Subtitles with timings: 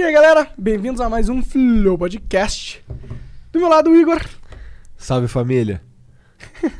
[0.00, 2.82] E aí, galera, bem-vindos a mais um Flow Podcast.
[3.52, 4.18] Do meu lado, o Igor.
[4.96, 5.82] Salve família.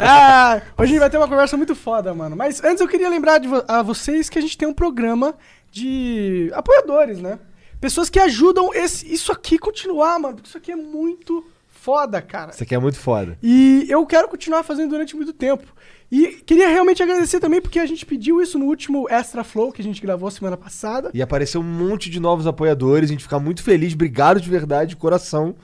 [0.00, 2.34] Ah, hoje a gente vai ter uma conversa muito foda, mano.
[2.34, 5.36] Mas antes eu queria lembrar vo- a vocês que a gente tem um programa
[5.70, 7.38] de apoiadores, né?
[7.80, 10.34] Pessoas que ajudam esse, isso aqui continuar, mano.
[10.34, 12.50] Porque isso aqui é muito foda, cara.
[12.50, 13.38] Isso aqui é muito foda.
[13.40, 15.66] E eu quero continuar fazendo durante muito tempo.
[16.12, 19.80] E queria realmente agradecer também, porque a gente pediu isso no último Extra Flow que
[19.80, 21.10] a gente gravou semana passada.
[21.14, 24.90] E apareceu um monte de novos apoiadores, a gente fica muito feliz, obrigado de verdade,
[24.90, 25.56] de coração.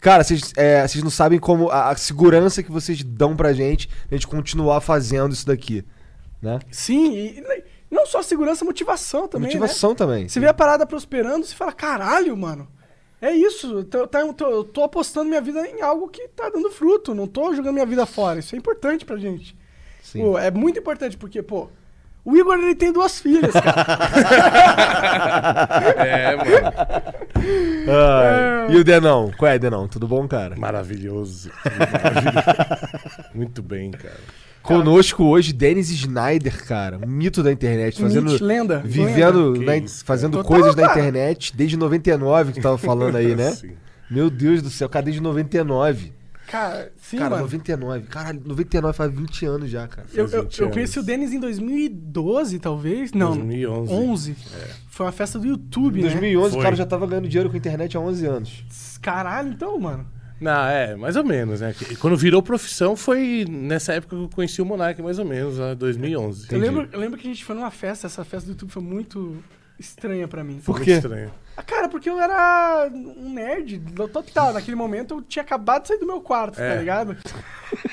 [0.00, 4.14] Cara, vocês é, não sabem como a, a segurança que vocês dão pra gente, a
[4.14, 5.84] gente continuar fazendo isso daqui,
[6.40, 6.60] né?
[6.70, 7.44] Sim, e
[7.90, 9.48] não só segurança, motivação também.
[9.50, 9.54] né?
[9.54, 10.26] Motivação também.
[10.30, 12.66] Você vê a parada prosperando, você fala, caralho, mano.
[13.20, 16.70] É isso, tá- eu tô- eu tô apostando minha vida em algo que tá dando
[16.70, 18.38] fruto, não tô jogando minha vida fora.
[18.38, 19.54] Isso é importante pra gente.
[20.02, 20.20] Sim.
[20.20, 21.68] Pô, é muito importante, porque, pô,
[22.24, 23.98] o Igor ele tem duas filhas, cara.
[25.96, 26.72] É, mano.
[27.88, 29.32] Ai, E o Denão?
[29.36, 29.88] Qual é, Denão?
[29.88, 30.56] Tudo bom, cara?
[30.56, 31.50] Maravilhoso.
[31.64, 32.88] Maravilhoso.
[33.34, 34.16] Muito bem, cara.
[34.62, 39.80] Conosco hoje, Dennis Snyder, cara, um mito da internet, fazendo, Mito, lenda, vivendo, lenda.
[39.80, 41.00] na- fazendo Total, coisas na cara.
[41.00, 43.52] internet desde 99 que tu tava falando aí, né?
[43.56, 43.72] Sim.
[44.10, 46.12] Meu Deus do céu, cara, desde 99.
[46.50, 47.42] Cara, sim, cara, mano.
[47.42, 48.06] 99.
[48.08, 50.08] Caralho, 99 faz 20 anos já, cara.
[50.12, 53.12] Eu, eu, 20 eu conheci o Denis em 2012, talvez.
[53.12, 53.92] Não, 2011.
[53.92, 54.36] 11.
[54.88, 56.08] Foi uma festa do YouTube, Em né?
[56.10, 56.62] 2011 o Foi.
[56.62, 58.64] cara já tava ganhando dinheiro com a internet há 11 anos.
[59.00, 60.04] Caralho, então, mano.
[60.40, 61.72] Não, é, mais ou menos, né?
[62.00, 65.74] Quando virou profissão foi nessa época que eu conheci o Monark, mais ou menos, lá
[65.74, 66.48] 2011.
[66.50, 68.82] Eu lembro, eu lembro que a gente foi numa festa, essa festa do YouTube foi
[68.82, 69.36] muito
[69.80, 70.60] estranha pra mim.
[70.64, 70.92] Por quê?
[70.92, 71.32] estranho.
[71.56, 73.80] Ah, cara, porque eu era um nerd
[74.12, 74.52] total.
[74.52, 76.78] Naquele momento eu tinha acabado de sair do meu quarto, tá É.
[76.78, 77.16] ligado?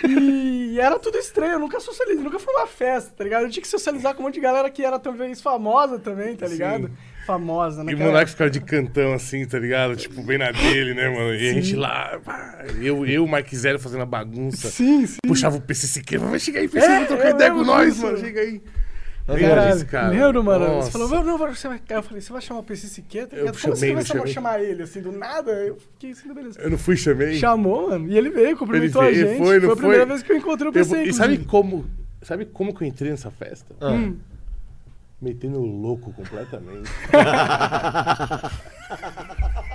[0.07, 3.43] E era tudo estranho, eu nunca socializei, nunca fui numa festa, tá ligado?
[3.43, 6.47] Eu tinha que socializar com um monte de galera que era talvez famosa também, tá
[6.47, 6.89] ligado?
[7.25, 7.93] Famosa, E né?
[7.93, 9.95] o Monark ficava de cantão assim, tá ligado?
[9.97, 11.35] Tipo, bem na dele, né, mano?
[11.35, 14.69] E a gente lá, pá, eu, eu o Mike Zero fazendo a bagunça.
[14.69, 15.17] Sim, sim.
[15.27, 17.97] Puxava o PC Siqueira, vai chegar aí, PC, É, vai trocar eu ideia com nós,
[17.99, 18.17] mano.
[18.17, 18.61] Chega aí.
[19.27, 20.07] Disso, cara?
[20.07, 20.65] lembro, mano.
[20.65, 20.91] Você Nossa.
[20.91, 21.81] falou, não, não, você vai.
[21.89, 23.35] Eu falei, você vai chamar o PC Siqueta?
[23.35, 24.33] Eu Como chamei, você eu vai chamei.
[24.33, 25.51] chamar ele, assim, do nada?
[25.51, 26.61] Eu fiquei assim, beleza.
[26.61, 27.35] Eu não fui, chamei.
[27.37, 28.07] Chamou, mano.
[28.07, 29.45] E ele veio, cumprimentou Ele veio, a gente.
[29.45, 30.13] foi, Foi, a primeira foi?
[30.13, 31.85] vez que eu encontrei o Eu PC, vou- e sabe como,
[32.21, 33.75] sabe como que eu entrei nessa festa?
[33.81, 33.89] Ah.
[33.91, 34.15] Hum.
[35.21, 36.89] Metendo louco completamente.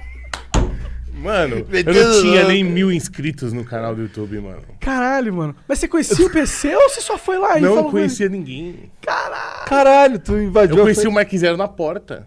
[1.22, 2.48] Mano, eu não tinha louco.
[2.48, 4.62] nem mil inscritos no canal do YouTube, mano.
[4.80, 5.56] Caralho, mano.
[5.68, 7.90] Mas você conhecia o PC ou você só foi lá e Não falou ele?
[7.92, 8.90] conhecia ninguém.
[9.00, 12.26] Caralho, Caralho, tu invadiu Eu a conheci frente- o Mike Zero na porta.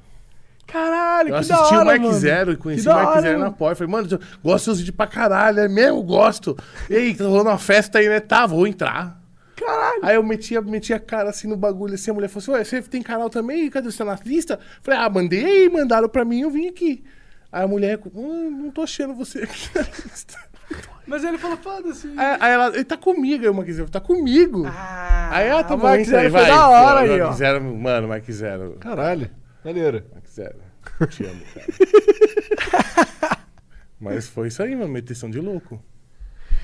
[0.65, 2.19] caralho, Eu que da assisti hora, o Mike mano.
[2.19, 3.55] Zero e Que conheci da o Mike Zero na mano.
[3.57, 3.75] porta.
[3.75, 6.01] Falei, mano, eu gosto dos seus vídeos pra caralho, é mesmo?
[6.03, 6.57] Gosto.
[6.89, 8.19] E aí, tá rolando uma festa aí, né?
[8.19, 9.21] Tá, vou entrar.
[9.55, 9.99] Caralho.
[10.03, 12.51] Aí eu meti, a- meti a cara assim no bagulho, assim, a mulher falou assim,
[12.51, 13.69] ué, você tem canal também?
[13.69, 14.59] Cadê você tá na lista?
[14.81, 17.03] Falei, ah, mandei aí, mandaram pra mim, eu vim aqui.
[17.55, 20.37] Aí a mulher, hum, não tô achando você aqui na lista.
[21.07, 22.05] Mas ele falou, foda-se.
[22.17, 24.65] Aí, aí ela, ele tá comigo, aí o Mike Zero, tá comigo.
[24.67, 26.47] Ah, aí ela tá o bom, aí, Zero foi vai.
[26.47, 27.27] da hora aí, ó.
[27.27, 29.31] Mike Zero, mano, Mike Zero, Caralho,
[29.63, 30.03] maneiro.
[30.13, 30.57] Mike Zero,
[31.09, 33.37] te amo, cara.
[34.01, 35.81] Mas foi isso aí, mano, meteção de louco.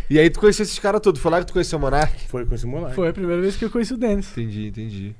[0.09, 2.27] E aí tu conheceu esses caras todos, foi lá que tu conheceu o Monark?
[2.27, 2.95] Foi com esse moleque.
[2.95, 4.29] Foi a primeira vez que eu conheci o Dennis.
[4.33, 5.15] Entendi, entendi.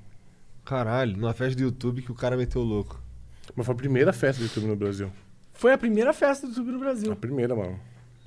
[0.66, 3.02] Caralho, numa festa do YouTube que o cara meteu o louco.
[3.56, 5.10] Mas foi a primeira festa do YouTube no Brasil.
[5.62, 7.16] Foi a primeira festa do YouTube no A Brasil.
[7.16, 7.80] primeira, mano.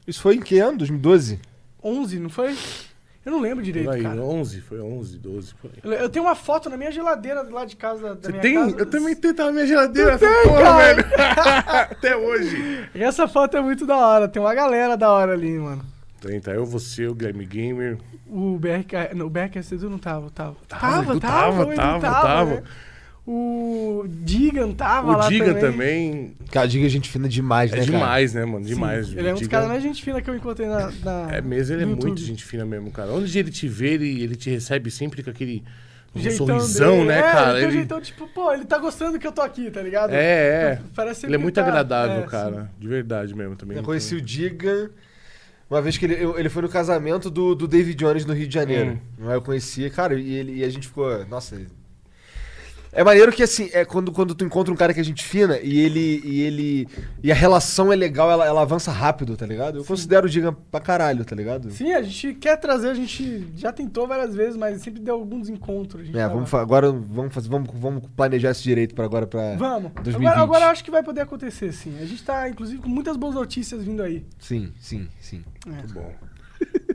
[0.07, 0.79] Isso foi em que ano?
[0.79, 1.41] 2012?
[1.83, 2.57] 11, não foi?
[3.27, 4.21] Eu não lembro direito, Por aí, cara.
[4.23, 5.79] 11, foi 11, 12, por aí.
[5.83, 8.15] Eu- Eu tenho uma foto na minha geladeira lá de casa.
[8.15, 8.55] Da Você minha tem?
[8.55, 8.77] casa.
[8.79, 10.95] Eu também tenho, tá na minha geladeira essa tem, porra, cara?
[10.95, 11.05] velho.
[11.91, 12.89] Até hoje.
[12.95, 14.29] E essa foto é muito da hora.
[14.29, 15.85] Tem uma galera da hora ali, mano.
[16.21, 17.99] Tem, tá eu, você, o Game Gamer.
[18.29, 19.13] O BRK.
[19.15, 19.59] Não, o BRK
[19.91, 20.57] não tava, tava.
[20.69, 22.55] Tava, Edu tava, tava, o Edu tava, tava.
[22.57, 22.63] né?
[23.27, 25.61] O Digan tava lá o Diga também.
[25.63, 26.37] também.
[26.51, 27.91] Cara, Diga é gente fina demais, É né, cara?
[27.99, 28.65] demais, né, mano?
[28.65, 29.13] Sim, Demais.
[29.17, 30.91] Ele é um dos caras mais gente fina que eu encontrei na.
[31.03, 32.27] na- É mesmo, ele é no muito YouTube.
[32.27, 33.11] gente fina mesmo, cara.
[33.13, 35.63] Onde ele te vê, ele, ele te recebe sempre com aquele
[36.15, 37.05] um Jeitão sorrisão, dele.
[37.07, 37.61] né, é, cara?
[37.63, 40.13] Ele jeitão, tipo, pô, ele tá gostando que eu tô aqui, tá ligado?
[40.13, 40.17] É,
[40.73, 40.81] é.
[40.95, 42.63] Parece Ele é muito tá- agradável, é, cara.
[42.65, 42.69] sim.
[42.81, 43.77] De verdade mesmo também.
[43.79, 44.91] Eu conheci o Diga
[45.69, 48.53] uma vez que ele, ele foi no casamento do, do David Jones no Rio de
[48.55, 49.01] Janeiro.
[49.19, 49.31] Hum.
[49.31, 51.25] Eu conheci, cara, e, ele, e a gente ficou.
[51.27, 51.57] Nossa.
[52.95, 55.59] É maneiro que, assim, é quando, quando tu encontra um cara que é gente fina
[55.59, 56.21] e ele.
[56.25, 56.89] E ele.
[57.23, 59.79] E a relação é legal, ela, ela avança rápido, tá ligado?
[59.79, 61.71] Eu considero o Giga pra caralho, tá ligado?
[61.71, 65.41] Sim, a gente quer trazer, a gente já tentou várias vezes, mas sempre deu algum
[65.41, 66.01] desencontro.
[66.01, 69.27] A gente É, tava- vamos, agora vamos, fazer, vamos, vamos planejar esse direito pra agora
[69.27, 69.57] pra.
[69.57, 69.91] Vamos.
[69.95, 70.27] 2020.
[70.29, 71.97] Agora, agora eu acho que vai poder acontecer, sim.
[72.01, 74.25] A gente tá, inclusive, com muitas boas notícias vindo aí.
[74.39, 75.43] Sim, sim, sim.
[75.67, 76.13] Muito bom.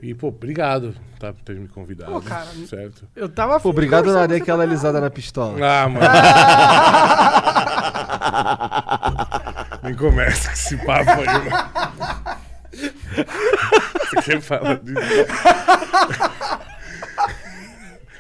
[0.01, 2.12] E, pô, obrigado tá, por ter me convidado.
[2.12, 3.07] Pô, cara, Certo.
[3.16, 3.60] Eu tava.
[3.60, 5.57] Pô, obrigado, com você aquela alisada na pistola.
[5.62, 6.06] Ah, mano.
[9.84, 11.69] Nem começa com esse papo aí, mano.
[14.10, 15.00] Você quer falar disso?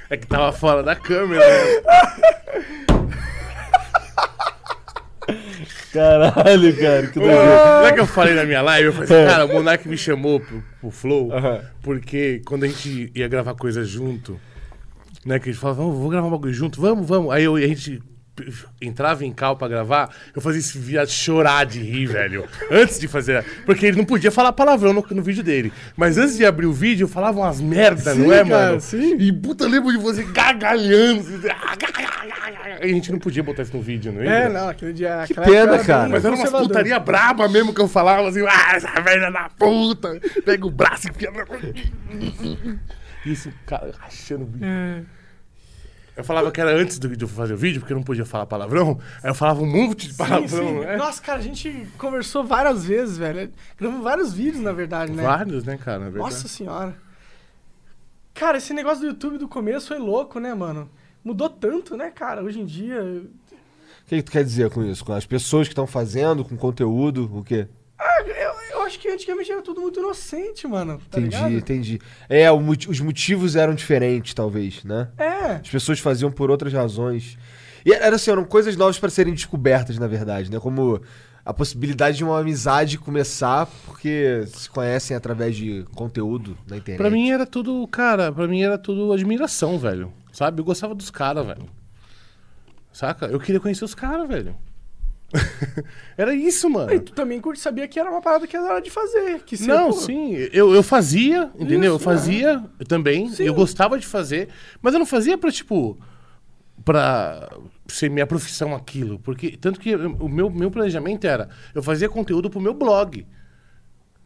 [0.09, 1.81] É que tava fora da câmera, né?
[5.91, 7.79] Caralho, cara, que doideira.
[7.81, 8.87] Não é que eu falei na minha live?
[8.87, 11.61] Eu falei assim, cara, o Monark me chamou pro, pro Flow, Aham.
[11.81, 14.39] porque quando a gente ia gravar coisa junto,
[15.25, 17.31] né, que a gente falava, vamos, vamos gravar um bagulho junto, vamos, vamos.
[17.33, 18.01] Aí eu, a gente
[18.35, 18.47] p-
[18.81, 22.45] entrava em cal pra gravar, eu fazia esse viado chorar de rir, velho.
[22.71, 23.43] Antes de fazer.
[23.65, 25.73] Porque ele não podia falar palavrão no, no vídeo dele.
[25.97, 28.81] Mas antes de abrir o vídeo, eu falava umas merda, não é, cara, mano?
[28.81, 29.17] sim.
[29.17, 31.23] E puta, eu lembro de você gargalhando.
[32.81, 34.49] A gente não podia botar isso no vídeo, não É, é?
[34.49, 35.23] não, aquele dia.
[35.27, 36.09] Que pena, cara.
[36.09, 40.19] Mas era uma putaria braba mesmo que eu falava assim, ah, essa velha da puta,
[40.45, 41.45] pega o braço e na...
[43.25, 44.65] Isso, cara, rachando o bico.
[44.65, 45.01] É.
[46.15, 48.25] Eu falava que era antes do- de eu fazer o vídeo, porque eu não podia
[48.25, 50.79] falar palavrão, aí eu falava um monte de Sim, palavrão, sim.
[50.81, 50.97] né?
[50.97, 53.49] Nossa, cara, a gente conversou várias vezes, velho.
[53.77, 55.23] Gravamos vários vídeos, na verdade, né?
[55.23, 56.33] Vários, né, cara, na verdade.
[56.33, 56.93] Nossa senhora.
[58.33, 60.89] Cara, esse negócio do YouTube do começo foi louco, né, mano?
[61.23, 62.43] Mudou tanto, né, cara?
[62.43, 63.01] Hoje em dia.
[63.01, 65.05] O que, que tu quer dizer com isso?
[65.05, 67.67] Com as pessoas que estão fazendo, com conteúdo, o quê?
[67.97, 70.99] Ah, eu, eu acho que antigamente era tudo muito inocente, mano.
[71.11, 71.53] Tá entendi, ligado?
[71.53, 71.99] entendi.
[72.27, 75.09] É, o os motivos eram diferentes, talvez, né?
[75.17, 75.55] É.
[75.55, 77.37] As pessoas faziam por outras razões.
[77.85, 80.59] E era assim, eram coisas novas para serem descobertas, na verdade, né?
[80.59, 81.01] Como
[81.45, 86.97] a possibilidade de uma amizade começar porque se conhecem através de conteúdo na internet.
[86.97, 90.13] Pra mim era tudo, cara, pra mim era tudo admiração, velho.
[90.39, 90.61] Sabe?
[90.61, 91.69] Eu gostava dos caras, velho.
[92.93, 93.25] Saca?
[93.25, 94.55] Eu queria conhecer os caras, velho.
[96.17, 96.93] era isso, mano.
[96.93, 99.43] E tu também sabia que era uma parada que era hora de fazer.
[99.43, 101.91] Que Não, pô, sim, eu, eu fazia, entendeu?
[101.91, 103.43] eu Isso, fazia eu também, Sim.
[103.43, 104.47] eu gostava de fazer,
[104.81, 105.99] mas eu não fazia pra, tipo,
[106.85, 107.49] pra
[107.89, 112.07] ser minha profissão aquilo, porque, tanto que eu- o meu, meu planejamento era, eu fazia
[112.07, 113.27] conteúdo pro meu blog,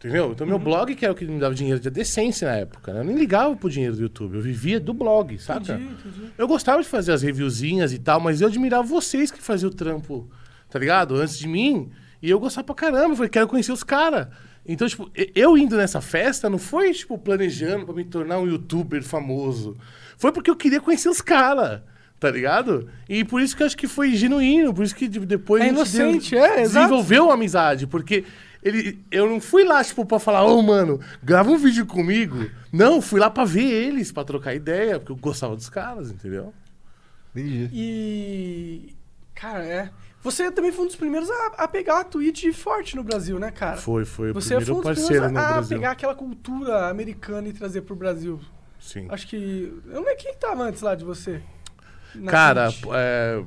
[0.04, 0.32] entendeu?
[0.32, 0.52] Então, Uhum.
[0.52, 3.00] meu blog que era o que me dava dinheiro de decência na época, né?
[3.00, 5.74] eu nem ligava pro dinheiro do YouTube, eu vivia do blog, saca?
[5.74, 6.32] Entendi, entendi.
[6.38, 9.74] Eu gostava de fazer as reviewzinhas e tal, mas eu admirava vocês que faziam o
[9.74, 10.30] trampo,
[10.70, 11.16] tá ligado?
[11.16, 11.90] Antes de mim.
[12.22, 13.10] E eu gostava pra caramba.
[13.12, 14.28] Eu falei, quero conhecer os caras.
[14.66, 19.04] Então, tipo, eu indo nessa festa não foi, tipo, planejando pra me tornar um youtuber
[19.04, 19.76] famoso.
[20.18, 21.82] Foi porque eu queria conhecer os caras.
[22.18, 22.88] Tá ligado?
[23.10, 25.66] E por isso que eu acho que foi genuíno, por isso que de- depois É
[25.66, 26.86] a inocente, é, exato.
[26.88, 28.24] desenvolveu uma amizade, porque
[28.64, 32.50] ele, eu não fui lá, tipo, pra falar, ô, mano, grava um vídeo comigo.
[32.72, 36.54] Não, fui lá pra ver eles, pra trocar ideia, porque eu gostava dos caras, entendeu?
[37.36, 37.70] Entendi.
[37.74, 38.96] E.
[39.36, 39.90] Cara, é.
[40.22, 43.52] Você também foi um dos primeiros a, a pegar a Twitch forte no Brasil, né,
[43.52, 43.76] cara?
[43.78, 45.78] Foi, foi o Você primeiro foi um dos parceiro primeiros no a, a Brasil.
[45.78, 48.40] pegar aquela cultura americana e trazer pro Brasil.
[48.80, 49.08] Sim.
[49.10, 49.36] Acho que.
[49.88, 51.42] Eu não lembro quem tava antes lá de você.
[52.28, 52.86] Cara, Twitch.
[52.94, 53.44] é,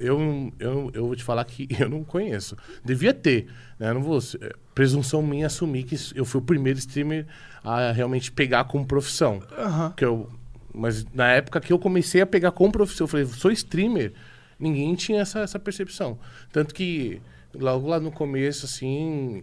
[0.00, 2.56] eu, eu, eu vou te falar que eu não conheço.
[2.84, 3.46] Devia ter,
[3.78, 3.90] né?
[3.90, 4.18] Eu não vou.
[4.40, 7.26] é, Presunção minha assumir que eu fui o primeiro streamer
[7.62, 9.42] a realmente pegar como profissão.
[9.58, 9.92] Aham.
[9.94, 10.28] Que eu,
[10.74, 14.12] mas na época que eu comecei a pegar como profissão, eu falei, sou streamer.
[14.58, 16.18] Ninguém tinha essa, essa percepção.
[16.50, 17.20] Tanto que
[17.54, 19.42] logo lá no começo, assim,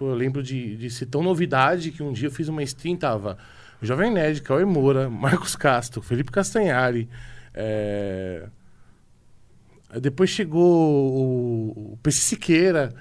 [0.00, 3.36] eu lembro de, de ser tão novidade que um dia eu fiz uma stream, tava
[3.82, 7.08] Jovem Nerd, Cauê Moura, Marcos Castro, Felipe Castanhari.
[7.54, 8.46] é,
[9.90, 12.94] aí Depois chegou o, o PC Siqueira.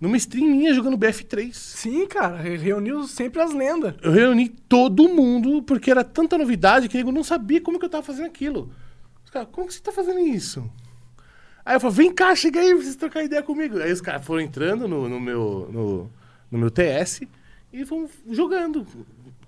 [0.00, 1.52] Numa stream minha jogando BF3.
[1.54, 2.36] Sim, cara.
[2.36, 3.94] re- Reuniu sempre as lendas.
[4.02, 7.88] Eu reuni todo mundo, porque era tanta novidade que eu não sabia como que eu
[7.90, 8.70] tava fazendo aquilo.
[9.24, 10.68] Os caras, como que você tá fazendo isso?
[11.64, 13.78] Aí eu falei, vem cá, chega aí, vocês trocar ideia comigo.
[13.78, 16.10] Aí os caras foram entrando no, no meu, no,
[16.50, 17.22] no meu TS
[17.72, 18.86] e vão jogando.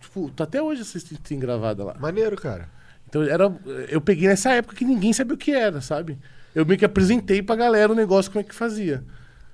[0.00, 1.94] Tipo, tá até hoje essa stream gravada lá.
[2.00, 2.70] Maneiro, cara.
[3.08, 3.54] Então era,
[3.90, 6.16] eu peguei nessa época que ninguém sabia o que era, sabe?
[6.56, 9.04] Eu meio que apresentei pra galera o negócio, como é que fazia.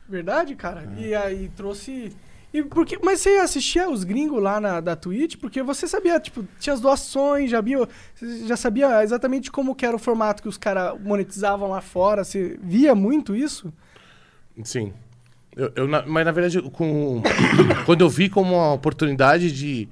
[0.09, 0.89] Verdade, cara.
[0.97, 2.13] E aí trouxe.
[2.55, 5.35] E porque, mas você assistia os gringos lá na, da Twitch?
[5.37, 9.85] Porque você sabia, tipo, tinha as doações, já, via, você já sabia exatamente como que
[9.85, 12.23] era o formato que os caras monetizavam lá fora.
[12.23, 13.73] Você via muito isso?
[14.63, 14.93] Sim.
[15.57, 17.21] Eu, eu mas na verdade, com,
[17.85, 19.89] quando eu vi como uma oportunidade de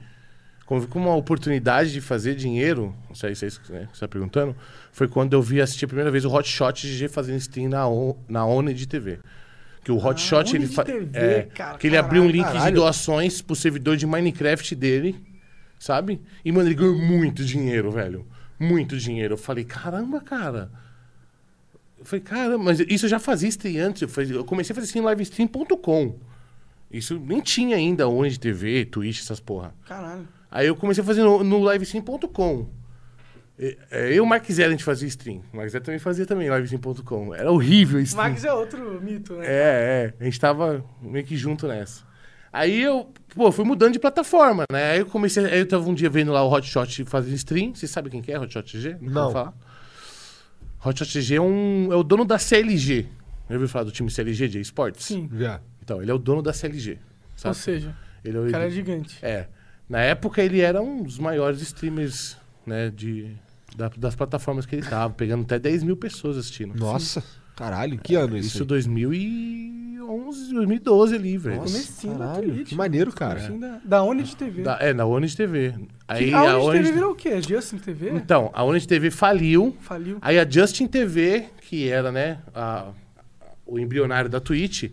[0.88, 4.08] como uma oportunidade de fazer dinheiro, não sei se é isso né, que você tá
[4.08, 4.54] perguntando,
[4.92, 7.88] foi quando eu vi assistir a primeira vez o Hot Shot GG fazendo stream na,
[7.88, 9.18] On- na One de TV.
[9.82, 12.36] Que o Hot Shot, One ele de é, cara, que ele abriu um caralho.
[12.42, 12.76] link de Caralho.
[12.76, 15.16] doações pro servidor de Minecraft dele,
[15.78, 16.20] sabe?
[16.44, 18.26] E, mano, ele ganhou muito dinheiro, velho.
[18.58, 19.34] Muito dinheiro.
[19.34, 20.70] Eu falei, caramba, cara.
[21.98, 24.02] Eu falei, caramba, mas isso eu já fazia stream antes.
[24.02, 26.14] Eu, fazia- eu comecei a fazer stream em livestream.com.
[26.90, 29.72] Isso nem tinha ainda One de TV, Twitch, essas porra.
[29.86, 30.28] Caralho.
[30.50, 32.68] Aí eu comecei a fazer no, no livestream.com.
[33.58, 35.42] É, Eu e o Mark Zé, a gente fazia stream.
[35.52, 37.34] O Mark Zé também fazia também livestream.com.
[37.34, 38.16] Era horrível O isso.
[38.16, 39.44] Max é outro mito, né?
[39.46, 40.14] É, é.
[40.18, 42.08] A gente tava meio que junto nessa.
[42.52, 44.92] Aí eu, pô, fui mudando de plataforma, né?
[44.92, 45.44] Aí eu comecei.
[45.44, 47.74] Aí eu tava um dia vendo lá o Hotshot fazendo stream.
[47.74, 48.96] Você sabe quem que é Hotshot GG?
[49.00, 49.24] Não.
[49.24, 49.54] vou falar.
[50.84, 53.06] Hotshot GG é, um, é o dono da CLG.
[53.48, 55.04] Já ouviu falar do time CLG de esportes?
[55.04, 55.28] Sim.
[55.36, 55.60] Já.
[55.82, 56.98] Então, ele é o dono da CLG.
[57.36, 57.50] Sabe?
[57.50, 59.18] Ou seja, ele é o o cara é gigante.
[59.22, 59.46] é.
[59.90, 63.32] Na época ele era um dos maiores streamers, né, de,
[63.76, 66.78] da- das plataformas que ele tava, pegando até 10 mil pessoas assistindo.
[66.78, 67.22] Nossa,
[67.56, 68.56] caralho, que ano isso?
[68.58, 71.56] Isso 2011, 2012 ali, velho.
[71.56, 72.68] Nossa, Comecinho da caralho, Twitch.
[72.68, 73.34] que maneiro, cara.
[73.40, 74.62] Comecinho da, da Oni de TV.
[74.62, 75.74] Da- é, na Orange TV.
[76.06, 77.42] Aí Que- a Oni de TV virou o quê?
[77.42, 78.10] Justin TV?
[78.10, 79.76] Então, a Orange TV faliu.
[79.80, 80.18] Faliu.
[80.20, 82.92] Aí a Justin TV, que era, né, a-
[83.66, 84.84] o embrionário da Twitch,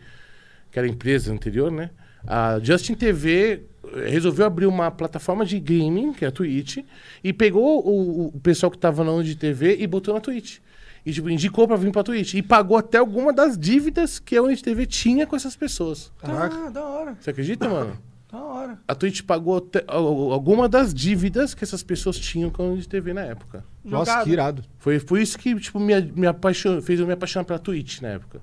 [0.71, 1.89] que era a empresa anterior, né?
[2.25, 3.61] A Justin TV
[4.07, 6.77] resolveu abrir uma plataforma de gaming, que é a Twitch,
[7.23, 10.57] e pegou o, o pessoal que tava na Orange TV e botou na Twitch.
[11.05, 12.33] E, tipo, indicou pra vir pra Twitch.
[12.33, 16.11] E pagou até alguma das dívidas que a TV tinha com essas pessoas.
[16.21, 17.17] Ah, da hora.
[17.19, 17.97] Você acredita, mano?
[18.29, 18.77] Da hora.
[18.85, 23.13] A Twitch pagou até, al- alguma das dívidas que essas pessoas tinham com a TV
[23.13, 23.63] na época.
[23.85, 24.25] Nossa, Jogado.
[24.25, 24.63] que irado.
[24.79, 26.81] Foi por isso que, tipo, me, me apaixon...
[26.81, 28.41] fez eu me apaixonar pela Twitch na época.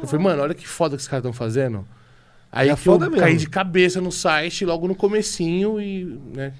[0.00, 1.84] Eu falei, mano, olha que foda que os caras estão fazendo.
[2.52, 3.16] Aí É que eu mesmo.
[3.16, 6.54] caí de cabeça no site logo no comecinho e, né,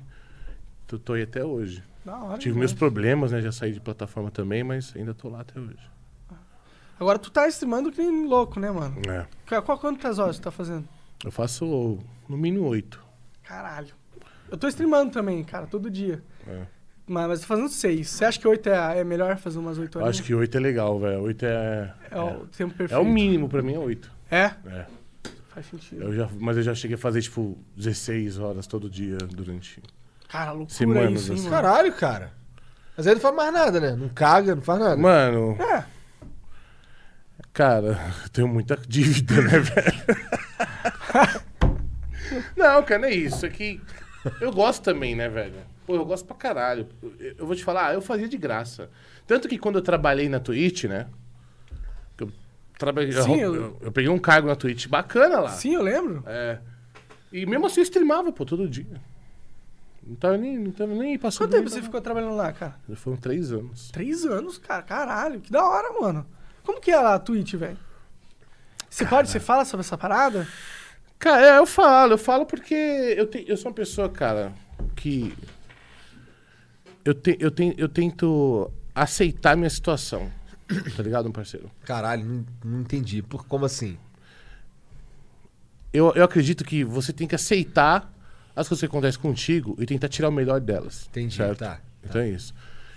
[0.86, 1.82] tô, tô aí até hoje.
[2.06, 2.38] Hora.
[2.38, 2.56] Tive demais.
[2.56, 5.78] meus problemas, né, já saí de plataforma também, mas ainda tô lá até hoje.
[6.98, 8.96] Agora tu tá streamando que nem louco, né, mano?
[9.08, 9.26] É.
[9.48, 10.88] Qual, qual quantas horas tu tá fazendo?
[11.24, 13.02] Eu faço no mínimo oito.
[13.42, 13.94] Caralho.
[14.50, 16.22] Eu tô streamando também, cara, todo dia.
[16.46, 16.62] É.
[17.06, 18.08] Mas, mas tô fazendo seis.
[18.08, 20.16] Você acha que oito é, é melhor fazer umas oito Eu horas?
[20.16, 21.20] acho que oito é legal, velho.
[21.22, 23.00] Oito é, É o tempo é, perfeito.
[23.00, 24.10] o mínimo pra mim, é oito.
[24.30, 24.52] É?
[24.66, 24.86] É.
[25.56, 26.02] Faz sentido.
[26.02, 29.82] Eu já, mas eu já cheguei a fazer, tipo, 16 horas todo dia durante...
[30.28, 31.48] Cara, loucura Semanas, isso, hein, assim.
[31.48, 32.32] Caralho, cara.
[32.94, 33.92] Mas aí não faz mais nada, né?
[33.96, 34.96] Não caga, não faz nada.
[34.98, 35.84] Mano, É.
[37.54, 40.26] Cara, eu tenho muita dívida, né, velho?
[42.54, 43.46] não, cara, não é isso.
[43.46, 43.80] É que
[44.42, 45.54] eu gosto também, né, velho?
[45.86, 46.86] Pô, eu gosto pra caralho.
[47.18, 48.90] Eu- Eu vou te falar, eu fazia de graça.
[49.26, 51.06] Tanto que quando eu trabalhei na Twitch, né?
[52.78, 55.48] Trabalhei, Sim, eu, eu- eu peguei um cargo na Twitch bacana lá.
[55.50, 56.22] Sim, eu lembro.
[56.26, 56.58] É.
[57.32, 59.00] E mesmo assim eu streamava, pô, todo dia.
[60.06, 61.48] Não tava nem, não tava nem passando.
[61.48, 62.76] Quanto tempo você ficou trabalhando lá, cara?
[62.94, 63.90] Foram três anos.
[63.90, 64.82] Três anos, cara.
[64.82, 66.24] Caralho, que da hora, mano.
[66.62, 67.78] Como que é lá a Twitch, velho?
[68.88, 70.46] Você pode, você fala sobre essa parada?
[71.18, 74.52] Cara, é, eu falo, eu falo porque eu, te, eu sou uma pessoa, cara,
[74.94, 75.34] que.
[77.04, 80.30] Eu, te, eu, te, eu tento aceitar minha situação.
[80.96, 81.70] Tá ligado, meu parceiro?
[81.84, 83.22] Caralho, não, não entendi.
[83.22, 83.96] Por, como assim?
[85.92, 88.12] Eu, eu acredito que você tem que aceitar
[88.54, 91.06] as coisas que acontecem contigo e tentar tirar o melhor delas.
[91.10, 91.58] Entendi, certo?
[91.58, 91.80] tá.
[92.02, 92.54] Então é isso.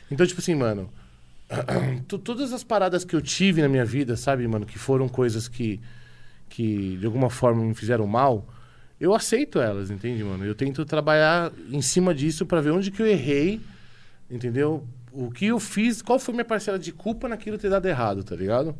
[0.09, 0.89] Então, tipo assim, mano.
[2.23, 5.79] todas as paradas que eu tive na minha vida, sabe, mano, que foram coisas que,
[6.47, 8.47] que de alguma forma me fizeram mal,
[8.99, 10.45] eu aceito elas, entende, mano?
[10.45, 13.59] Eu tento trabalhar em cima disso pra ver onde que eu errei,
[14.29, 14.85] entendeu?
[15.11, 18.35] O que eu fiz, qual foi minha parcela de culpa naquilo ter dado errado, tá
[18.35, 18.75] ligado?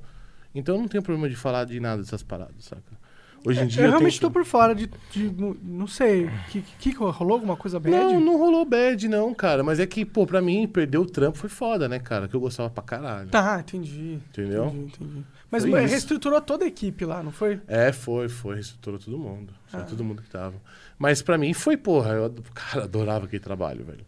[0.54, 3.00] Então eu não tenho problema de falar de nada dessas paradas, saca?
[3.46, 4.22] Hoje em dia eu eu, realmente tento...
[4.24, 4.90] tô por fora de.
[5.12, 6.30] de- não- não sei.
[6.50, 7.96] Que, que, que rolou alguma coisa bad?
[7.96, 9.64] Não, não rolou bad, não, cara.
[9.64, 12.28] Mas é que, pô, pra mim, perder o trampo foi foda, né, cara?
[12.28, 13.30] Que eu gostava pra caralho.
[13.30, 14.20] Tá, entendi.
[14.30, 14.66] Entendeu?
[14.66, 15.24] Entendi, entendi.
[15.50, 15.92] Mas Foi mas isso.
[15.92, 17.62] reestruturou toda a equipe lá, não foi?
[17.66, 18.56] É, foi, foi.
[18.56, 19.54] Reestruturou todo mundo.
[19.68, 19.84] Foi Ah.
[19.84, 20.56] todo mundo que tava.
[20.98, 22.12] Mas pra mim foi, porra.
[22.16, 24.06] Eu, cara, adorava aquele trabalho, velho.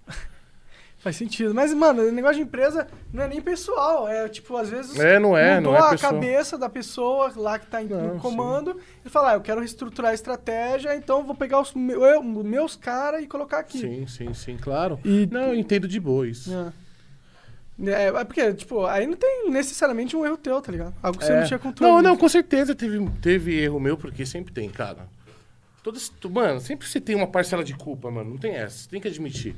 [1.01, 1.53] Faz sentido.
[1.55, 4.07] Mas, mano, o negócio de empresa não é nem pessoal.
[4.07, 4.99] É tipo, às vezes.
[4.99, 6.13] É, não é, mudou não é a pessoal.
[6.13, 9.59] cabeça da pessoa lá que tá em- Não, no comando e fala: ah, eu quero
[9.61, 13.79] reestruturar a estratégia, então vou pegar os meu- eu- meus caras e colocar aqui.
[13.79, 14.99] Sim, sim, sim, claro.
[15.03, 16.53] E- Não, eu entendo de boa isso.
[16.53, 16.71] É.
[17.83, 20.93] É, é porque, tipo, aí não tem necessariamente um erro teu, tá ligado?
[21.01, 21.39] Algo que você É.
[21.39, 21.91] não tinha controle.
[21.91, 25.07] Não, não, com certeza teve, teve erro meu, porque sempre tem, cara.
[25.81, 28.29] Todas, mano, sempre você tem uma parcela de culpa, mano.
[28.29, 28.77] Não tem essa.
[28.83, 29.55] Você tem que admitir.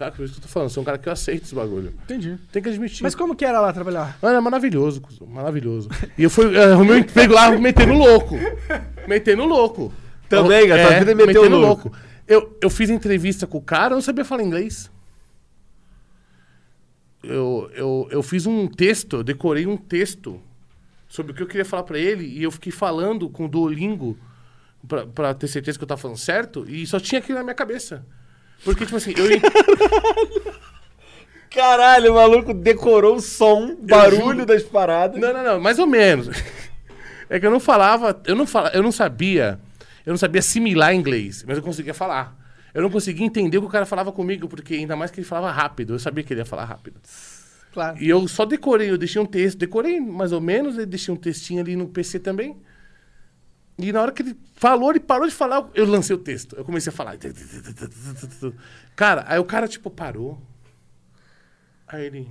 [0.00, 0.10] Tá?
[0.10, 0.70] Por isso que eu tô falando.
[0.70, 1.92] Sou um cara que eu aceito esse bagulho.
[2.04, 2.38] Entendi.
[2.50, 3.02] Tem que admitir.
[3.02, 4.16] Mas como que era lá trabalhar?
[4.22, 5.90] Mano, é maravilhoso, cuzão, maravilhoso.
[6.16, 8.34] E eu fui, eh, arrumei um emprego lá metendo louco.
[9.06, 9.92] Metendo louco.
[10.26, 11.92] Também, cara, tua vida é meter o louco.
[12.26, 14.90] Eu, eu fiz entrevista com o cara, eu não sabia falar inglês.
[17.22, 20.40] Eu, eu, eu fiz um texto, eu decorei um texto
[21.08, 24.16] sobre o que eu queria falar pra ele e eu fiquei falando com o Duolingo
[24.88, 27.54] pra, pra ter certeza que eu tava falando certo e só tinha aquilo na minha
[27.54, 28.02] cabeça.
[28.64, 29.26] Porque, tipo assim, eu,
[31.50, 35.20] Caralho, o maluco decorou o som, barulho das paradas.
[35.20, 36.28] Não, não, não, mais ou menos.
[37.28, 39.60] É que eu não falava, eu não, fala, eu não sabia,
[40.06, 42.36] eu não sabia assimilar inglês, mas eu conseguia falar.
[42.72, 45.26] Eu não conseguia entender o que o cara falava comigo, porque ainda mais que ele
[45.26, 47.00] falava rápido, eu sabia que ele ia falar rápido.
[47.72, 47.98] Claro.
[48.00, 51.16] E eu só decorei, eu deixei um texto, decorei mais ou menos, eu deixei um
[51.16, 52.56] textinho ali no PC também.
[53.80, 56.56] E na hora que ele falou, ele parou de falar, eu lancei o texto.
[56.56, 57.16] Eu comecei a falar.
[58.96, 60.40] Cara, aí o cara, tipo, parou.
[61.86, 62.28] Aí ele.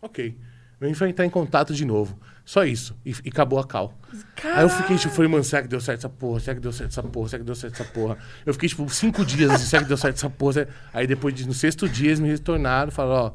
[0.00, 0.36] Ok.
[0.80, 2.18] Gente vai entrar em contato de novo.
[2.44, 2.96] Só isso.
[3.06, 3.96] E, e acabou a cal.
[4.42, 6.40] Aí eu fiquei, tipo, falei, mano, será que deu certo essa porra?
[6.40, 7.28] Será que deu certo essa porra?
[7.28, 8.18] Será que deu certo essa porra?
[8.44, 10.68] Eu fiquei, tipo, cinco dias assim, será que deu certo essa porra?
[10.92, 13.32] Aí depois, de, no sexto dia, eles me retornaram falaram, ó,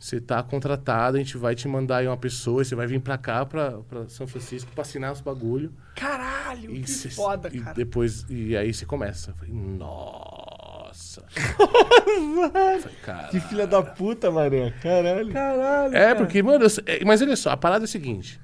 [0.00, 3.18] você tá contratado, a gente vai te mandar aí uma pessoa, você vai vir pra
[3.18, 5.72] cá, pra, pra São Francisco, pra assinar os bagulho.
[5.94, 7.74] Caralho, E que cê- foda, e cara.
[7.74, 9.32] depois, e aí você começa.
[9.32, 11.22] Eu falei, nossa.
[12.52, 13.28] Falei, cara.
[13.28, 14.70] Que filha da puta, mané.
[14.82, 15.32] Caralho.
[15.32, 15.94] Caralho.
[15.94, 16.16] É, cara.
[16.16, 18.40] porque, mano, eu- é, mas olha só, a parada é a seguinte.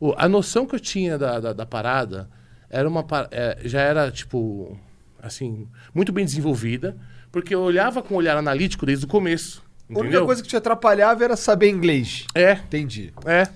[0.00, 2.28] O- a noção que eu tinha da, da, da parada
[2.68, 4.76] era uma é, já era, tipo,
[5.22, 6.96] assim, muito bem desenvolvida,
[7.30, 9.62] porque eu olhava com um olhar analítico desde o começo.
[9.88, 10.26] A única Entendeu?
[10.26, 12.24] coisa que te atrapalhava era saber inglês.
[12.34, 13.12] É, Entendi.
[13.26, 13.46] é.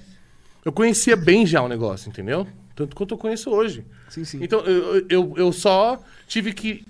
[0.65, 2.47] Eu conhecia bem já o negócio, entendeu?
[2.77, 3.85] Tanto quanto eu conheço hoje.
[4.11, 4.39] Sim, sim.
[4.43, 6.85] Então, eu, eu, eu só tive que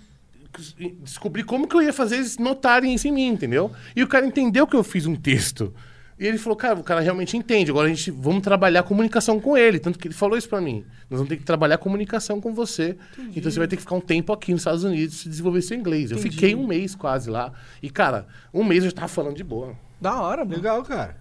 [1.02, 3.70] descobrir como que eu ia fazer eles notarem isso em mim, entendeu?
[3.94, 5.72] E o cara entendeu que eu fiz um texto.
[6.18, 7.70] E ele falou, cara, o cara realmente entende.
[7.70, 9.78] Agora a gente vamos trabalhar comunicação com ele.
[9.78, 10.84] Tanto que ele falou isso pra mim.
[11.08, 12.96] Nós vamos ter que trabalhar comunicação com você.
[13.36, 15.78] Então você vai ter que ficar um tempo aqui nos Estados Unidos e desenvolver seu
[15.78, 16.10] inglês.
[16.10, 17.52] Eu fiquei um mês quase lá.
[17.80, 19.76] E, cara, um mês eu já tava falando de boa.
[20.00, 20.56] Da hora, mano.
[20.56, 21.16] Legal, cara.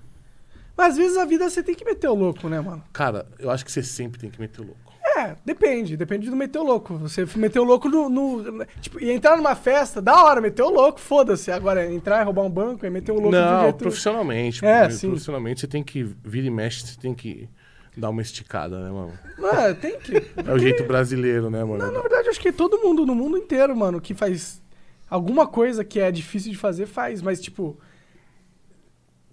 [0.75, 2.84] Mas às vezes a vida você tem que meter o louco, né, mano?
[2.94, 4.87] Cara, eu acho que você sempre tem que meter o louco.
[5.17, 5.97] É, depende.
[5.97, 6.95] Depende do meter o louco.
[6.97, 10.70] Você meter o louco no, no- Tipo, e entrar numa festa, da hora, meter o
[10.70, 11.51] louco, foda-se.
[11.51, 13.77] Agora, entrar e roubar um banco e meter o louco Não, jeito...
[13.77, 14.63] profissionalmente.
[14.63, 15.07] É, sim.
[15.07, 17.50] Profissionalmente você tem que vira e mexe, você tem que
[17.96, 19.13] dar uma esticada, né, mano?
[19.39, 20.15] Mano, tem que.
[20.15, 21.79] É o jeito brasileiro, né, mano?
[21.83, 24.61] Não, na verdade, acho que todo mundo, no mundo inteiro, mano, que faz
[25.09, 27.22] alguma coisa que é difícil de fazer, faz.
[27.22, 27.77] Mas, tipo.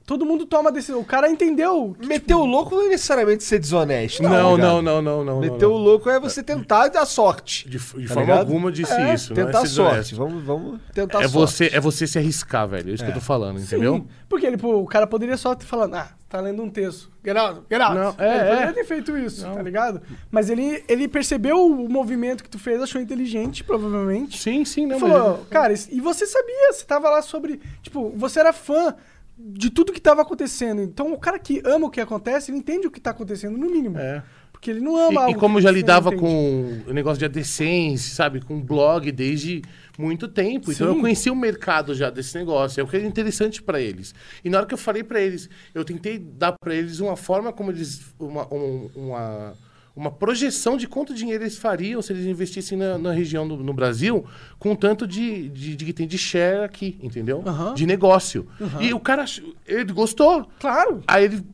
[0.07, 1.01] Todo mundo toma decisão.
[1.01, 1.97] O cara entendeu.
[1.99, 4.23] que, Meter o louco não é necessariamente ser desonesto.
[4.23, 4.83] Não, tá não, ligado?
[4.83, 5.41] não, não, não.
[5.41, 5.73] Meter não.
[5.73, 7.67] o louco é você tentar dar sorte.
[7.69, 8.39] De, de Tá forma ligado?
[8.41, 9.35] alguma eu disse É, isso.
[9.35, 10.15] não tentar é sorte.
[10.15, 11.33] Vamos, vamos tentar É sorte.
[11.33, 12.91] você, é você se arriscar, velho.
[12.91, 14.07] É isso que eu tô falando, Sim, entendeu?
[14.29, 17.11] Porque ele, pô, o cara poderia só ter falado, ah, tá lendo um texto.
[17.25, 17.63] Get out.
[17.71, 18.73] Não, ele é, poderia é.
[18.73, 19.55] ter feito isso, Não.
[19.55, 20.03] tá ligado?
[20.31, 24.37] Mas ele, ele percebeu o movimento que tu fez, achou inteligente, provavelmente.
[24.39, 25.11] Sim, sim, não, E mas...
[25.11, 27.59] falou, cara, e você sabia, você tava lá sobre.
[27.81, 28.95] Tipo, você era fã
[29.37, 30.81] de tudo que tava acontecendo.
[30.83, 33.71] Então, o cara que ama o que acontece, ele entende o que tá acontecendo, no
[33.71, 33.99] mínimo.
[33.99, 34.23] É.
[34.53, 38.41] Porque ele não ama E, e como já lidava com o negócio de AdSense, sabe?
[38.41, 39.61] Com blog desde
[39.99, 40.73] muito tempo.
[40.73, 40.95] Então Sim.
[40.97, 42.81] eu conhecia o mercado já desse negócio.
[42.81, 44.15] É o que era interessante pra eles.
[44.43, 47.53] E na hora que eu falei pra eles, eu tentei dar pra eles uma forma
[47.53, 48.01] como eles.
[48.19, 49.55] Uma, um- uma,
[49.97, 53.73] uma projeção de quanto dinheiro eles fariam se eles investissem na, na região do, no
[53.73, 54.27] Brasil
[54.59, 57.43] com o tanto de, de, de que tem de share aqui, entendeu?
[57.47, 57.75] Aham.
[57.75, 58.47] De negócio.
[58.81, 59.25] E o cara,
[59.67, 60.49] ele gostou.
[60.59, 61.03] Claro.
[61.07, 61.45] Aí ele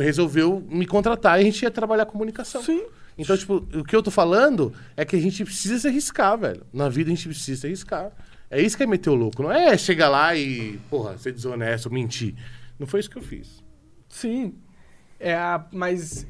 [0.00, 2.62] resolveu me contratar e a gente ia trabalhar comunicação.
[2.62, 2.82] Sim.
[3.18, 6.62] Então, tipo, o que eu tô falando é que a gente precisa se arriscar, velho.
[6.72, 8.12] Na vida a gente precisa se arriscar.
[8.48, 9.42] É isso que é meter o louco.
[9.42, 12.34] Não é chegar lá e, porra, ser desonesto, mentir.
[12.78, 13.62] Não foi isso que eu fiz.
[14.08, 14.54] Sim.
[15.18, 15.64] É a.
[15.72, 16.26] Mas.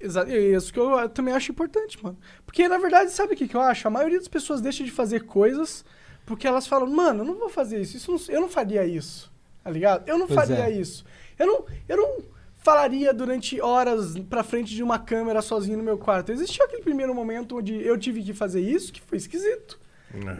[0.00, 2.16] Exa- É isso que eu também acho importante, mano.
[2.46, 3.86] Porque, na verdade, sabe o que, que eu acho?
[3.86, 5.84] A maioria das pessoas deixa de fazer coisas
[6.26, 7.96] porque elas falam, mano, eu não vou fazer isso.
[7.96, 9.32] isso não- eu não faria isso.
[9.64, 10.08] Tá ligado?
[10.08, 10.70] Eu não Pois faria é.
[10.70, 11.04] isso.
[11.38, 12.18] Eu não, eu não
[12.56, 16.32] falaria durante horas pra frente de uma câmera sozinho no meu quarto.
[16.32, 19.78] Existiu aquele primeiro momento onde eu tive que fazer isso, que foi esquisito.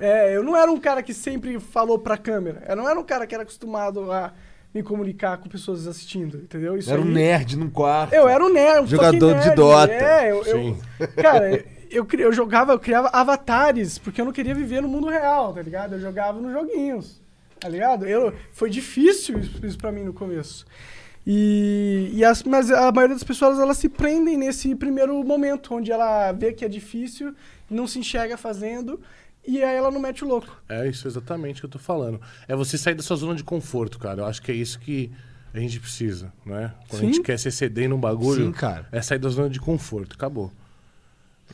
[0.00, 2.62] É, eu não era um cara que sempre falou pra câmera.
[2.66, 4.32] Eu não era um cara que era acostumado a
[4.74, 6.76] me comunicar com pessoas assistindo, entendeu?
[6.76, 8.12] Isso Era um aí- nerd num quarto.
[8.12, 9.56] eu era um nerd, um Jogador fucking de nerd.
[9.56, 9.92] Dota.
[9.92, 10.78] É, eu, eu- Sim.
[11.16, 15.52] cara, eu, eu jogava, eu criava avatares, porque eu não queria viver no mundo real,
[15.54, 15.94] tá ligado?
[15.94, 17.20] Eu jogava nos joguinhos,
[17.58, 18.04] tá ligado?
[18.06, 20.66] Eu, foi difícil isso, isso pra mim no começo.
[21.26, 25.92] E, e as, mas a maioria das pessoas, elas se prendem nesse primeiro momento, onde
[25.92, 27.34] ela vê que é difícil,
[27.70, 28.98] não se enxerga fazendo,
[29.48, 30.60] e aí ela não mete o louco.
[30.68, 32.20] É isso exatamente que eu tô falando.
[32.46, 34.20] É você sair da sua zona de conforto, cara.
[34.22, 35.10] Eu acho que é isso que
[35.54, 36.72] a gente precisa, não é?
[36.88, 37.12] Quando a Sim.
[37.14, 38.86] gente quer se exceder num bagulho, Sim, cara.
[38.92, 40.14] é sair da zona de conforto.
[40.14, 40.52] Acabou.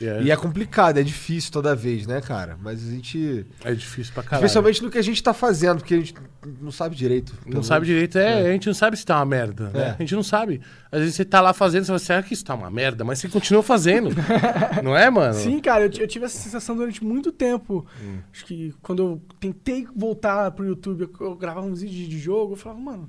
[0.01, 0.23] É.
[0.23, 2.59] E é complicado, é difícil toda vez, né, cara?
[2.61, 3.47] Mas a gente.
[3.65, 4.45] É difícil pra caralho.
[4.45, 6.15] Especialmente no que a gente tá fazendo, porque a gente
[6.61, 7.33] não sabe direito.
[7.47, 9.71] Não sabe direito, é, a gente não sabe se tá uma merda.
[9.71, 9.81] né?
[9.81, 9.91] É.
[9.91, 10.61] A gente não sabe.
[10.91, 13.05] Às vezes você tá lá fazendo, você fala, será que isso tá uma merda?
[13.05, 14.11] Mas você continua fazendo.
[14.83, 15.35] não é, mano?
[15.35, 17.87] Sim, cara, eu, eu tive essa sensação durante muito tempo.
[18.03, 18.19] Hum.
[18.33, 22.55] Acho que quando eu tentei voltar pro YouTube, eu, eu gravava uns vídeos de jogo,
[22.55, 23.07] eu falava, mano.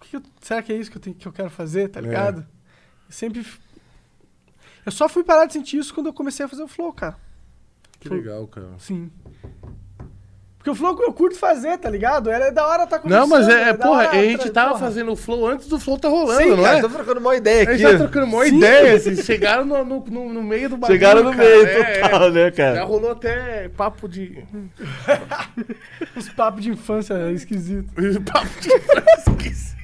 [0.00, 2.00] que que eu- será que é isso que eu, tenho, que eu quero fazer, tá
[2.00, 2.40] ligado?
[3.08, 3.44] Eu sempre.
[4.84, 7.16] Eu só fui parar de sentir isso quando eu comecei a fazer o Flow, cara.
[8.00, 8.68] Que legal, cara.
[8.78, 9.10] Sim.
[10.58, 12.30] Porque o Flow eu curto fazer, tá ligado?
[12.30, 13.20] Era da hora tá começando.
[13.20, 14.80] Não, mas é, da porra, hora a gente tava porra.
[14.80, 16.80] fazendo o flow antes do flow tá rolando, Sim, não cara, é?
[16.80, 17.78] tô trocando uma ideia A aqui.
[17.78, 21.22] gente tá trocando uma ideia, assim, chegaram no, no, no- no meio do bagulho, Chegaram
[21.22, 22.30] no cara, meio é, total, é.
[22.30, 22.84] né, Já cara?
[22.84, 24.42] rolou até papo de...
[26.16, 27.92] Os papos de infância esquisitos.
[28.24, 28.70] papo de...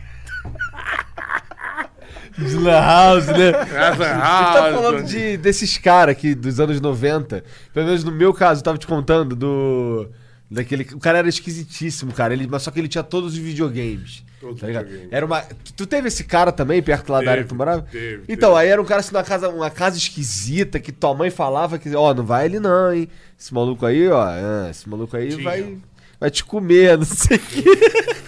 [2.38, 3.50] De Lan House, né?
[3.50, 7.44] A gente Ah, tá falando de, desses caras aqui dos anos 90.
[7.74, 10.08] Pelo menos no meu caso, eu tava te contando do.
[10.50, 12.32] Daquele, o cara era esquisitíssimo, cara.
[12.34, 14.24] Ele, mas só que ele tinha todos os videogames.
[14.40, 14.84] Todos os tá ligado?
[14.86, 15.12] videogames.
[15.12, 15.42] Era uma.
[15.76, 17.82] Tu, teve esse cara também, perto lá da área que tu morava?
[17.82, 21.30] teve, Então, aí era um cara assim, numa casa, uma casa esquisita, que tua mãe
[21.30, 23.08] falava que, ó, não vai ele não, hein?
[23.38, 25.44] Esse maluco aí, ó, ah, esse maluco aí Tinha.
[25.44, 25.78] vai.
[26.18, 27.64] Vai te comer, não sei o quê.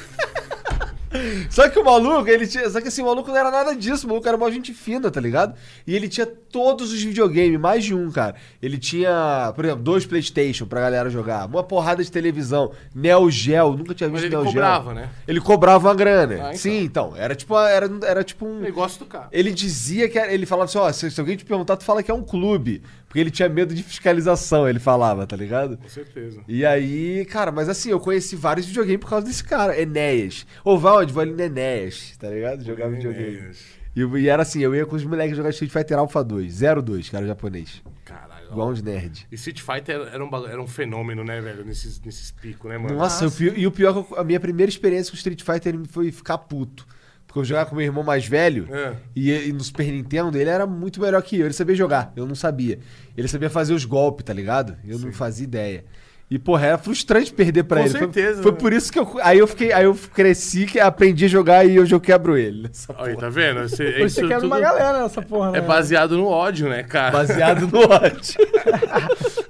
[1.51, 2.69] Só que o maluco, ele tinha.
[2.71, 5.11] Só que assim, o maluco não era nada disso, o maluco era uma gente fina,
[5.11, 5.55] tá ligado?
[5.87, 8.35] E ele tinha todos os videogames, mais de um, cara.
[8.63, 13.77] Ele tinha, por exemplo, dois Playstation pra galera jogar, uma porrada de televisão, Neo Geo,
[13.77, 14.95] nunca tinha Mas visto ele Neo cobrava, Geo.
[14.95, 15.09] né?
[15.27, 16.35] Ele cobrava uma grana.
[16.35, 16.55] Ah, então.
[16.57, 17.13] Sim, então.
[17.17, 18.61] Era tipo, era, era tipo um.
[18.61, 19.29] Negócio do cara.
[19.33, 22.03] Ele dizia que era- ele falava assim, ó, se, se alguém te perguntar, tu fala
[22.03, 22.83] que é um clube.
[23.13, 25.77] Porque ele tinha medo de fiscalização, ele falava, tá ligado?
[25.77, 26.41] Com certeza.
[26.49, 30.47] E aí, cara, mas assim, eu conheci vários videogames por causa desse cara, Enéas.
[30.65, 31.13] Ou vai onde?
[31.13, 32.65] Vou ali no Enéas, tá ligado?
[32.65, 33.51] Jogava videogame.
[33.95, 36.61] E, eu- e era assim, eu ia com os moleques jogar Street Fighter Alpha 2,
[36.83, 37.83] 02, cara, japonês.
[38.03, 38.33] Caralho.
[38.51, 39.27] Igual uns nerd.
[39.31, 41.67] E Street Fighter era, um, era um fenômeno, né, velho?
[41.67, 42.95] Nesses, nesses picos, né, mano?
[42.97, 45.43] Nossa, o pior- e o pior é que eu- a minha primeira experiência com Street
[45.43, 46.87] Fighter foi ficar puto.
[47.33, 48.93] Porque eu jogava com meu irmão mais velho É.
[49.17, 51.47] e, e no Super Nintendo ele era muito melhor que eu.
[51.47, 52.79] Ele sabia jogar, eu não sabia.
[53.17, 54.77] Ele sabia fazer os golpes, tá ligado?
[54.87, 55.83] Eu não fazia ideia.
[56.31, 57.91] E, porra, era frustrante perder pra Com ele.
[57.93, 58.59] Foi- certeza, Foi, né?
[58.59, 59.19] por isso que eu.
[59.23, 59.73] Aí eu fiquei.
[59.73, 62.71] Aí eu cresci, aprendi a jogar e hoje eu quebro ele.
[62.99, 63.61] Aí, tá vendo?
[63.69, 65.59] Você, Hoje isso você quer tudo uma galera nessa porra, né?
[65.59, 67.13] É baseado no ódio, né, cara?
[67.13, 68.35] Baseado no ódio.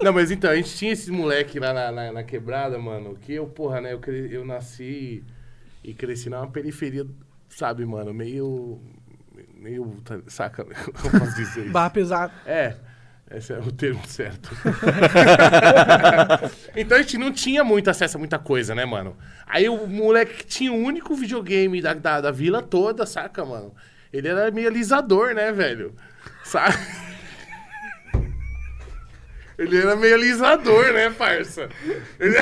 [0.03, 3.33] Não, mas então, a gente tinha esses moleque lá na, na, na quebrada, mano, que
[3.35, 5.23] eu, porra, né, eu, eu nasci
[5.85, 7.07] e cresci numa periferia,
[7.57, 8.81] sabe, mano, meio.
[9.55, 9.97] meio.
[10.05, 10.65] tá- saca?
[11.01, 11.73] Como posso dizer isso?
[11.73, 12.33] Barra pesada.
[12.47, 12.75] É,
[13.31, 14.51] esse é o termo certo.
[16.77, 19.17] então a gente não tinha muito acesso a muita coisa, né, mano?
[19.47, 23.75] Aí o moleque que tinha o único videogame da, da, da vila toda, saca, mano?
[24.13, 25.95] Ele era meio alisador, né, velho?
[26.45, 26.79] Saca?
[29.59, 31.69] Ele era meio alisador, né, parça?
[32.19, 32.37] Ele...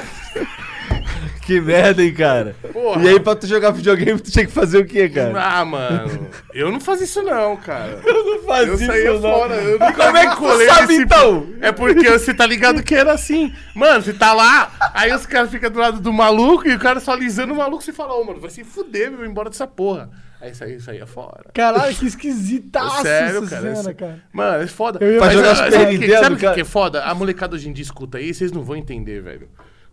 [1.50, 2.54] que merda, hein, cara.
[2.72, 3.02] Porra.
[3.02, 5.32] E aí, pra tu jogar videogame, tu tinha que fazer o quê, cara?
[5.42, 7.98] Ah, mano, eu não fazia isso não, cara.
[8.06, 9.54] Eu não fazia Eu saía fora.
[9.56, 11.46] Eu nunca Como é que tu sabe, nesse- então?
[11.60, 13.52] É porque você tá ligado que era assim.
[13.74, 17.00] Mano, você tá lá, aí os caras ficam do lado do maluco e o cara
[17.00, 17.82] só alisando o maluco.
[17.82, 20.10] Você fala, ô, mano, vai se fuder, meu, embora dessa porra.
[20.40, 21.50] Aí saía, saía fora.
[21.52, 23.62] Caralho, que esquisitaço Sério, cara.
[23.62, 24.20] cena, esse- cara.
[24.32, 24.98] Mano, é foda.
[25.04, 27.02] Eu ia- Mas, jogar Super sabe o que- que é foda?
[27.04, 29.48] A molecada hoje em dia escuta aí, vocês não vão entender, velho.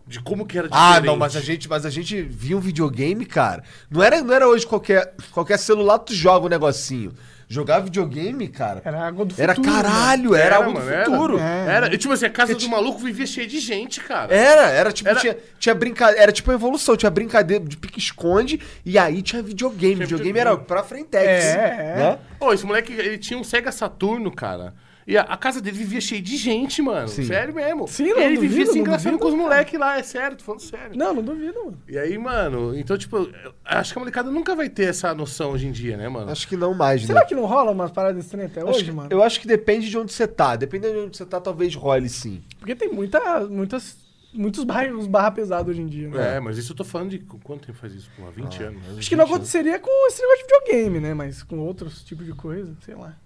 [0.08, 1.06] De como que era Ah, diferente.
[1.06, 3.62] não, mas a gente, mas a gente via um videogame, cara.
[3.90, 7.12] Não era, não era hoje qualquer, qualquer celular tu joga um negocinho.
[7.50, 8.82] Jogar videogame, cara.
[8.84, 9.50] Era água do futuro.
[9.50, 11.04] Era caralho, era, algo do mano, era.
[11.06, 11.38] futuro.
[11.38, 11.66] É.
[11.76, 14.34] Era, e, tipo assim, a casa do maluco vivia cheia de gente, cara.
[14.34, 18.60] Era, era tipo, Era- tinha, tinha brincadeira, era tipo a evolução, tinha brincadeira de pique-esconde
[18.84, 19.94] e aí tinha videogame.
[19.94, 20.38] Tinha videogame videogame.
[20.40, 21.44] era pra frentex.
[21.44, 21.96] É, é.
[21.96, 22.18] Né?
[22.38, 24.74] Ô, esse moleque, ele tinha um Sega Saturno, cara.
[25.08, 27.08] E a, a casa dele vivia cheia de gente, mano.
[27.08, 27.24] Sim.
[27.24, 27.88] Sério mesmo.
[27.88, 30.36] Sim, não ele duvido, vivia se não engraçando duvido, com os moleques lá, é sério,
[30.36, 30.96] tô falando sério.
[30.98, 31.78] Não, não duvido, mano.
[31.88, 35.52] E aí, mano, então, tipo, eu acho que a molecada nunca vai ter essa noção
[35.52, 36.30] hoje em dia, né, mano?
[36.30, 37.26] Acho que não mais, Será né?
[37.26, 39.08] que não rola umas paradas estranhas até Acho hoje, que- mano?
[39.10, 40.56] Eu acho que depende de onde você tá.
[40.56, 42.42] Dependendo de onde você tá, talvez role sim.
[42.58, 43.96] Porque tem muita, muitas,
[44.34, 46.36] muitos bairros barra pesado hoje em dia, né?
[46.36, 48.10] É, mas isso eu tô falando de qu- quanto tempo faz isso?
[48.14, 48.82] Pô, há 20 anos.
[48.98, 51.14] Acho que não aconteceria com esse negócio de videogame, né?
[51.14, 53.16] Mas com outros tipos de coisa, sei lá.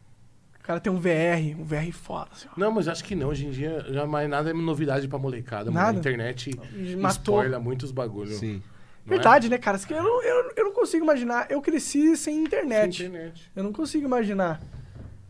[0.62, 2.52] O cara tem um VR, um VR foda, assim, ó.
[2.56, 3.30] Não, mas acho que não.
[3.30, 5.72] Hoje em dia, já mais nada é novidade pra molecada.
[5.72, 5.86] Mano.
[5.86, 5.98] Nada?
[5.98, 6.52] A internet
[6.96, 7.10] Matou.
[7.40, 8.36] spoiler muitos bagulhos.
[8.36, 8.62] Sim.
[9.04, 9.16] não é?
[9.16, 9.76] Verdade, né, cara?
[9.90, 11.50] Eu não, eu, eu não consigo imaginar.
[11.50, 12.98] Eu cresci sem internet.
[12.98, 13.50] Sem internet.
[13.56, 14.62] Eu não consigo imaginar.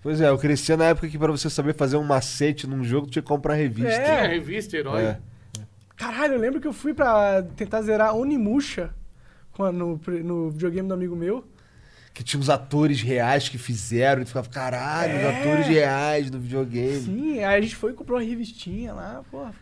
[0.02, 3.06] Pois é, eu crescia na época que pra você saber fazer um macete num jogo,
[3.06, 3.90] tinha que comprar revista.
[3.90, 4.16] É.
[4.16, 5.02] Tinha revista, herói.
[5.02, 5.18] É.
[5.96, 8.92] Caralho, eu lembro que eu fui pra tentar zerar Onimusha
[9.58, 11.42] no, no videogame do amigo meu.
[12.14, 15.40] Que tinha uns atores reais que fizeram, e ficava, caralho, os É.
[15.40, 17.00] atores reais no videogame.
[17.00, 19.54] Sim, aí a gente foi e comprou uma revistinha lá, porra.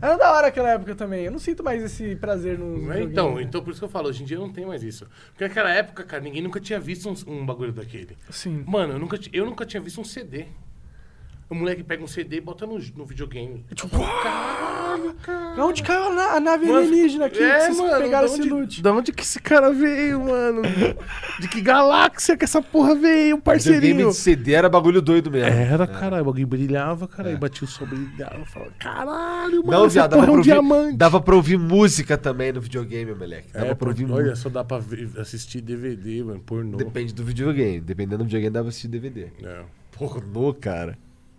[0.00, 1.24] Era da hora aquela época também.
[1.24, 2.92] Eu não sinto mais esse prazer no.
[2.92, 3.02] É?
[3.02, 5.06] Então, então por isso que eu falo, hoje em dia não tem mais isso.
[5.30, 8.16] Porque naquela época, cara, ninguém nunca tinha visto um, um bagulho daquele.
[8.28, 8.62] Sim.
[8.66, 10.46] Mano, eu nunca, eu nunca tinha visto um CD.
[11.48, 13.64] O moleque pega um CD e bota no, no videogame.
[13.74, 13.96] Tipo,
[15.58, 17.42] Onde caiu a, na- a nave Mano, alienígena aqui?
[17.42, 18.82] é, que vocês mano, pegaram da esse onde- loot.
[18.82, 20.62] Da onde que esse cara veio, mano?
[21.40, 24.08] De que galáxia que essa porra veio, Videogame parceirinho?
[24.10, 25.48] de CD era bagulho doido mesmo.
[25.48, 29.84] Era, caralho, o bagulho brilhava, cara, e batia o sol, brilhava, falava, caralho, mano, Não,
[29.86, 30.96] essa viado, dava porra é um ouvir, diamante.
[30.96, 33.52] dava pra ouvir música também no videogame, moleque.
[33.52, 36.76] Dava É, pra ouvir olha, só dá pra ver- assistir DVD, mano, pornô.
[36.76, 37.80] Depende do videogame.
[37.80, 39.28] Dependendo do videogame, dava pra assistir DVD.
[39.42, 40.96] É, Pornô, cara.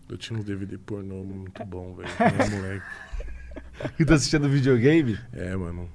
[0.09, 2.09] eu tinha uns DVD pornô muito bom, velho,
[2.61, 2.85] moleque.
[3.99, 5.17] E tu assistindo videogame?
[5.33, 5.89] É, mano,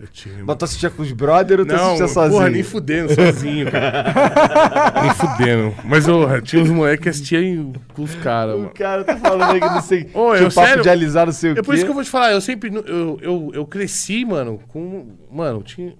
[0.00, 0.42] eu tinha...
[0.44, 2.32] Mas tu assistia com os brothers ou tu Não, assistia sozinho?
[2.38, 4.04] porra, nem fudendo, sozinho, cara.
[5.02, 5.74] nem fudendo.
[5.84, 8.70] Mas eu tinha uns moleques que assistiam com os caras, O mano.
[8.74, 10.08] cara tá falando aí que não sei.
[10.14, 10.82] Ô, eu, um papo sério?
[10.82, 11.62] de alisar, não sei o É quê.
[11.62, 12.72] por isso que eu vou te falar, eu sempre.
[12.74, 15.06] Eu, eu, eu cresci, mano, com.
[15.30, 15.94] Mano, tinha.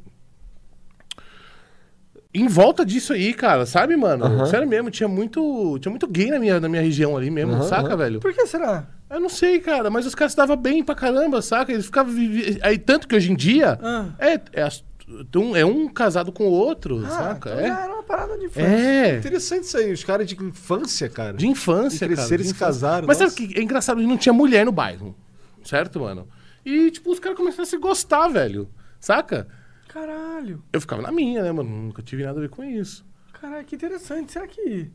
[2.34, 4.24] Em volta disso aí, cara, sabe, mano?
[4.24, 4.46] Aham.
[4.46, 5.78] Sério mesmo, tinha muito.
[5.80, 7.96] Tinha muito gay na minha, na minha região ali mesmo, Aham, saca, aham.
[7.96, 8.20] velho?
[8.20, 8.86] Por que será?
[9.12, 11.70] Eu não sei, cara, mas os caras se davam bem pra caramba, saca?
[11.72, 12.12] Eles ficavam.
[12.14, 13.78] vivi- Aí, tanto que hoje em dia.
[13.82, 14.06] Ah.
[14.18, 14.68] É, é,
[15.38, 17.50] um, é um casado com o outro, Ah, saca?
[17.50, 17.84] então já É.
[17.84, 18.66] era uma parada de infância.
[18.68, 19.18] É.
[19.18, 21.36] Interessante isso aí, os caras de infância, cara.
[21.36, 22.40] De infância, E cresceram cara.
[22.40, 23.46] e de se casaram, Mas sabe nossa.
[23.46, 24.00] que é engraçado?
[24.02, 25.14] Não tinha mulher no bairro,
[25.62, 26.26] certo, mano?
[26.64, 28.68] E, tipo, os caras começaram a se gostar, velho.
[28.98, 29.46] Saca?
[29.88, 30.62] Caralho.
[30.72, 31.68] Eu ficava na minha, né, mano?
[31.68, 33.04] Nunca tive nada a ver com isso.
[33.38, 34.32] Caralho, que interessante.
[34.32, 34.90] Será que.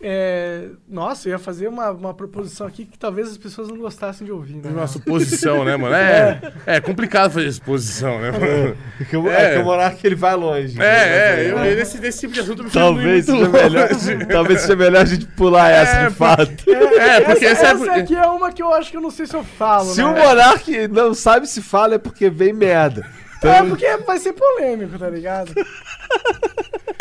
[0.00, 0.66] É...
[0.88, 4.32] Nossa, eu ia fazer uma, uma proposição aqui que talvez as pessoas não gostassem de
[4.32, 4.70] ouvir, né?
[4.70, 5.94] Uma suposição, né, mano?
[5.94, 8.76] É, é complicado fazer suposição, né, mano?
[8.96, 9.44] Porque o- É.
[9.44, 10.80] é que o Monark ele vai longe.
[10.80, 13.88] É, é, eu, nesse, nesse tipo de assunto eu prefiro Talvez seja, melhor,
[14.30, 16.70] talvez seja melhor a gente pular essa É, de fato.
[16.70, 19.26] É, porque essa, essa, essa aqui é uma que eu acho que eu não sei
[19.26, 20.04] se eu falo, Se né?
[20.08, 23.04] o Monark não sabe se fala é porque vem merda.
[23.38, 25.52] Então, É porque vai ser polêmico, tá ligado?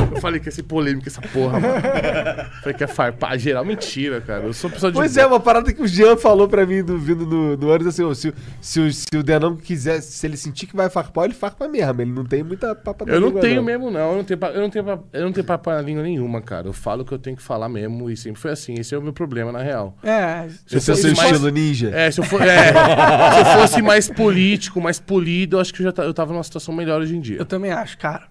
[0.09, 1.75] Eu falei que ia ser polêmica essa porra, mano.
[2.63, 3.63] falei que ia farpar geral.
[3.65, 4.43] Mentira, cara.
[4.45, 4.97] Eu sou pessoa de.
[4.97, 8.03] Pois é, uma parada que o Jean falou pra mim do, vindo no ônibus assim,
[8.03, 11.33] ó, se, o- se, se o Denão quiser, se ele sentir que vai farpar, ele
[11.35, 12.01] farpa mesmo.
[12.01, 14.11] Ele não tem muita papa na Eu não língua, tenho mesmo, não.
[14.11, 16.67] Eu não tenho, eu não tenho, eu não tenho papo na língua nenhuma, cara.
[16.67, 18.75] Eu falo o que eu tenho que falar mesmo e sempre foi assim.
[18.75, 19.95] Esse é o meu problema, na real.
[20.03, 20.47] É.
[20.71, 21.91] Esse é o seu mais- estilo ninja.
[21.93, 25.81] É, se eu, for, é, se eu fosse mais político, mais polido, eu acho que
[25.81, 27.37] eu já ta- eu tava numa situação melhor hoje em dia.
[27.37, 28.27] Eu também acho, cara.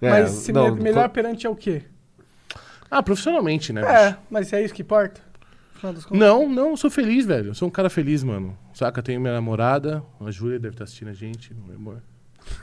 [0.00, 1.82] É, mas se não, me- melhor perante é o quê?
[2.90, 3.82] Ah, profissionalmente, né?
[3.82, 4.18] É, bicho?
[4.30, 5.20] mas é isso que importa?
[6.10, 7.48] Não, não, eu sou feliz, velho.
[7.50, 8.56] Eu sou um cara feliz, mano.
[8.74, 9.02] Saca?
[9.02, 12.02] Tenho minha namorada, a Júlia deve estar assistindo a gente, meu amor.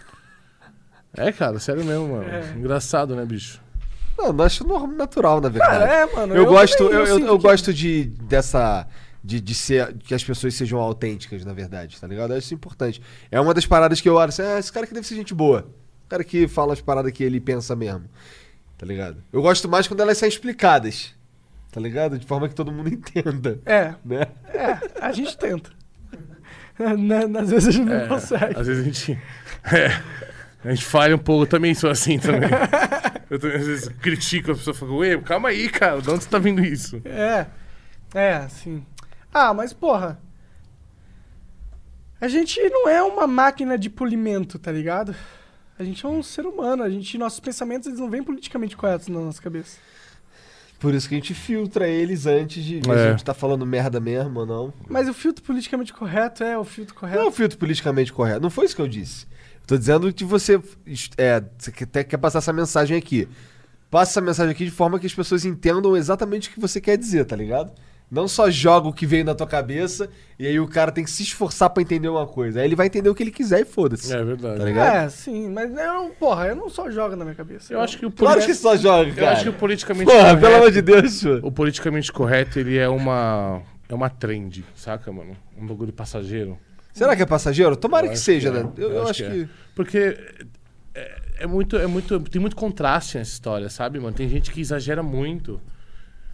[1.16, 2.30] É, cara, sério mesmo, mano.
[2.30, 2.54] É.
[2.56, 3.60] Engraçado, né, bicho?
[4.18, 5.80] Não, eu acho normal, natural, na verdade.
[5.80, 6.36] Cara, é, mano.
[6.36, 8.88] eu, gosto, também, eu, eu, eu que- gosto de dessa
[9.28, 12.32] de, de ser que as pessoas sejam autênticas, na verdade, tá ligado?
[12.32, 13.02] Eu acho isso importante.
[13.30, 15.34] É uma das paradas que eu olho assim, ah, esse cara aqui deve ser gente
[15.34, 15.70] boa.
[16.06, 18.06] O cara que fala as paradas que ele pensa mesmo.
[18.78, 19.22] Tá ligado?
[19.34, 21.14] Eu gosto mais quando elas são explicadas.
[21.72, 22.18] Tá ligado?
[22.18, 24.28] De forma que todo mundo entenda, É, né?
[24.48, 25.70] é, a gente tenta.
[26.80, 28.60] Na- Às vezes a gente não É, consegue.
[28.60, 29.20] Às vezes a gente.
[29.74, 30.02] É,
[30.64, 32.50] a gente falha um pouco, eu também sou assim também.
[33.30, 36.30] Eu também, às vezes critico, a pessoa fala, ué, calma aí, cara, de onde você
[36.30, 37.02] tá vendo isso?
[37.04, 37.46] É,
[38.16, 38.86] é, assim.
[39.40, 40.20] Ah, mas porra.
[42.20, 45.16] A gente não é uma máquina de polimento, tá ligado?
[45.78, 49.08] A gente é um ser humano, a gente, nossos pensamentos eles não vêm politicamente corretos
[49.10, 49.78] na nossa cabeça.
[50.80, 53.08] Por isso que a gente filtra eles antes de ver se É.
[53.08, 54.74] a gente tá falando merda mesmo ou não.
[54.90, 57.30] Mas o filtro politicamente correto é o filtro Não é correto.
[57.30, 58.42] um filtro politicamente correto.
[58.42, 59.26] Não foi isso que eu disse.
[59.62, 60.60] Eu tô dizendo que você,
[61.18, 63.28] é, você quer- até quer passar essa mensagem aqui.
[63.92, 66.98] Passa essa mensagem aqui de forma que as pessoas entendam exatamente o que você quer
[66.98, 67.72] dizer, tá ligado?
[68.10, 71.12] Não só joga o que veio na tua cabeça e aí o cara tem que
[71.12, 72.60] se esforçar pra entender uma coisa.
[72.62, 74.14] Aí ele vai entender o que ele quiser e foda-se.
[74.14, 74.60] É verdade.
[74.60, 74.96] Tá ligado?
[74.96, 77.74] É, sim, mas eu, porra, eu não só jogo na minha cabeça.
[77.74, 79.32] Eu acho que o Claro que só joga, Eu cara.
[79.34, 80.40] acho que o politicamente Porra, correto.
[80.42, 81.24] pelo amor de Deus.
[81.44, 83.62] O politicamente correto, ele é uma.
[83.90, 85.36] É uma trend, saca, mano?
[85.58, 86.58] Um bagulho passageiro.
[86.94, 87.76] Será que é passageiro?
[87.76, 88.64] Tomara Eu que acho seja, que é.
[88.64, 88.72] né?
[88.78, 89.42] Eu, eu acho que.
[89.44, 89.50] é.
[89.76, 90.18] Porque
[90.96, 92.20] é, é muito, é muito.
[92.22, 94.16] Tem muito contraste nessa história, sabe, mano?
[94.16, 95.60] Tem gente que exagera muito.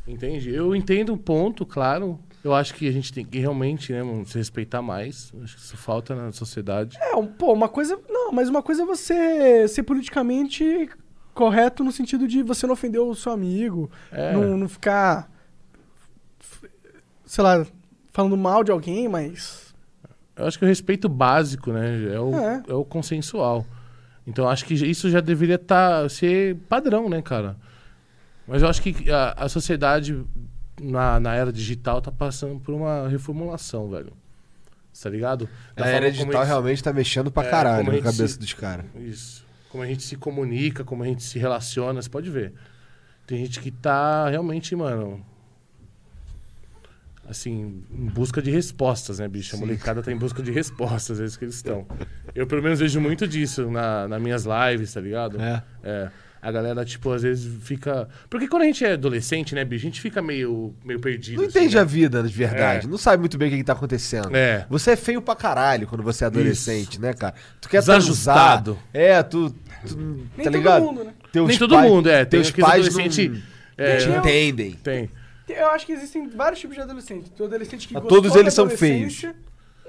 [0.08, 0.54] Entende?
[0.54, 2.20] Eu entendo o ponto, claro.
[2.44, 5.32] Eu acho que a gente tem que realmente, né, mano, se respeitar mais.
[5.42, 6.98] Acho que isso falta na sociedade.
[7.02, 7.98] É, um- pô, uma coisa.
[8.10, 10.89] Não, mas uma coisa é você ser politicamente
[11.34, 14.34] correto no sentido de você não ofender o seu amigo, É.
[14.34, 15.32] não, não ficar.
[17.26, 17.66] Sei lá,
[18.12, 19.74] falando mal de alguém, mas.
[20.36, 22.63] Eu acho que o respeito básico, né, é o, É.
[22.68, 23.66] é o consensual.
[24.28, 27.56] Então acho que isso já deveria tá, ser padrão, né, cara?
[28.47, 30.23] Mas eu acho que a, a sociedade
[30.82, 34.12] na, na era digital tá passando por uma reformulação, velho.
[35.01, 35.49] Tá ligado?
[35.75, 38.39] Da A era digital eles- realmente tá mexendo pra É, caralho na gente cabeça se-
[38.39, 38.86] dos caras.
[38.95, 39.45] Isso.
[39.69, 42.53] Como a gente se comunica, como a gente se relaciona, você pode ver.
[43.25, 45.25] Tem gente que tá realmente, mano.
[47.27, 49.56] Assim, em busca de respostas, né, bicho?
[49.56, 51.88] A molecada tá em busca de respostas, é isso que eles estão.
[52.36, 55.41] Eu, pelo menos, vejo muito disso na, nas minhas lives, tá ligado?
[55.41, 55.63] É.
[55.82, 56.12] É.
[56.45, 58.10] A galera, tipo, às vezes fica.
[58.29, 59.86] Porque quando a gente é adolescente, né, bicho?
[59.86, 61.38] A gente fica meio, meio perdido.
[61.41, 61.82] Não assim, entende né?
[61.82, 62.86] a vida de verdade.
[62.86, 62.89] É.
[62.89, 64.36] Não sabe muito bem o que, que tá acontecendo.
[64.36, 64.65] É.
[64.69, 67.34] Você é feio pra caralho quando você é adolescente, né, cara?
[67.62, 68.77] Tu quer Desajustado.
[68.91, 69.10] transar.
[69.17, 69.56] É, tu.
[69.88, 70.84] tu Nem tá todo ligado?
[70.84, 71.13] mundo, né?
[71.32, 72.25] Teus Nem todo mundo, é.
[72.25, 73.29] Tem Teus aqueles pais adolescente.
[73.29, 73.41] não
[73.86, 74.71] É, te entendem.
[74.84, 75.10] tem.
[75.47, 77.29] Eu acho que existem vários tipos de adolescente.
[77.32, 79.34] Tem adolescente que todos eles são adolescência.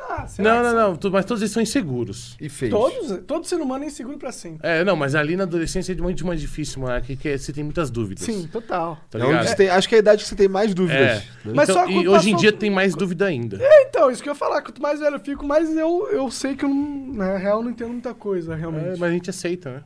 [0.08, 0.96] Ah, será Não, que não, não.
[0.96, 2.36] tu- Mas todos eles são inseguros.
[2.40, 2.72] E feios.
[2.74, 4.58] Todos, todo ser humano é inseguro pra sempre.
[4.68, 7.02] É, não, mas ali na adolescência é muito mais difícil, mano.
[7.04, 8.24] Que, que é- você tem muitas dúvidas.
[8.24, 8.98] Sim, total.
[9.10, 9.46] Tá É onde ligado?
[9.48, 11.00] você tem- acho que é a idade que você tem mais dúvidas.
[11.00, 11.14] É.
[11.46, 11.52] né?
[11.54, 13.58] Mas Então, só e quando hoje em passou- dia tem mais dúvida ainda.
[13.88, 14.62] Então, isso que eu ia falar.
[14.62, 17.70] Quanto mais velho eu fico, mais eu, eu sei que eu, não, na real, não
[17.70, 18.86] entendo muita coisa, realmente.
[18.88, 19.82] É, mas a gente aceita, né?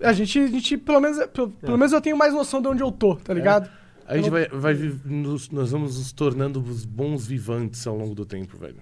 [0.00, 1.66] A gente, a gente pelo, menos, pelo, É.
[1.66, 3.70] pelo menos eu tenho mais noção de onde eu tô, tá ligado?
[4.08, 8.14] A gente vai, vai vi- nos- nós vamos nos tornando os bons vivantes ao longo
[8.14, 8.76] do tempo, velho.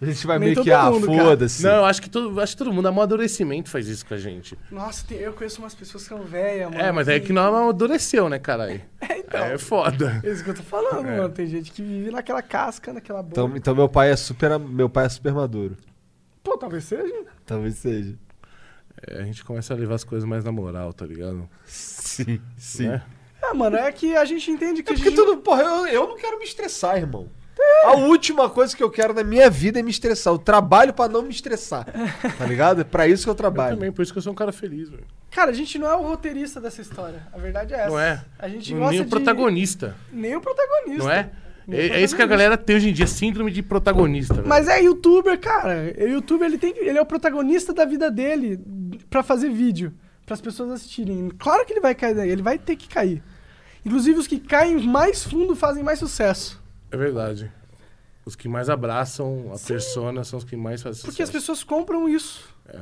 [0.00, 1.22] A gente vai Nem meio que, todo ah, mundo, cara.
[1.24, 1.62] foda-se.
[1.62, 4.58] Não, eu acho que todo, acho que todo mundo, amadurecimento faz isso com a gente.
[4.70, 6.82] Nossa, tem- eu conheço umas pessoas que são velhas, mano.
[6.82, 8.80] É, mas é que não amadureceu, né, caralho?
[9.06, 9.44] É, então.
[9.44, 10.20] É foda.
[10.24, 11.16] É isso que eu tô falando, É.
[11.18, 11.28] mano.
[11.28, 13.32] Tem gente que vive naquela casca, naquela boca.
[13.32, 14.58] Então, então meu pai é super.
[14.58, 15.76] Meu pai é super maduro.
[16.42, 17.24] Pô, talvez seja.
[17.44, 18.16] Talvez seja.
[19.06, 21.48] É, a gente começa a levar as coisas mais na moral, tá ligado?
[21.66, 22.88] Sim, sim.
[22.88, 23.02] Né?
[23.42, 25.18] É, mano, é que a gente entende que É a porque gente...
[25.18, 25.36] tudo.
[25.42, 27.28] Porra, eu, eu não quero me estressar, irmão.
[27.84, 30.32] A última coisa que eu quero na minha vida é me estressar.
[30.32, 31.86] Eu trabalho pra não me estressar.
[32.38, 32.80] Tá ligado?
[32.80, 33.76] É pra isso que eu Eu trabalho.
[33.76, 35.04] também, por isso que eu sou um cara feliz, velho.
[35.30, 37.26] Cara, a gente não é o roteirista dessa história.
[37.32, 37.88] A verdade é essa.
[37.90, 38.24] Não é?
[38.38, 39.10] A gente Nem gosta o de...
[39.10, 41.04] protagonista, Nem o protagonista.
[41.04, 41.30] não é?
[41.66, 44.34] Nem o É, é isso que a galera tem hoje em dia, síndrome de protagonista,
[44.34, 44.48] velho.
[44.48, 45.92] Mas é youtuber, cara.
[45.98, 48.58] O youtuber, ele, tem, ele é o protagonista da vida dele
[49.10, 49.92] pra fazer vídeo.
[50.26, 51.30] Para as pessoas assistirem.
[51.38, 52.30] Claro que ele vai cair daí.
[52.30, 53.22] Ele vai ter que cair.
[53.84, 56.63] Inclusive, os que caem mais fundo fazem mais sucesso.
[56.94, 57.50] É verdade.
[58.24, 61.32] Os que mais abraçam a persona são os que mais fazem Porque as sucesso.
[61.32, 62.48] pessoas compram isso.
[62.68, 62.78] É.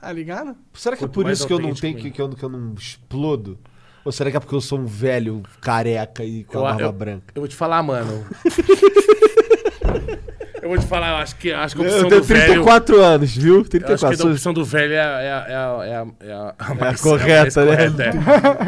[0.00, 0.56] Tá ligado?
[0.74, 2.42] Será que é Quanto por mais isso que eu não tenho que, que, eu, que
[2.42, 3.56] eu não explodo?
[4.04, 6.82] Ou será que é porque eu sou um velho careca e com Eu- a barba
[6.84, 7.32] eu- branca?
[7.34, 8.26] Eu vou te falar, mano.
[10.62, 12.44] eu vou te falar, eu acho que, acho que a Eu opção tenho do velho.
[12.46, 13.54] 34 anos, viu?
[13.54, 14.28] Eu acho que 34.
[14.28, 15.84] a opção do velho é, a- é, é, a-
[16.20, 17.76] é, a- é, mais- correta, é né?
[17.76, 18.10] correta, é.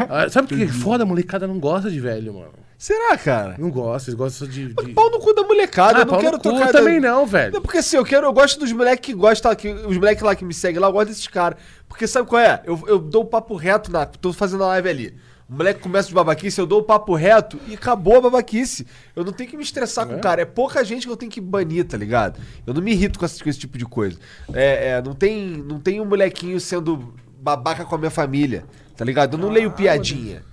[0.09, 1.03] Ah, Sabe o que é foda?
[1.03, 2.53] A molecada não gosta de velho, mano.
[2.83, 3.55] Será, cara?
[3.57, 4.73] Não gosta, eles gostam de.
[4.73, 4.93] de...
[4.93, 6.69] Pau no cu da molecada, Ah, eu não quero tocar.
[6.69, 7.53] também da- não, velho.
[7.53, 10.35] Não, porque assim, eu quero, eu gosto dos moleques que gostam, que, os moleques lá
[10.35, 11.57] que me seguem lá, eu gosto desses caras.
[11.87, 12.61] Porque sabe qual é?
[12.65, 14.05] Eu, eu dou o papo reto na.
[14.05, 15.15] Tô fazendo a live ali.
[15.49, 18.85] O moleque começa de babaquice, eu dou o papo reto e acabou a babaquice.
[19.15, 20.19] Eu não tenho que me estressar com o É?
[20.19, 20.41] cara.
[20.41, 22.37] É pouca gente que eu tenho que banir, tá ligado?
[22.67, 24.19] Eu não me irrito com esse, com esse tipo de coisa.
[24.53, 28.65] É, é, não, tem, não tem um molequinho sendo babaca com a minha família,
[28.97, 29.35] tá ligado?
[29.35, 30.43] Eu não leio piadinha.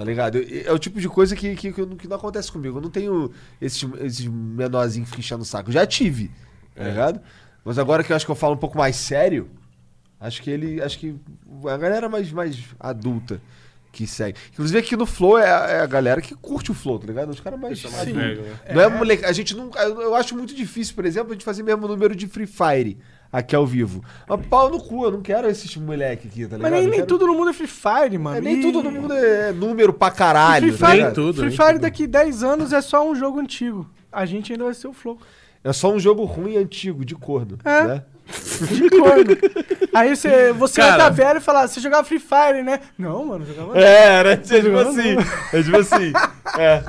[0.00, 0.38] Tá ligado?
[0.64, 2.78] É o tipo de coisa que, que, que não- acontece comigo.
[2.78, 5.70] Eu não tenho esses, esses menorzinhos que ficam enchendo o saco.
[5.70, 6.30] Já tive,
[6.74, 7.20] tá ligado?
[7.62, 9.50] Mas agora que eu acho que eu falo um pouco mais sério,
[10.18, 10.80] acho que ele.
[10.82, 11.14] Acho que
[11.68, 13.42] a galera mais, mais adulta
[13.92, 14.38] que segue.
[14.54, 17.28] Inclusive aqui no Flow é a, é a galera que curte o Flow, tá ligado?
[17.28, 17.82] Os caras mais.
[17.82, 18.22] mais adultos.
[18.22, 18.56] velho, né?
[18.72, 19.26] Não é moleque.
[19.26, 19.70] A gente não.
[19.74, 22.96] Eu eu acho muito difícil, por exemplo, a gente fazer mesmo número de Free Fire
[23.32, 24.02] aqui ao vivo.
[24.28, 26.62] Mas pau no cu, eu não quero esses moleque aqui, tá ligado?
[26.62, 28.36] Mas nem, nem quero- tudo no mundo é Free Fire, mano.
[28.36, 30.68] é, nem E- tudo no mundo é número pra caralho.
[30.74, 33.88] Free tá Fire, tudo, Free Fire daqui 10 anos é só um jogo antigo.
[34.12, 35.18] A gente ainda vai ser o Flow.
[35.62, 37.58] É só um jogo ruim e antigo, de corno.
[37.64, 37.84] É.
[37.84, 38.02] Né?
[38.70, 39.36] De corno.
[39.92, 41.02] Aí você, você vai Cara.
[41.02, 42.78] estar velho e falar, você jogava Free Fire, né?
[42.96, 43.78] Não, mano, eu jogava.
[43.78, 44.32] É, né?
[44.32, 45.16] É tipo assim.
[45.52, 46.12] É tipo assim.
[46.56, 46.84] É.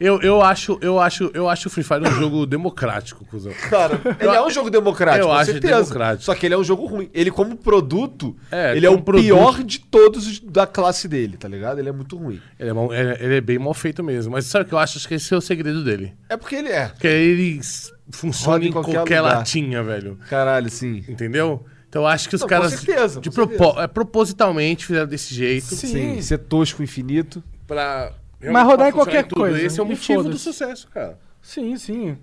[0.00, 3.52] Eu, eu, acho, eu, acho, eu acho o Free Fire um jogo democrático, cuzão.
[3.70, 5.74] Cara, ele é um jogo democrático, Eu com acho certeza.
[5.82, 6.24] democrático.
[6.24, 7.08] Só que ele é um jogo ruim.
[7.14, 9.24] Ele, como produto, É, ele é como o produto.
[9.24, 11.78] pior de todos os da classe dele, tá ligado?
[11.78, 12.40] Ele é muito ruim.
[12.58, 14.32] Ele é, mal- é- ele é bem mal feito mesmo.
[14.32, 14.98] Mas sabe o que eu acho?
[14.98, 16.12] Acho que esse é o segredo dele.
[16.28, 16.88] É porque ele é.
[16.88, 19.36] Porque ele s- funciona Roda em em qualquer qualquer, lugar.
[19.38, 20.18] latinha, velho.
[20.28, 21.04] Caralho, sim.
[21.08, 21.64] Entendeu?
[21.88, 23.84] Então eu acho que os Não, com caras certeza, de com propo- certeza.
[23.84, 25.86] é, propositalmente fizeram desse jeito Sim.
[25.86, 26.22] Sim.
[26.22, 27.42] Ser tosco infinito.
[27.66, 28.12] pra.
[28.52, 29.40] Mas rodar em qualquer tudo.
[29.40, 31.18] coisa, Esse é o motivo do sucesso, cara.
[31.42, 32.16] Sim, sim.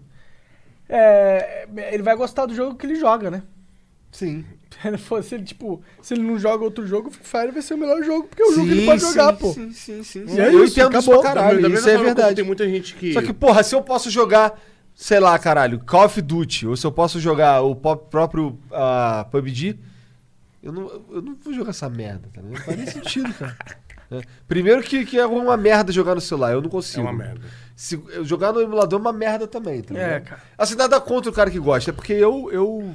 [0.89, 3.43] É, ele vai gostar do jogo que ele joga, né?
[4.11, 4.43] Sim.
[5.23, 7.77] Se ele, tipo, se ele não joga outro jogo, o Free Fire vai ser o
[7.77, 9.53] melhor jogo, porque é o jogo que ele pode jogar, pô.
[9.53, 10.25] Sim, sim, sim.
[10.27, 11.21] E é eu isso, entendo isso acabou.
[11.21, 11.61] pra caralho.
[11.61, 12.35] Da isso é verdade.
[12.35, 13.13] Tem muita gente que.
[13.13, 14.59] Só que, porra, se eu posso jogar,
[14.95, 19.77] sei lá, caralho, Call of Duty, ou se eu posso jogar o próprio ah, PUBG,
[20.63, 22.57] Eu não, eu não vou jogar essa merda, tá ligado?
[22.57, 23.57] Não faz nem sentido, cara.
[24.11, 24.21] É.
[24.47, 27.01] Primeiro que, que é uma merda jogar no celular, eu não É consigo.
[27.01, 27.41] uma merda.
[27.75, 30.41] Se, jogar no emulador é uma merda também, tá É, cara.
[30.57, 32.49] Assim, nada contra o cara que gosta, é porque eu.
[32.51, 32.93] eu...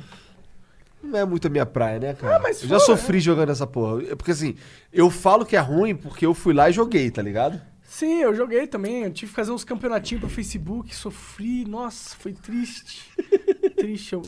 [1.02, 2.36] Não é muito a minha praia, né, cara?
[2.36, 4.02] Ah, mas eu já foi, sofri jogando essa porra.
[4.02, 4.56] É Porque assim,
[4.92, 7.60] eu falo que é ruim porque eu fui lá e joguei, tá ligado?
[7.82, 9.04] Sim, eu joguei também.
[9.04, 11.64] Eu tive que fazer uns campeonatinhos pro Facebook, sofri.
[11.64, 13.08] Nossa, foi triste.
[13.76, 14.14] triste.
[14.14, 14.22] Eu...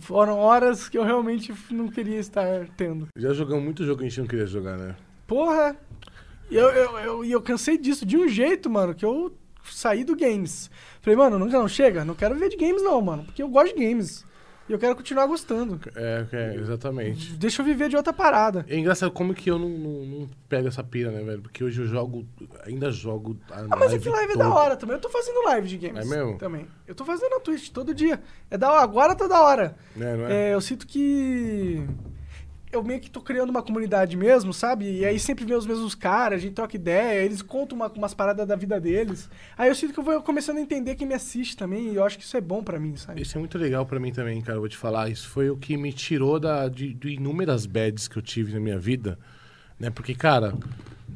[0.00, 3.08] Foram horas que eu realmente não queria estar tendo.
[3.16, 4.94] Já jogamos muito jogo que a gente não queria jogar, né?
[5.26, 5.76] Porra!
[6.50, 10.14] E eu, eu, eu, eu cansei disso de um jeito, mano, que eu saí do
[10.16, 10.70] games.
[11.00, 13.74] Falei, mano, não, não chega, não quero ver de games não, mano, porque eu gosto
[13.74, 14.24] de games.
[14.66, 15.78] E eu quero continuar gostando.
[15.94, 17.34] É, é, exatamente.
[17.34, 18.64] Deixa eu viver de outra parada.
[18.66, 21.42] É engraçado como que eu não, não, não pego essa pira, né, velho?
[21.42, 22.26] Porque hoje eu jogo,
[22.64, 24.56] ainda jogo a Ah, mas é que live é da toda.
[24.56, 24.96] hora também.
[24.96, 26.06] Eu tô fazendo live de games.
[26.06, 26.38] É mesmo?
[26.38, 26.66] Também.
[26.86, 28.22] Eu tô fazendo na Twitch todo dia.
[28.50, 28.82] É da hora.
[28.82, 29.76] Agora tá da hora.
[30.00, 30.32] É, não é?
[30.50, 31.86] É, eu sinto que.
[32.74, 34.90] Eu meio que tô criando uma comunidade mesmo, sabe?
[34.98, 38.12] E aí sempre vem os mesmos caras, a gente troca ideia, eles contam uma- umas
[38.12, 39.30] paradas da vida deles.
[39.56, 42.04] Aí eu sinto que eu vou começando a entender quem me assiste também, e eu
[42.04, 43.22] acho que isso é bom pra mim, sabe?
[43.22, 44.56] Isso é muito legal pra mim também, cara.
[44.56, 45.08] Eu vou te falar.
[45.08, 48.58] Isso foi o que me tirou da, de, de inúmeras bads que eu tive na
[48.60, 49.18] minha vida.
[49.78, 49.90] Né?
[49.90, 50.52] Porque, cara,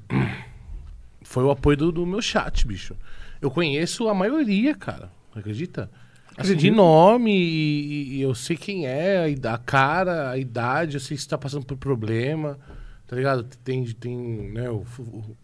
[1.23, 2.97] foi o apoio do, do meu chat, bicho.
[3.41, 5.11] Eu conheço a maioria, cara.
[5.35, 5.91] Acredita?
[6.39, 11.17] Assim, de nome, e, e eu sei quem é, a cara, a idade, eu sei
[11.17, 12.59] se tá passando por problema,
[13.07, 13.45] tá ligado?
[13.65, 14.17] Tem, tem,
[14.53, 15.37] né, o, o-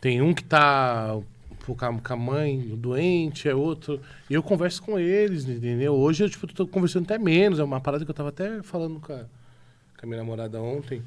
[0.00, 1.16] tem um que tá
[1.64, 4.00] pô, com a mãe doente, é outro.
[4.28, 5.94] E eu converso com eles, entendeu?
[5.94, 7.58] Hoje eu tipo, tô conversando até menos.
[7.60, 11.02] É uma parada que eu tava até falando com a, com a minha namorada ontem.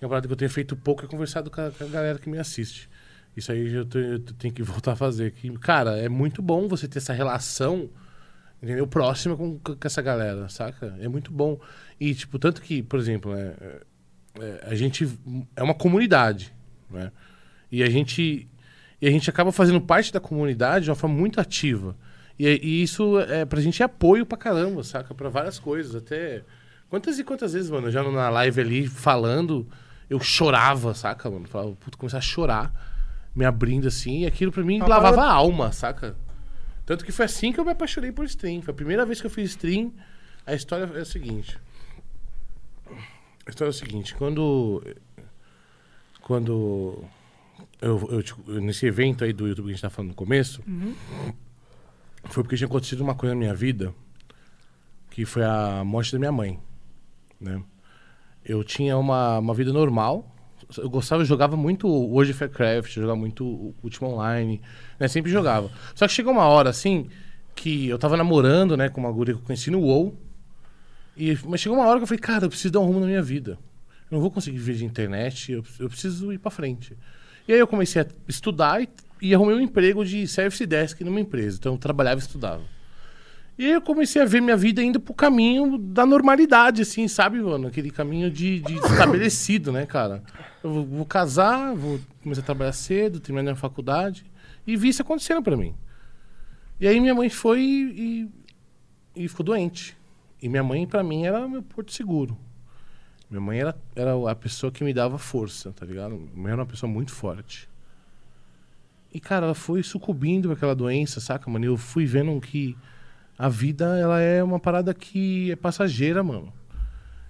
[0.00, 2.18] É uma parada que eu tenho feito pouco é conversado com a, com a galera
[2.18, 2.88] que me assiste.
[3.34, 5.30] Isso aí eu, te- eu tenho que voltar a fazer.
[5.32, 7.88] Que, cara, é muito bom você ter essa relação,
[8.64, 8.86] entendeu?
[8.86, 10.96] Próxima com, com essa galera, saca?
[10.98, 11.58] É muito bom.
[12.00, 13.54] E, tipo, tanto que, por exemplo, né,
[14.40, 15.08] é, a gente
[15.54, 16.52] é uma comunidade,
[16.90, 17.12] né?
[17.70, 18.48] E a gente
[19.00, 21.94] e a gente acaba fazendo parte da comunidade de uma forma muito ativa.
[22.38, 25.14] E, e isso é pra gente é apoio pra caramba, saca?
[25.14, 26.42] Pra várias coisas, até
[26.88, 29.68] quantas e quantas vezes, mano, eu já na live ali falando,
[30.08, 31.46] eu chorava, saca, mano?
[31.46, 32.72] Falava, puto, começar a chorar,
[33.34, 36.16] me abrindo assim, e aquilo pra mim lavava parada- a alma, saca?
[36.86, 38.62] Tanto que foi assim que eu me apaixonei por stream.
[38.62, 39.92] Foi a primeira vez que eu fiz stream.
[40.46, 41.58] A história é a seguinte.
[43.46, 44.82] A história é o seguinte, quando.
[46.20, 47.04] Quando.
[47.80, 50.62] Eu, eu, tipo, nesse evento aí do YouTube que a gente tá falando no começo,
[52.24, 53.94] foi porque tinha acontecido uma coisa na minha vida
[55.10, 56.58] que foi a morte da minha mãe.
[57.40, 57.62] Né?
[58.44, 60.33] Eu tinha uma, uma vida normal.
[60.78, 64.60] Eu gostava, eu jogava muito World of Warcraft, jogava muito Ultima Online,
[64.98, 65.08] né?
[65.08, 65.70] Sempre jogava.
[65.94, 67.08] Só que chegou uma hora, assim,
[67.54, 70.16] que eu tava namorando, né, com uma guria que eu conheci no WoW.
[71.16, 73.06] E, mas chegou uma hora que eu falei, cara, eu preciso dar um rumo na
[73.06, 73.58] minha vida.
[74.10, 76.96] Eu não vou conseguir viver de internet, eu, eu preciso ir pra frente.
[77.46, 78.88] E aí eu comecei a estudar e,
[79.20, 81.58] e arrumei um emprego de service desk numa empresa.
[81.58, 82.62] Então eu trabalhava e estudava.
[83.56, 87.68] E eu comecei a ver minha vida indo pro caminho da normalidade, assim, sabe, mano?
[87.68, 90.22] Aquele caminho de, de estabelecido, né, cara?
[90.62, 94.24] Eu vou, vou casar, vou começar a trabalhar cedo, terminar minha faculdade.
[94.66, 95.74] E vi isso acontecendo pra mim.
[96.80, 98.28] E aí minha mãe foi e,
[99.14, 99.96] e ficou doente.
[100.42, 102.36] E minha mãe, pra mim, era meu porto seguro.
[103.30, 106.16] Minha mãe era, era a pessoa que me dava força, tá ligado?
[106.16, 107.68] Minha mãe era uma pessoa muito forte.
[109.12, 111.64] E, cara, ela foi sucumbindo com aquela doença, saca, mano?
[111.64, 112.76] Eu fui vendo que
[113.38, 116.52] a vida, ela é uma parada que é passageira, mano.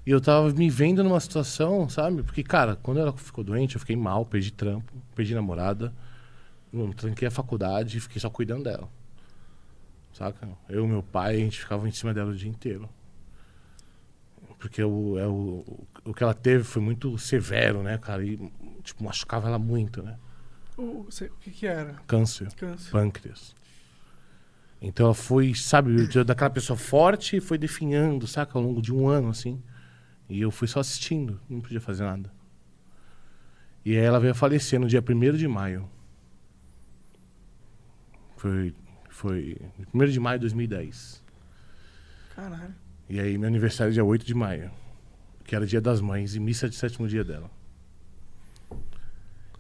[0.07, 2.23] E eu tava me vendo numa situação, sabe?
[2.23, 5.93] Porque, cara, quando ela ficou doente, eu fiquei mal, perdi trampo, perdi namorada,
[6.73, 8.89] não tranquei a faculdade e fiquei só cuidando dela.
[10.13, 10.47] Saca?
[10.69, 12.89] Eu e meu pai, a gente ficava em cima dela o dia inteiro.
[14.59, 15.65] Porque o, é o,
[16.05, 18.25] o que ela teve foi muito severo, né, cara?
[18.25, 18.37] E,
[18.83, 20.17] tipo, machucava ela muito, né?
[20.77, 21.95] O, sei- o que que era?
[22.07, 22.91] Câncer, Câncer.
[22.91, 23.55] pâncreas.
[24.87, 29.31] Então ela foi, sabe, daquela pessoa forte foi definhando, saca, ao longo de um ano,
[29.31, 29.63] assim.
[30.29, 32.31] E eu fui só assistindo, não podia fazer nada.
[33.83, 35.89] E aí ela veio a falecer no dia 1 de maio.
[38.37, 38.75] Foi,
[39.09, 39.57] foi
[39.95, 41.25] 1 de maio de 2010.
[42.37, 42.75] Caralho.
[43.09, 44.71] E aí meu aniversário é dia 8 de maio,
[45.45, 47.51] que era dia das mães e missa de sétimo dia dela.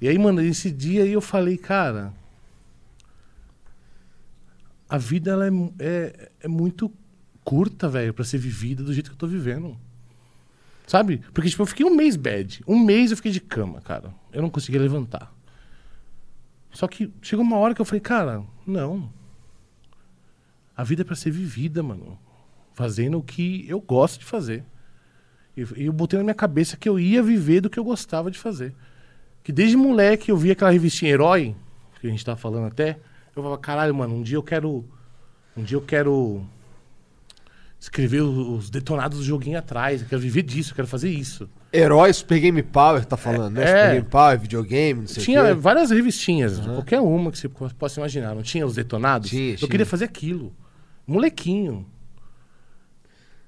[0.02, 2.12] E aí, mano, esse dia aí eu falei, cara,
[4.94, 6.88] a vida ela é, é, é muito
[7.42, 9.76] curta, velho, pra ser vivida do jeito que eu tô vivendo.
[10.86, 11.20] Sabe?
[11.32, 12.62] Porque, tipo, eu fiquei um mês bad.
[12.64, 14.14] Um mês eu fiquei de cama, cara.
[14.32, 15.34] Eu não conseguia levantar.
[16.70, 19.12] Só que chegou uma hora que eu falei, cara, não.
[20.76, 22.16] A vida é pra ser vivida, mano.
[22.72, 24.64] Fazendo o que eu gosto de fazer.
[25.56, 28.30] E e eu botei na minha cabeça que eu ia viver do que eu gostava
[28.30, 28.72] de fazer.
[29.42, 31.56] Que desde moleque eu via aquela revistinha Herói,
[32.00, 33.00] que a gente tava falando até,
[33.36, 34.84] eu falava, caralho, mano, um dia eu quero.
[35.56, 36.44] Um dia eu quero
[37.78, 40.02] escrever os os detonados do joguinho atrás.
[40.02, 41.48] Eu quero viver disso, eu quero fazer isso.
[41.72, 43.64] Herói Super Game Power, tá falando, né?
[43.64, 43.66] É.
[43.66, 47.72] Super Game Power, videogame, não sei o Tinha várias revistinhas, qualquer uma que você po-
[47.74, 48.34] possa imaginar.
[48.34, 49.28] Não tinha os detonados?
[49.30, 49.68] Tinha, eu tinha.
[49.68, 50.54] queria fazer aquilo.
[51.06, 51.86] Molequinho.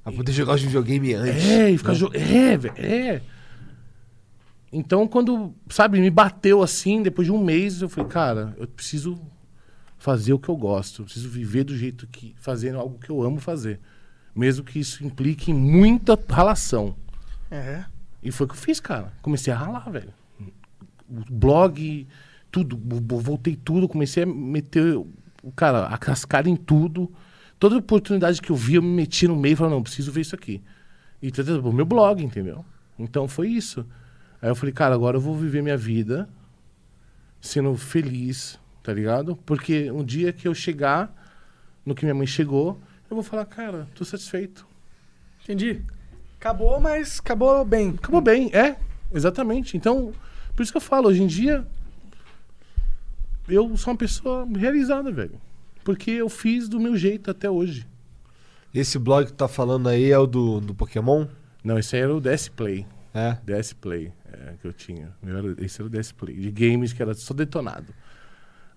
[0.02, 1.44] Pra poder jogar os videogame antes.
[1.48, 2.20] É, e ficar jogando.
[2.22, 2.74] É, velho.
[2.78, 3.20] É.
[4.72, 9.18] Então, quando, sabe, me bateu assim, depois de um mês, eu falei, cara, eu preciso
[9.96, 11.02] fazer o que eu gosto.
[11.02, 12.34] Eu preciso viver do jeito que.
[12.38, 13.80] fazendo algo que eu amo fazer.
[14.34, 16.94] Mesmo que isso implique muita ralação.
[17.50, 17.84] É.
[18.22, 19.12] E foi o que eu fiz, cara.
[19.22, 20.12] Comecei a ralar, velho.
[21.08, 22.06] O blog,
[22.50, 22.78] tudo.
[23.20, 27.10] Voltei tudo, comecei a meter, o cara, a cascar em tudo.
[27.58, 30.20] Toda oportunidade que eu via, eu me meti no meio e falava, não, preciso ver
[30.20, 30.62] isso aqui.
[31.22, 31.32] E
[31.62, 32.64] o meu blog, entendeu?
[32.98, 33.86] Então foi isso.
[34.42, 36.28] Aí eu falei, cara, agora eu vou viver minha vida
[37.40, 39.34] sendo feliz, tá ligado?
[39.44, 41.12] Porque um dia que eu chegar
[41.84, 42.80] no que minha mãe chegou,
[43.10, 44.64] eu vou falar, cara, tô satisfeito.
[45.42, 45.82] Entendi.
[46.38, 47.96] Acabou, mas acabou bem.
[47.98, 48.76] Acabou bem, é,
[49.12, 49.76] exatamente.
[49.76, 50.12] Então,
[50.54, 51.66] por isso que eu falo, hoje em dia,
[53.48, 55.40] eu sou uma pessoa realizada, velho.
[55.82, 57.88] Porque eu fiz do meu jeito até hoje.
[58.72, 61.26] Esse blog que tu tá falando aí é o do, do Pokémon?
[61.64, 62.86] Não, esse aí era o DS Play.
[63.12, 63.36] É.
[63.44, 65.12] DS Play é, que eu tinha.
[65.58, 66.36] Esse era o DS Play.
[66.36, 67.92] De games que era só detonado.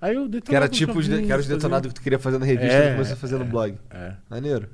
[0.01, 0.49] Aí eu detonava.
[0.49, 2.93] Que era tipo de- que era os detonados que tu queria fazer na revista É,
[2.93, 3.77] e você fazia no blog.
[3.89, 4.13] É.
[4.29, 4.69] Maneiro.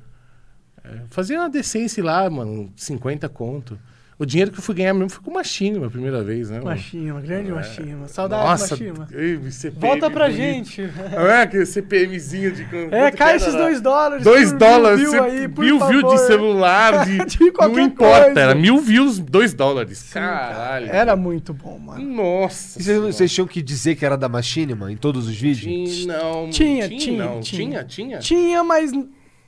[1.08, 3.76] Fazia uma decência lá, mano, 50 conto.
[4.18, 6.56] O dinheiro que eu fui ganhar mesmo foi com Machine, a primeira vez, né?
[6.56, 6.70] mano?
[6.70, 8.08] Machinima, grande machinima.
[8.08, 9.08] Saudade Nossa, Machinima.
[9.12, 10.38] ei, CPM Volta pra bonito.
[10.38, 10.82] gente.
[11.12, 12.66] Não é aquele CPMzinho de...
[12.92, 14.24] É, cai esses dois dólares.
[14.24, 18.40] Dois por dólares, mil aí, por mil views de celular, de, De não importa, coisa.
[18.40, 20.10] era mil views, dois dólares.
[20.14, 20.86] Caralho.
[20.90, 22.02] Era muito bom, mano.
[22.02, 22.80] Nossa.
[22.80, 25.94] E vocês, tinham que dizer que era da Machinima em todos os vídeos?
[25.94, 27.40] Tinha, não, Tinha, tinha, não.
[27.40, 27.84] tinha.
[27.84, 28.18] tinha, tinha.
[28.18, 28.92] Tinha, mas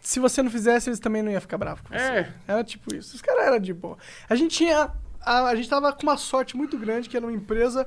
[0.01, 2.03] se você não fizesse, eles também não iam ficar bravos com você.
[2.05, 2.33] É.
[2.47, 3.15] Era tipo isso.
[3.17, 3.97] Os caras eram de boa.
[4.29, 4.91] A gente tinha.
[5.21, 7.87] A, a gente tava com uma sorte muito grande, que era uma empresa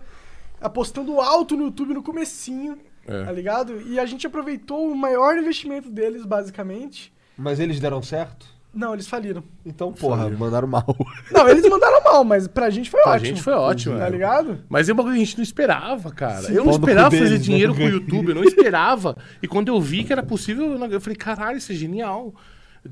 [0.59, 3.24] apostando alto no YouTube no comecinho, É.
[3.26, 3.82] tá ligado?
[3.82, 7.12] E a gente aproveitou o maior investimento deles, basicamente.
[7.38, 8.45] Mas eles deram certo?
[8.74, 9.44] Não, eles faliram.
[9.66, 10.86] Então, porra, mandaram mal.
[11.30, 13.26] Não, eles mandaram mal, mas pra gente foi Pra ótimo.
[13.26, 14.10] gente foi ótimo, Tá né?
[14.10, 14.64] ligado?
[14.70, 16.42] Mas é uma coisa que a gente não esperava, cara.
[16.44, 17.46] Sim, eu não pau no cu esperava fazer deles, né?
[17.46, 19.18] dinheiro com o YouTube, eu não esperava.
[19.44, 22.34] E quando eu vi que era possível, eu falei, caralho, isso é genial.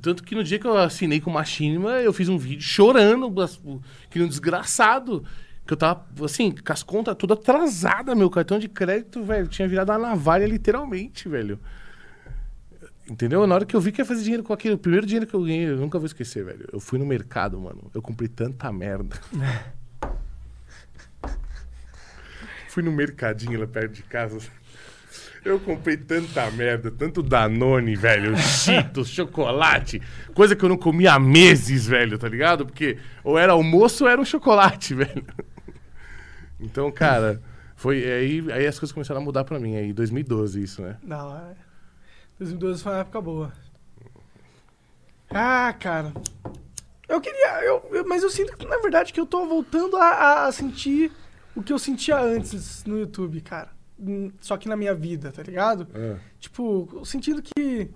[0.02, 3.42] Tanto que no dia que eu assinei com o Machinima, eu fiz um vídeo chorando,
[3.42, 3.60] as-
[4.10, 5.24] que um desgraçado.
[5.66, 9.68] Que eu tava, assim, com as contas toda atrasada, meu cartão de crédito, velho, tinha
[9.68, 11.60] virado uma navalha literalmente, velho.
[13.10, 13.48] Entendeu?
[13.48, 15.34] Na hora que eu vi que ia fazer dinheiro com aquele, o primeiro dinheiro que
[15.34, 16.68] eu ganhei, eu nunca vou esquecer, velho.
[16.72, 17.90] Eu fui no mercado, mano.
[17.94, 19.16] Eu comprei tanta merda.
[22.70, 24.40] fui no mercadinho lá perto de casa.
[25.44, 30.02] Eu comprei tanta merda, tanto Danone, velho, Cheetos, chocolate,
[30.34, 32.66] coisa que eu não comia há meses, velho, tá ligado?
[32.66, 35.26] Porque ou era almoço ou era um chocolate, velho.
[36.60, 37.42] Então, cara,
[37.74, 40.98] foi aí, aí as coisas começaram a mudar pra mim, aí 2012 isso, né?
[41.02, 41.69] Não, é.
[42.40, 43.52] 2012 foi uma época boa.
[45.30, 46.14] Ah, cara.
[47.08, 47.64] Eu queria.
[47.64, 51.12] Eu, eu- mas eu sinto que, na verdade, que eu tô voltando a, a- sentir
[51.56, 53.70] o que eu sentia antes no YouTube, cara.
[54.00, 55.88] Hum, Só que na minha vida, tá ligado?
[56.40, 57.90] Tipo, sentindo que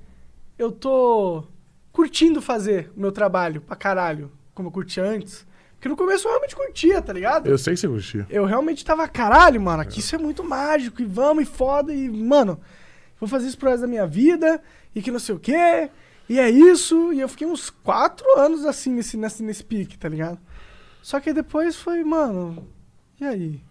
[0.57, 1.45] eu tô
[1.91, 5.45] curtindo fazer o meu trabalho pra caralho, como eu curtia antes.
[5.75, 7.47] Porque no começo eu realmente curtia, tá ligado?
[7.47, 8.25] Eu sei que você curtia.
[8.29, 12.09] Eu realmente tava, caralho, mano, aqui isso é muito mágico, e vamos, e foda, e,
[12.09, 12.59] mano,
[13.23, 14.61] vou fazer isso pro resto da minha vida,
[14.93, 15.89] e que não sei o quê,
[16.27, 20.09] e é isso, e eu fiquei uns quatro anos assim, nesse, nesse, nesse pique, tá
[20.09, 20.39] ligado?
[21.01, 22.67] Só que depois foi, mano,
[23.19, 23.61] e aí?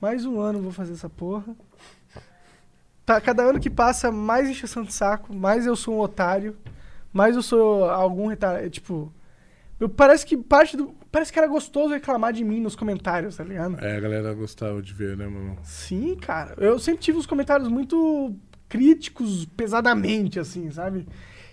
[0.00, 1.54] Mais um ano vou fazer essa porra.
[3.06, 6.56] Tá, cada ano que passa, mais encheção de saco, mais eu sou um otário,
[7.12, 9.12] mais eu sou algum retardado, tipo...
[9.78, 10.94] Eu, parece que parte do...
[11.12, 13.78] Parece que era gostoso reclamar de mim nos comentários, tá ligado?
[13.84, 15.58] É, a galera gostava de ver, né, mano?
[15.62, 16.54] Sim, cara.
[16.56, 18.34] Eu sempre tive uns comentários muito
[18.68, 21.06] críticos, pesadamente, assim, sabe?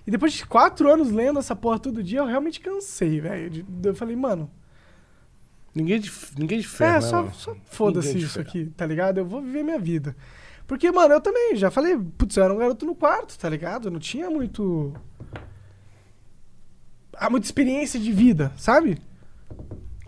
[0.08, 3.66] E depois de quatro anos lendo essa porra todo dia, eu realmente cansei, velho.
[3.84, 4.50] Eu falei, mano,
[5.74, 8.48] Ninguém de, ninguém de ferro, é, né, só, só foda-se isso ferro.
[8.48, 9.20] aqui, tá ligado?
[9.20, 10.16] Eu vou viver minha vida.
[10.66, 13.88] Porque, mano, eu também já falei, putz, eu era um garoto no quarto, tá ligado?
[13.88, 14.94] Eu não tinha muito.
[17.14, 18.98] Ah, muita experiência de vida, sabe?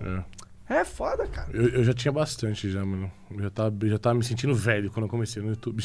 [0.03, 0.41] É.
[0.79, 1.49] É foda, cara.
[1.51, 3.11] Eu, eu já tinha bastante já, mano.
[3.29, 5.83] Eu já tava, já tava me sentindo velho quando eu comecei no YouTube.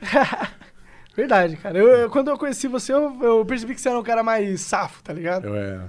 [1.14, 1.76] Verdade, cara.
[1.78, 4.60] Eu, eu- quando eu conheci você, eu, eu percebi que você era um cara mais
[4.62, 5.46] safo, tá ligado?
[5.46, 5.80] Eu, é,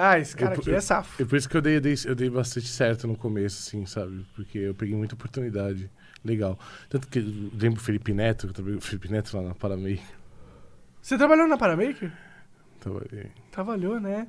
[0.00, 1.20] Ah, esse cara aqui é safo.
[1.20, 3.84] E por isso que eu dei, eu dei, eu dei bastante certo no começo, assim,
[3.84, 4.24] sabe?
[4.34, 5.90] Porque eu peguei muita oportunidade.
[6.24, 6.58] Legal.
[6.88, 7.24] Tanto que eu
[7.58, 10.00] lembro o Felipe Neto, que eu trabalhei com o Felipe Neto lá na Paramei.
[11.02, 12.10] Você trabalhou na Paramaker?
[12.78, 13.30] Trabalhei.
[13.50, 14.26] Trabalhou, né?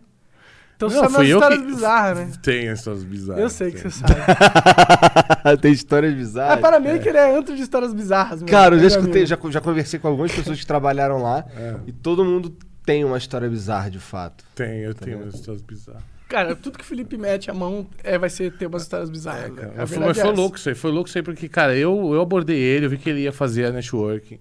[0.82, 2.34] Então você Não, sabe fui umas eu histórias que- bizarras, né?
[2.41, 3.41] Tem histórias bizarras.
[3.43, 3.91] Eu sei que tem.
[3.91, 4.15] você sabe.
[5.61, 6.59] Tem histórias bizarras.
[6.59, 8.47] Paramaker é antro de histórias bizarras, mesmo.
[8.47, 11.75] Cara, eu já Meu escutei, já, já conversei com algumas pessoas que trabalharam lá É.
[11.86, 14.43] e todo mundo tem uma história bizarra de fato.
[14.55, 16.01] Tem, eu tenho umas histórias bizarras.
[16.27, 19.45] Cara, tudo que o Felipe mete a mão é, vai ser ter umas histórias bizarras.
[19.45, 19.73] É, cara.
[19.77, 20.75] Mas foi, mas é foi louco isso aí.
[20.75, 23.32] Foi louco isso aí porque, cara, eu, eu abordei ele, eu vi que ele ia
[23.34, 24.39] fazer a network.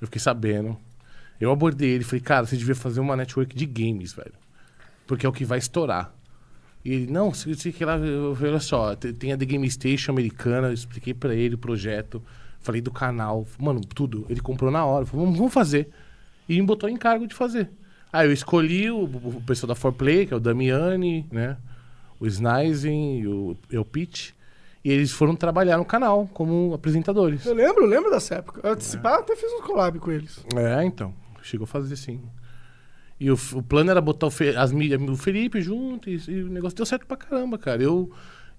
[0.00, 0.76] Eu fiquei sabendo.
[1.40, 4.32] Eu abordei ele, falei, cara, você devia fazer uma network de games, velho.
[5.08, 6.14] Porque é o que vai estourar.
[6.84, 7.96] E ele, não, sei, sei que lá,
[8.40, 12.22] olha só, te- tem a The Game Station americana, eu expliquei pra ele o projeto,
[12.60, 14.24] falei do canal, mano, tudo.
[14.28, 15.88] Ele comprou na hora, falou, vamos, fazer.
[16.48, 17.68] E me botou em cargo de fazer.
[18.12, 21.56] Aí eu escolhi o, o pessoal da 4Play, que é o Damiani, né?
[22.20, 24.34] O Snizen e o, e o Pete.
[24.84, 27.44] E eles foram trabalhar no canal como apresentadores.
[27.44, 28.60] Eu lembro, eu lembro dessa época.
[28.62, 30.44] Eu antecipar, eu até fiz um collab com eles.
[30.56, 31.12] É, então.
[31.42, 32.20] Chegou a fazer sim.
[33.20, 36.48] E o, o plano era botar o, Fe- as, o Felipe junto e, e o
[36.48, 37.82] negócio deu certo pra caramba, cara.
[37.82, 38.10] Eu,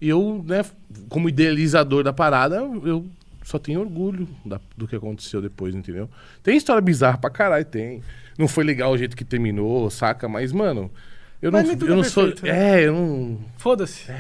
[0.02, 0.66] eu né,
[1.08, 3.06] como idealizador da parada, eu
[3.44, 6.10] só tenho orgulho da- do que aconteceu depois, entendeu?
[6.44, 8.02] Tem história bizarra pra caralho, tem.
[8.38, 10.28] Não foi legal o jeito que terminou, saca?
[10.28, 10.92] Mas, mano,
[11.42, 12.26] eu Mas não, eu é não sou.
[12.26, 12.82] perfeito, né?
[12.82, 13.40] É, eu não.
[13.58, 14.12] Foda-se.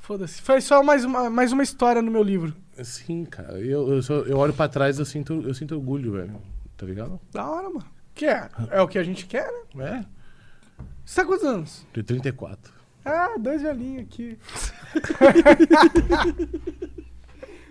[0.00, 0.40] Foda-se.
[0.40, 2.54] Foi só mais uma, mais uma história no meu livro.
[2.82, 3.58] Sim, cara.
[3.60, 6.36] Eu, eu, sou- eu olho pra trás e eu sinto, eu sinto orgulho, velho.
[6.76, 7.20] Tá ligado?
[7.32, 7.84] Da hora, mano.
[8.18, 8.48] Que é?
[8.72, 10.04] É o que a gente quer, né?
[10.04, 10.84] É.
[11.04, 11.86] Você tá quantos anos?
[11.92, 12.74] Tenho 34.
[13.04, 14.36] Ah, dois velhinhos aqui.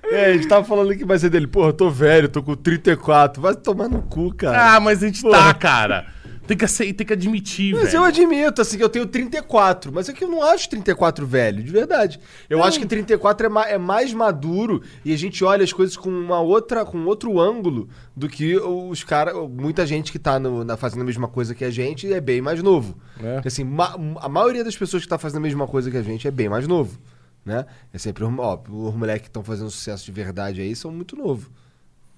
[0.10, 2.56] É, a gente tava falando aqui mais cedo dele, porra, eu tô velho, tô com
[2.56, 3.42] 34.
[3.42, 4.76] Vai tomar no cu, cara.
[4.76, 5.38] Ah, mas a gente Porra.
[5.38, 6.06] tá, cara.
[6.48, 7.98] Tem que, acei- tem que admitir, Mas velho.
[7.98, 11.62] eu admito, assim, que eu tenho 34, mas é que eu não acho 34 velho,
[11.62, 12.20] de verdade.
[12.50, 15.98] Eu acho que 34 é, ma- é mais maduro e a gente olha as coisas
[15.98, 20.64] com uma outra, com outro ângulo do que os caras, muita gente que tá no-
[20.64, 22.98] na, fazendo a mesma coisa que a gente é bem mais novo.
[23.22, 23.34] É.
[23.36, 26.02] Porque, Assim, ma- a maioria das pessoas que tá fazendo a mesma coisa que a
[26.02, 26.98] gente é bem mais novo,
[27.46, 27.66] né?
[27.94, 31.16] É sempre, os- ó, os moleques que estão fazendo sucesso de verdade aí são muito
[31.16, 31.50] novos,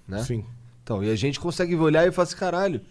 [0.07, 0.23] né?
[0.23, 0.45] Sim.
[0.84, 2.82] Então, e a gente consegue olhar e falar assim, caralho,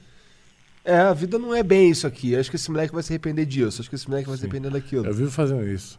[0.85, 2.35] é, a vida não é bem isso aqui.
[2.37, 3.81] Acho que esse moleque vai se arrepender disso.
[3.81, 5.07] Acho que esse moleque vai se arrepender daquilo.
[5.07, 5.99] Eu vivo fazendo isso.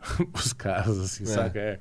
[0.34, 1.26] Os caras, assim, É.
[1.26, 1.58] saca?
[1.58, 1.78] É,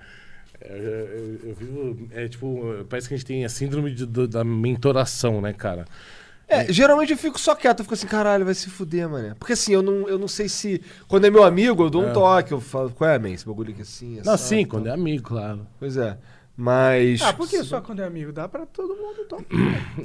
[0.61, 2.07] é, eu, eu vivo.
[2.11, 5.85] É tipo, parece que a gente tem a síndrome de- do- da mentoração, né, cara?
[6.47, 9.35] É, geralmente eu fico só quieto, eu fico assim, caralho, vai se fuder, mano.
[9.37, 10.81] Porque assim, eu não, eu não sei se.
[11.07, 12.13] Quando é meu amigo, eu dou um É.
[12.13, 13.29] toque, eu falo, qual é, man?
[13.29, 14.15] Esse bagulho aqui assim.
[14.15, 15.65] Não, assado, sim, tal." quando é amigo, claro.
[15.79, 16.17] Pois é.
[16.55, 17.21] Mas.
[17.21, 18.31] Ah, por que só quando é amigo?
[18.31, 19.39] Dá pra todo mundo, então.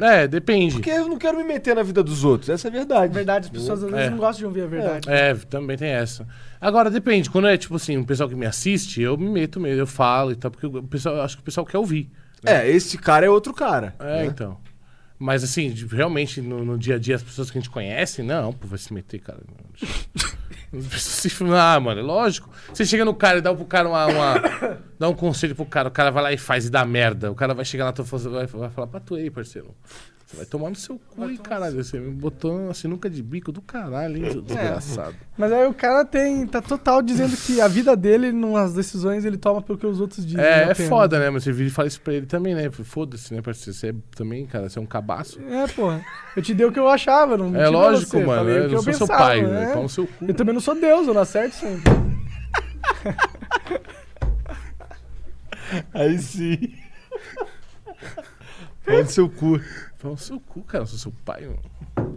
[0.01, 0.74] É, depende.
[0.74, 3.09] Porque eu não quero me meter na vida dos outros, essa é a verdade.
[3.09, 4.11] Na verdade, as pessoas às vezes É.
[4.11, 5.11] não gostam de ouvir a verdade.
[5.11, 6.26] É, também tem essa.
[6.61, 7.28] Agora, depende.
[7.28, 10.32] Quando é, tipo assim, um pessoal que me assiste, eu me meto mesmo, eu falo
[10.32, 12.11] e tal, porque o pessoal, eu acho que o pessoal quer ouvir.
[12.44, 13.94] É, esse cara é outro cara.
[13.99, 14.26] É, né?
[14.26, 14.57] então.
[15.19, 18.53] Mas assim, realmente, no, no dia a dia, as pessoas que a gente conhece, não,
[18.53, 19.41] pô, vai se meter, cara.
[21.59, 22.51] Ah, mano, lógico.
[22.73, 25.89] Você chega no cara e dá pro cara uma, uma- dá um conselho pro cara,
[25.89, 27.31] o cara vai lá e faz e dá merda.
[27.31, 29.75] O cara vai chegar tua força vai, vai falar pra tu aí, parceiro.
[30.27, 31.77] Você vai tomar no seu cu, hein, caralho.
[31.85, 35.14] Você me botou uma sinuca de bico do caralho, hein, seu desgraçado.
[35.39, 36.45] Mas aí o cara tem.
[36.49, 40.27] tá total dizendo que a vida dele, nas decisões, ele toma pelo que os outros
[40.27, 40.45] dizem.
[40.45, 40.89] É, é apenas.
[40.89, 41.31] foda, né?
[41.31, 42.68] Mas você vira e fala isso pra ele também, né?
[42.72, 43.72] Foda-se, né, parceiro?
[43.72, 45.41] Você é também, cara, você é um cabaço.
[45.49, 46.05] É, porra.
[46.37, 48.41] Eu te dei o que eu achava, não É lógico, você, mano.
[48.41, 49.72] falei o Eu não sou seu pensava, pai, né?
[49.74, 50.24] Pau no seu cu.
[50.27, 51.93] Eu também não sou Deus, eu não acerto sempre.
[55.95, 56.74] Aí sim.
[58.87, 59.61] No seu cu.
[60.07, 60.84] Pau no seu cu, cara.
[60.84, 61.59] Eu sou seu pai, mano.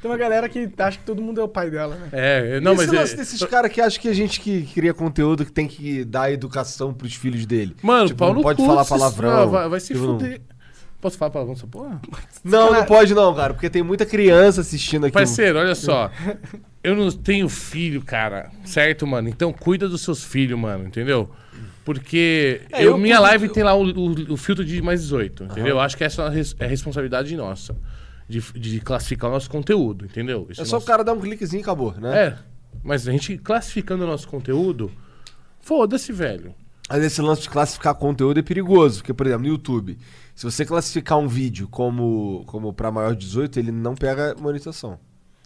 [0.00, 2.08] Tem uma galera que acha que todo mundo é o pai dela, né?
[2.12, 2.92] É, não, Esse mas.
[2.96, 6.04] lance É, desses caras que acham que a gente que cria conteúdo que tem que
[6.04, 7.76] dar educação pros filhos dele.
[7.82, 9.30] Mano, tipo, pau não pode cu, falar se- palavrão.
[9.36, 10.40] não, vai, vai se Tipo, não- fuder.
[11.00, 12.00] Posso falar palavrão nessa porra?
[12.44, 15.12] Não, não pode não, cara, porque tem muita criança assistindo aqui.
[15.12, 16.10] Parceiro, olha só.
[16.82, 18.50] Eu não tenho filho, cara.
[18.64, 19.28] Certo, mano?
[19.28, 21.28] Então cuida dos seus filhos, mano, entendeu?
[21.84, 25.00] Porque É, eu, eu minha cuido- live tem lá o, o- o filtro de mais
[25.02, 25.80] 18, entendeu?
[25.80, 27.76] Acho que essa é a é responsabilidade nossa.
[28.28, 30.46] De, de classificar o nosso conteúdo, entendeu?
[30.48, 32.26] Esse É só nosso- o cara dar um cliquezinho e acabou, né?
[32.28, 32.38] É.
[32.82, 34.90] Mas a gente classificando o nosso conteúdo,
[35.60, 36.54] foda-se, velho.
[36.88, 39.98] Mas esse lance de classificar conteúdo é perigoso, porque, por exemplo, no YouTube,
[40.34, 44.98] se você classificar um vídeo como, como pra maior de 18, ele não pega monetização.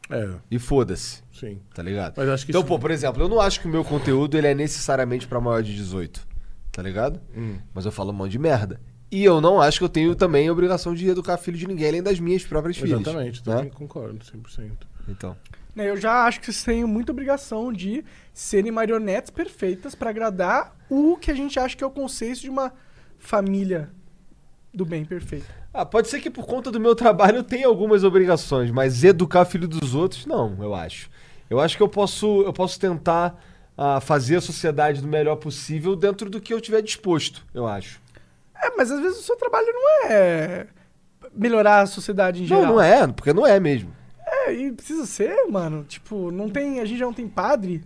[0.09, 1.61] É, E foda-se, sim.
[1.75, 2.15] tá ligado?
[2.17, 4.37] Mas acho que Então, isso- pô, por exemplo, eu não acho que o meu conteúdo
[4.39, 6.27] ele é necessariamente pra maior de 18,
[6.71, 7.21] tá ligado?
[7.37, 7.59] Hum.
[7.75, 8.81] Mas eu falo um monte de merda.
[9.11, 11.89] E eu não acho que eu tenho também a obrigação de educar filho de ninguém,
[11.89, 13.01] além das minhas próprias filhas.
[13.01, 13.55] Exatamente, né?
[13.57, 14.87] também concordo, 100%.
[15.09, 15.37] Então.
[15.75, 20.75] Né, Eu já acho que vocês têm muita obrigação de serem marionetes perfeitas pra agradar
[20.89, 22.73] o que a gente acha que é o conceito de uma
[23.19, 23.91] família
[24.73, 25.47] do bem perfeita.
[25.77, 29.45] Ah, pode ser que por conta do meu trabalho eu tenha algumas obrigações, mas educar
[29.45, 31.11] filho dos outros, não, eu acho.
[31.51, 33.39] Eu acho que eu posso, eu posso tentar
[33.77, 38.01] ah, fazer a sociedade do melhor possível dentro do que eu tiver disposto, eu acho.
[38.55, 40.67] É, mas às vezes o seu trabalho não é
[41.35, 42.73] melhorar a sociedade em Não, geral.
[42.73, 43.95] não é, porque não é mesmo.
[44.27, 45.85] É, e precisa ser, mano.
[45.85, 46.81] Tipo, não tem.
[46.81, 47.85] A gente já não tem padre.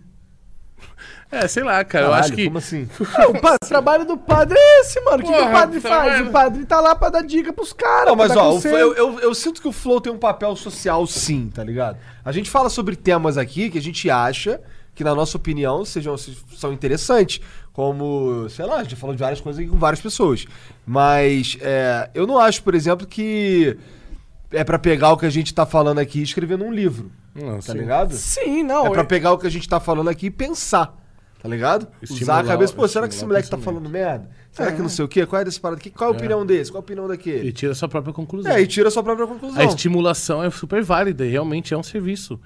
[1.33, 2.07] É, sei lá, cara.
[2.07, 2.43] eu Caralho, acho que.
[2.43, 2.89] Como assim?
[3.17, 5.23] É, o, pa- trabalho do padre é esse, mano.
[5.23, 6.13] O que, que o padre tá faz?
[6.17, 6.27] vendo?
[6.27, 8.07] O padre tá lá pra dar dica pros caras.
[8.07, 11.49] Não, mas ó, eu, eu, eu sinto que o Flow tem um papel social sim,
[11.53, 11.97] tá ligado?
[12.25, 14.59] A gente fala sobre temas aqui que a gente acha
[14.93, 17.39] que, na nossa opinião, sejam, são interessantes.
[17.71, 20.45] Como, sei lá, a gente já falou de várias coisas aqui com várias pessoas.
[20.85, 23.77] Mas é, eu não acho, por exemplo, que
[24.51, 27.09] é pra pegar o que a gente tá falando aqui e escrever num livro.
[27.35, 27.77] Não, Tá sim.
[27.79, 28.13] ligado?
[28.13, 28.87] Sim, não.
[28.87, 30.97] É pra eu- pegar o que a gente tá falando aqui e pensar.
[31.41, 31.83] Tá ligado?
[32.03, 32.73] Usar Estimular a cabeça.
[32.73, 34.29] Pô, será que esse moleque tá falando merda?
[34.51, 35.25] Será que não sei o quê?
[35.25, 35.89] Qual é desse parada aqui?
[35.89, 36.69] Qual é a opinião desse?
[36.71, 37.47] Qual é a opinião daquele?
[37.47, 38.51] E tira a sua própria conclusão.
[38.51, 39.59] É, e tira a sua própria conclusão.
[39.59, 42.39] A estimulação é super válida e realmente é um serviço.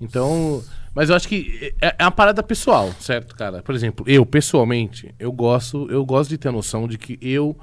[0.00, 0.62] Então,
[0.94, 3.62] mas eu acho que é, é uma parada pessoal, certo, cara?
[3.62, 7.54] Por exemplo, eu pessoalmente, eu gosto, eu gosto de ter a noção de que eu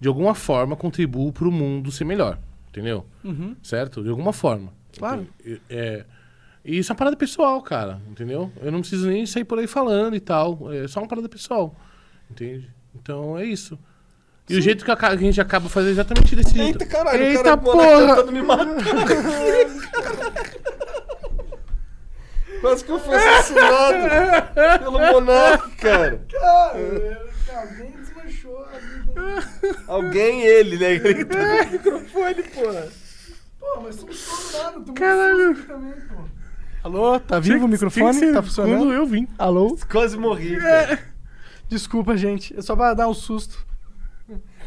[0.00, 3.06] de alguma forma contribuo para o mundo ser melhor, entendeu?
[3.62, 4.02] Certo?
[4.02, 4.72] De alguma forma.
[4.98, 5.26] Claro.
[5.70, 6.04] É,
[6.66, 8.50] e isso é uma parada pessoal, cara, entendeu?
[8.60, 11.74] Eu não preciso nem sair por aí falando e tal, é só uma parada pessoal,
[12.30, 12.68] entende?
[12.94, 13.78] Então é isso.
[14.48, 16.82] E o jeito que a gente acaba fazendo é exatamente desse jeito.
[16.82, 17.76] Eita caralho, Eita o cara porra!
[17.76, 18.06] porra.
[18.16, 18.66] tentando me matar.
[22.60, 26.24] Quase que eu fui assassinado pelo Monark, cara.
[27.54, 29.76] Alguém desmanchou a vida.
[29.86, 30.92] Alguém, ele, né?
[30.94, 32.88] Ele que tá com o microfone, porra.
[33.58, 34.92] Pô, mas estamos todos nada.
[34.92, 35.66] Caralho.
[35.66, 36.35] também, pô.
[36.86, 38.32] Alô, tá vivo o microfone?
[38.32, 38.78] Tá funcionando?
[38.78, 39.26] Quando eu vim.
[39.36, 39.76] Alô?
[39.90, 41.00] Quase morri, cara.
[41.68, 42.56] Desculpa, gente.
[42.56, 43.66] É só pra dar um susto.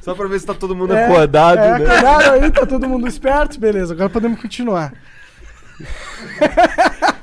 [0.01, 1.85] Só pra ver se tá todo mundo É, acordado, é, né?
[1.85, 3.57] acordaram aí, tá todo mundo esperto?
[3.57, 4.93] Beleza, agora podemos continuar.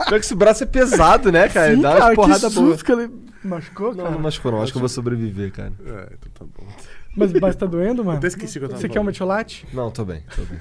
[0.09, 1.75] Pior que esse braço é pesado, né, cara?
[1.75, 2.69] Sim, Dá cara, umas que porradas boas.
[2.71, 3.11] susto que ele
[3.45, 4.11] machucou, Não, cara.
[4.13, 4.63] não machucou não.
[4.63, 5.73] Acho que eu vou sobreviver, cara.
[5.85, 6.67] É, então tá bom.
[7.15, 8.17] Mas, mas tá doendo, mano?
[8.17, 9.67] Até esqueci que eu tava Você quer um metiolate?
[9.75, 10.59] Não, tô bem, tô bem.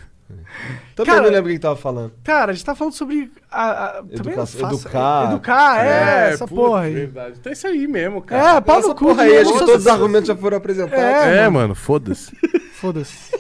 [0.96, 2.12] Também Cara, não lembro o que tava falando.
[2.24, 3.32] Cara, a gente tá falando sobre.
[3.52, 4.04] A, a,
[4.34, 5.26] faça- educar.
[5.32, 6.94] Educar, é, essa puta, porra aí.
[6.94, 7.36] Verdade.
[7.40, 8.62] Então é isso aí mesmo, É, cara.
[8.62, 11.04] pau Essa no cu aí, acho que todos os argumentos já foram apresentados.
[11.04, 11.76] É, É, mano.
[11.76, 12.36] foda-se.
[12.76, 13.32] Foda-se.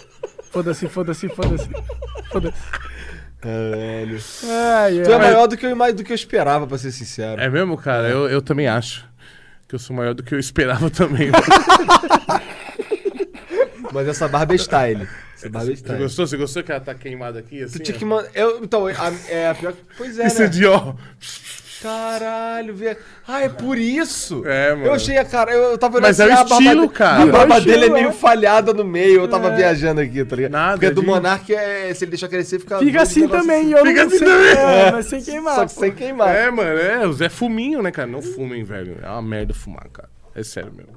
[0.52, 1.70] Foda-se, foda-se, foda-se.
[2.32, 2.64] Foda-se.
[3.42, 4.20] Caralho.
[4.78, 5.20] Ai, Tu é ai.
[5.20, 7.42] maior do que, eu, do que eu esperava, pra ser sincero.
[7.42, 8.08] É mesmo, cara?
[8.10, 9.06] Eu, eu também acho.
[9.68, 11.30] Que eu sou maior do que eu esperava também.
[13.92, 15.08] Mas essa barba é style.
[15.50, 16.28] Barba é Você gostou?
[16.28, 17.64] Você gostou que ela tá queimada aqui?
[17.64, 18.00] Assim, Tu tinha ó?
[18.00, 18.30] que mandar.
[18.34, 19.74] Eu, então, a, é a pior.
[19.98, 20.48] Pois é, Isso né?
[20.48, 20.94] de ó.
[21.82, 22.98] Caralho, velho.
[23.28, 24.44] Ah, é por isso?
[24.48, 24.86] É, mano.
[24.88, 25.52] Eu achei a cara.
[25.52, 27.24] Eu, eu tava olhando Mas é o assim, a barba estilo, cara.
[27.24, 28.12] A barba É o dele é meio é.
[28.12, 29.22] falhada no meio.
[29.22, 30.52] Eu tava viajando aqui, tá ligado?
[30.52, 31.94] Nada, Porque do de- Monark é.
[31.94, 32.80] Se ele deixar crescer, fica.
[32.80, 34.52] Fica assim também, eu Fica não assim também.
[34.58, 35.56] É, mas sem queimar.
[35.56, 35.80] Só que pô.
[35.82, 36.34] sem queimar.
[36.34, 37.06] É, mano, é.
[37.06, 38.08] O Zé Fuminho, né, cara?
[38.08, 38.98] Não fumem, velho.
[39.04, 40.10] É uma merda fumar, cara.
[40.34, 40.94] É sério mesmo.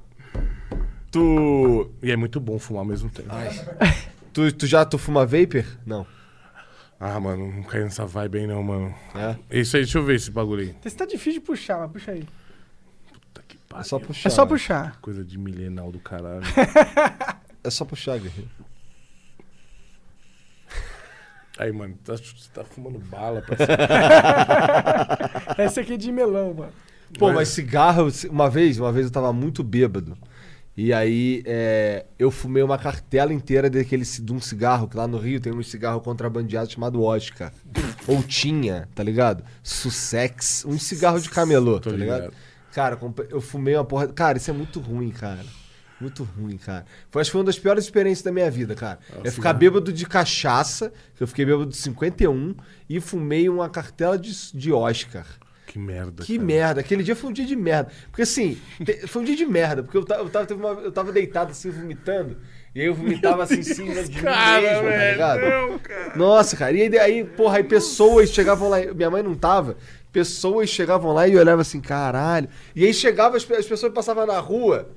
[1.10, 1.90] Tu.
[2.02, 3.28] E é muito bom fumar ao mesmo tempo.
[4.38, 5.64] Tu, tu já tu fuma vapor?
[5.84, 6.06] Não.
[7.00, 8.94] Ah, mano, não cai nessa vibe aí não, mano.
[9.50, 9.58] É?
[9.58, 10.76] Isso aí, deixa eu ver esse bagulho aí.
[10.84, 12.24] Esse tá difícil de puxar, mas puxa aí.
[13.12, 13.84] Puta que É pariu.
[13.84, 14.28] só puxar.
[14.28, 14.48] É só né?
[14.48, 15.00] puxar.
[15.00, 16.42] Coisa de milenal do caralho.
[17.64, 18.48] É só puxar, guerreiro.
[21.58, 23.72] Aí, mano, tá- você tá fumando bala, parceiro.
[25.58, 26.72] Esse aqui é de melão, mano.
[27.18, 30.16] Pô, mas cigarro, uma vez, uma vez eu tava muito bêbado.
[30.80, 35.18] E aí é, eu fumei uma cartela inteira daquele, de um cigarro, que lá no
[35.18, 37.52] Rio tem um cigarro contrabandeado chamado Oscar.
[38.06, 39.42] Ou tinha, tá ligado?
[39.60, 42.20] Sussex, um cigarro de camelô, Tô tá ligado?
[42.26, 42.34] ligado.
[42.72, 42.96] Cara,
[43.28, 44.06] eu fumei uma porra.
[44.06, 45.44] Cara, isso é muito ruim, cara.
[46.00, 46.84] Muito ruim, cara.
[47.10, 49.00] Foi, acho que foi uma das piores experiências da minha vida, cara.
[49.10, 49.58] é ficar cigarro.
[49.58, 52.54] bêbado de cachaça, que eu fiquei bêbado de 51,
[52.88, 55.26] e fumei uma cartela de, de Oscar.
[55.68, 56.24] Que merda.
[56.24, 56.46] Que cara.
[56.46, 57.90] merda, aquele dia foi um dia de merda.
[58.10, 58.58] Porque assim,
[59.06, 61.70] foi um dia de merda, porque eu tava, eu tava, uma- eu tava deitado assim,
[61.70, 62.38] vomitando,
[62.74, 65.40] e aí eu vomitava assim em cima de mim Cara, mesmo, tá velho, ligado?
[65.40, 66.16] não, cara.
[66.16, 69.76] Nossa, cara, e aí, aí, porra, aí pessoas chegavam lá, minha mãe não tava,
[70.10, 72.48] pessoas chegavam lá e olhavam assim, caralho.
[72.74, 74.88] E aí chegava, as, as pessoas passavam na rua,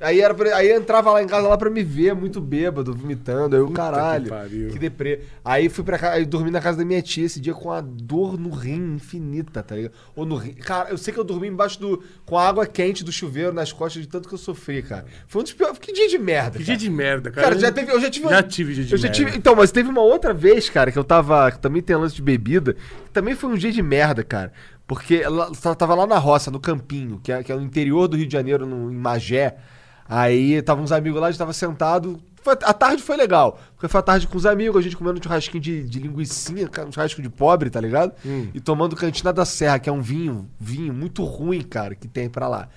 [0.00, 3.54] Aí, era pra- aí entrava lá em casa lá pra me ver, muito bêbado, vomitando.
[3.54, 4.68] Aí eu, caralho, que pariu.
[4.70, 5.20] que deprê.
[5.44, 7.80] Aí fui pra casa, aí dormi na casa da minha tia esse dia com a
[7.82, 9.92] dor no rim infinita, tá ligado?
[10.16, 10.52] Ou no rim.
[10.54, 12.02] Cara, eu sei que eu dormi embaixo do.
[12.24, 15.04] com a água quente do chuveiro nas costas de tanto que eu sofri, cara.
[15.26, 15.78] Foi um dos piores.
[15.78, 16.52] Que dia de merda.
[16.58, 16.64] Que cara.
[16.64, 17.48] dia de merda, cara.
[17.48, 18.28] Cara, já teve, eu já tive.
[18.28, 19.16] Já tive dia de eu já merda.
[19.24, 21.50] tive, Então, mas teve uma outra vez, cara, que eu tava.
[21.50, 22.72] Que também tem lance de bebida.
[23.04, 24.50] Que também foi um dia de merda, cara.
[24.86, 28.08] Porque ela ela tava lá na roça, no Campinho, que é, que é no interior
[28.08, 29.56] do Rio de Janeiro, no, em Magé.
[30.10, 32.20] Aí tava uns amigos lá, a gente tava sentado.
[32.42, 33.60] Foi- a tarde foi legal.
[33.74, 36.68] Porque foi a tarde com os amigos, a gente comendo um churrasquinho de, de linguiçinha,
[36.88, 38.12] um churrasco de pobre, tá ligado?
[38.52, 42.28] E tomando Cantina da Serra, que é um vinho, vinho muito ruim, cara, que tem
[42.28, 42.68] pra lá.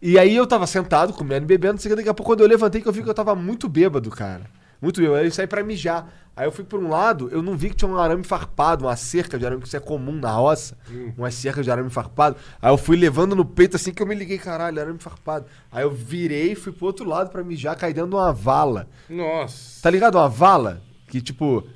[0.00, 2.86] E aí eu tava sentado, comendo e bebendo, daqui a pouco quando eu levantei que
[2.86, 4.42] eu vi que eu tava muito bêbado, cara.
[4.80, 5.18] Muito bêbado.
[5.20, 6.08] Aí eu saí pra mijar.
[6.36, 8.94] Aí eu fui por um lado, eu não vi que tinha um arame farpado, uma
[8.94, 10.78] cerca de arame, que isso é comum na roça.
[11.16, 12.36] Uma cerca de arame farpado.
[12.62, 15.46] Aí eu fui levando no peito assim que eu me liguei, caralho, arame farpado.
[15.72, 18.86] Aí eu virei, fui pro outro lado pra mijar, caí dentro de uma vala.
[19.10, 19.82] Nossa.
[19.82, 20.14] Tá ligado?
[20.14, 21.66] Uma vala que, tipo,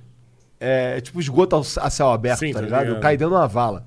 [0.60, 2.82] é tipo esgoto ao- a céu aberto, Sim, tá ligado?
[2.82, 3.02] Eu ligado.
[3.02, 3.84] caí dentro de uma vala.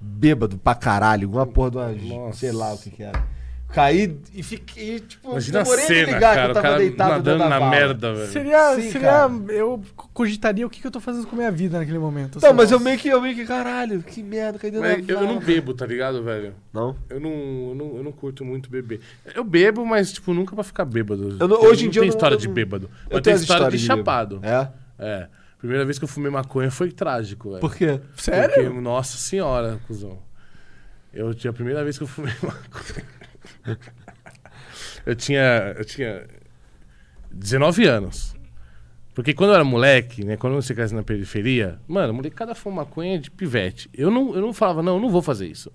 [0.00, 2.26] Bêbado pra caralho, alguma porra de uma.
[2.26, 2.38] Nossa.
[2.40, 3.24] Sei lá o que que era.
[3.72, 6.40] Caí e fiquei, tipo, Imagina demorei a cena, ligar cara.
[6.44, 7.70] que eu tava cara deitado dentro nadando da na vala.
[7.70, 8.32] merda, velho.
[8.32, 8.74] Seria.
[8.76, 9.32] Sim, seria cara.
[9.48, 9.82] eu
[10.14, 12.38] cogitaria o que, que eu tô fazendo com a minha vida naquele momento.
[12.40, 15.04] Não, assim, mas eu meio que, eu meio que, caralho, que merda, caí dentro Mas
[15.04, 16.54] da eu, eu não bebo, tá ligado, velho?
[16.72, 16.96] Não?
[17.10, 19.00] Eu não, eu, não, eu não curto muito beber.
[19.34, 21.36] Eu bebo, mas, tipo, nunca pra ficar bêbado.
[21.38, 22.90] Eu não- hoje em dia eu tem não- história eu de não- bêbado.
[23.10, 23.98] Eu Mas tem história de bêbado.
[23.98, 24.40] chapado.
[24.42, 24.68] É?
[24.98, 25.26] É.
[25.58, 27.60] Primeira vez que eu fumei maconha foi trágico, velho.
[27.60, 28.00] Por quê?
[28.16, 28.54] Sério?
[28.64, 30.18] Porque, nossa senhora, cuzão.
[31.12, 33.04] Eu tinha a primeira vez que eu fumei maconha.
[35.04, 35.74] Eu tinha.
[35.76, 36.26] Eu tinha
[37.30, 38.34] 19 anos.
[39.14, 40.36] Porque quando eu era moleque, né?
[40.36, 43.88] Quando você cresce na periferia, mano, molecada fuma maconha de pivete.
[43.94, 45.72] Eu não, eu não falava, não, eu não vou fazer isso.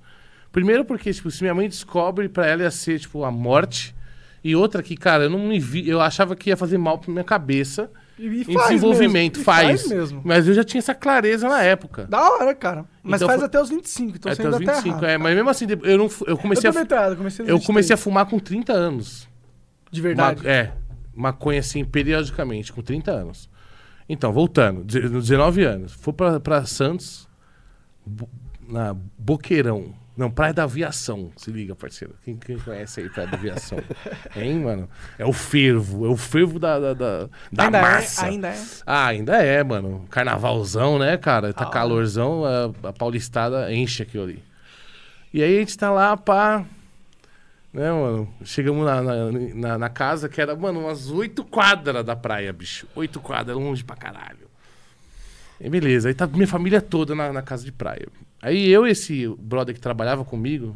[0.51, 3.95] Primeiro porque, tipo, se minha mãe descobre, pra ela ia ser, tipo, a morte.
[4.43, 5.89] E outra que, cara, eu não me vi.
[5.89, 7.89] Eu achava que ia fazer mal pra minha cabeça.
[8.21, 9.81] E- e em faz desenvolvimento, mesmo, faz.
[9.81, 10.21] faz mesmo.
[10.23, 12.05] Mas eu já tinha essa clareza na época.
[12.05, 12.85] Da hora, cara.
[13.01, 15.05] Mas Então faz foi- até os 25, então você Até os ainda tá 25, errado.
[15.05, 15.17] é.
[15.17, 16.75] Mas mesmo assim, eu, não, eu comecei eu a.
[16.75, 19.27] meio errado, comecei Eu comecei a 23, fumar com 30 anos.
[19.91, 20.43] De verdade.
[20.43, 20.71] Ma- é,
[21.15, 23.49] maconha assim, periodicamente, com 30 anos.
[24.07, 25.93] Então, voltando, deze- 19 anos.
[25.93, 27.27] Fui pra, pra Santos,
[28.67, 29.93] na Boqueirão.
[30.15, 31.31] Não, Praia da Aviação.
[31.37, 32.15] Se liga, parceiro.
[32.23, 33.79] Quem, quem conhece aí Praia da Aviação?
[34.35, 34.89] hein, mano?
[35.17, 36.05] É o fervo.
[36.05, 38.25] É o fervo da, da, da, da ainda massa.
[38.25, 38.63] é, ainda é.
[38.85, 40.05] Ah, ainda é, mano.
[40.09, 41.53] Carnavalzão, né, cara?
[41.53, 44.43] Tá calorzão, a, a paulistada enche aquilo ali.
[45.33, 46.65] E aí a gente tá lá, pá.
[47.73, 48.27] Né, mano?
[48.43, 52.85] Chegamos na, na, na- na casa que era, mano, umas oito quadras da praia, bicho.
[52.95, 54.51] Oito quadras, longe pra caralho.
[55.59, 58.07] E beleza, aí tá minha família toda na, na casa de praia.
[58.41, 60.73] Aí eu e esse brother que trabalhava comigo,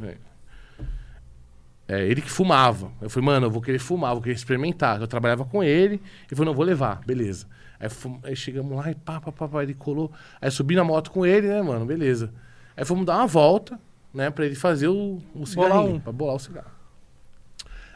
[1.88, 2.91] é, ele que fumava.
[3.01, 4.99] Eu falei, mano, eu vou querer fumar, vou querer experimentar.
[4.99, 7.47] Eu trabalhava com ele, ele falou, não, vou levar, beleza.
[7.80, 10.11] Aí, fum- aí chegamos lá e pá, pá, pá, pá, ele colou.
[10.41, 12.34] Aí subi na moto com ele, né, mano, beleza.
[12.76, 13.80] Aí fomos dar uma volta,
[14.13, 15.99] né, pra ele fazer o, o cigarrinho, um.
[15.99, 16.72] pra bolar o cigarro.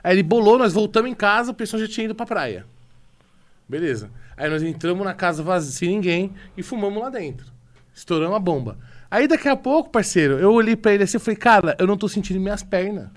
[0.04, 2.66] Aí ele bolou, nós voltamos em casa, o pessoal já tinha ido pra praia.
[3.68, 4.10] Beleza.
[4.38, 7.46] Aí nós entramos na casa vazia, sem ninguém, e fumamos lá dentro.
[7.94, 8.78] Estouramos a bomba.
[9.12, 11.98] Aí daqui a pouco, parceiro, eu olhei pra ele assim e falei, cara, eu não
[11.98, 13.10] tô sentindo minhas pernas.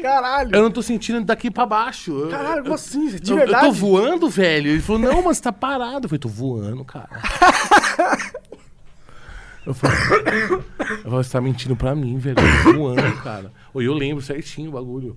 [0.00, 0.54] Caralho.
[0.54, 2.12] Eu não tô sentindo daqui pra baixo.
[2.12, 3.08] Eu- Caralho, eu, como assim?
[3.16, 3.66] De eu, eu verdade?
[3.66, 4.68] tô voando, velho.
[4.70, 6.04] Ele falou, não, mas você tá parado.
[6.04, 7.08] Eu falei, tô voando, cara.
[9.66, 10.62] eu falei, eu
[11.02, 12.36] falei, você tá mentindo pra mim, velho.
[12.38, 13.50] Eu tô voando, cara.
[13.74, 15.16] Ou eu lembro certinho o bagulho.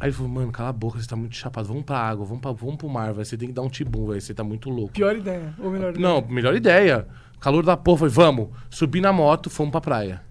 [0.00, 1.66] Aí ele falou, mano, cala a boca, você tá muito chapado.
[1.66, 3.24] Vamos pra água, vamos, pra, vamos pro mar, velho.
[3.26, 4.20] Você tem que dar um tibum, velho.
[4.20, 4.92] Você tá muito louco.
[4.94, 5.52] Pior ideia.
[5.58, 6.08] Ou melhor ideia.
[6.08, 7.06] Não, melhor ideia.
[7.40, 8.48] Calor da porra, falei, vamos.
[8.70, 10.22] Subi na moto, fomos pra praia.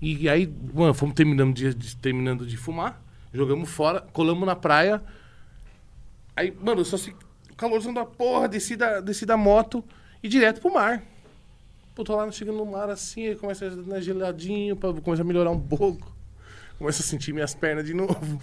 [0.00, 3.02] E aí, mano, fomos terminando de, de- terminando de fumar,
[3.32, 5.02] jogamos fora, colamos na praia.
[6.36, 7.14] Aí, mano, só se.
[7.56, 9.82] Calorzão da porra, desci da, desci da moto
[10.22, 11.02] e direto pro mar.
[11.94, 15.26] Pô, tô lá chegando no mar assim, aí começa a dar geladinho, pra começar a
[15.26, 16.14] melhorar um pouco.
[16.78, 18.40] Começo a sentir minhas pernas de novo.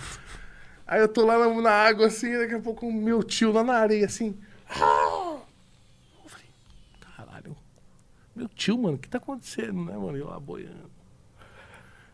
[0.88, 3.74] Aí eu tô lá na, na água assim, daqui a pouco meu tio lá na
[3.78, 4.38] areia assim.
[4.70, 5.40] "Ah!"
[6.24, 6.48] Eu falei,
[7.16, 7.56] caralho.
[8.36, 10.18] Meu tio, mano, o que tá acontecendo, né, mano?
[10.18, 10.92] Eu lá boiando.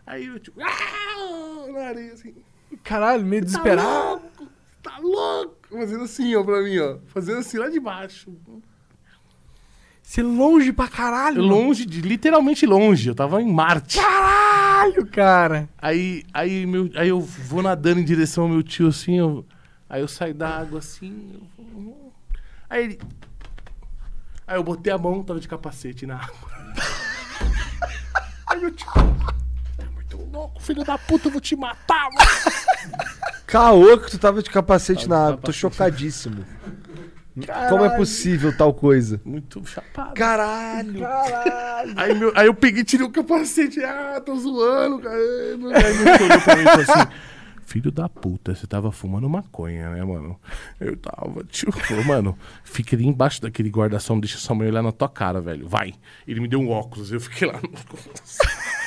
[0.05, 1.71] Aí o tio, ah!
[1.71, 2.35] na areia assim.
[2.83, 4.21] Caralho, meio Tá desesperado.
[4.21, 4.47] louco,
[4.81, 5.57] tá louco.
[5.69, 6.99] Fazendo assim, ó, pra mim, ó.
[7.07, 8.33] Fazendo assim lá de baixo.
[10.11, 11.41] Ser longe pra caralho.
[11.41, 13.07] Longe, de, literalmente longe.
[13.07, 13.97] Eu tava em Marte.
[13.97, 15.69] Caralho, cara.
[15.81, 19.45] Aí, aí, meu, aí eu vou nadando em direção ao meu tio assim, eu,
[19.89, 21.39] aí eu saio da água assim.
[21.57, 22.13] eu vou-
[22.69, 22.99] aí ele.
[24.45, 26.49] Aí eu botei a mão, tava de capacete na água.
[28.47, 28.87] aí meu tio.
[28.93, 33.01] "Tá muito louco, filho da puta, eu vou te matar, mano.
[33.47, 35.37] Caô que tu tava de capacete Tava na água.
[35.37, 35.61] Tô capacete.
[37.35, 37.69] Chocadíssimo.
[37.69, 37.97] Como é Caralho.
[37.97, 39.21] possível tal coisa?
[39.25, 40.13] Muito chapado.
[40.13, 40.99] Caralho!
[40.99, 41.93] Caralho.
[41.95, 43.83] Aí, meu- aí eu peguei, tirei o capacete.
[43.83, 45.15] Ah, tô zoando, cara.
[45.17, 47.11] Aí meu olhou pra mim e falou assim:
[47.65, 50.37] Filho da puta, você tava fumando maconha, né, mano?
[50.79, 51.71] Eu tava, tio.
[51.71, 55.39] Falou, mano, fica ali embaixo daquele guarda-sol, não deixa sua mãe olhar na tua cara,
[55.39, 55.67] velho.
[55.69, 55.93] Vai.
[56.27, 57.57] Ele me deu um óculos, eu fiquei lá.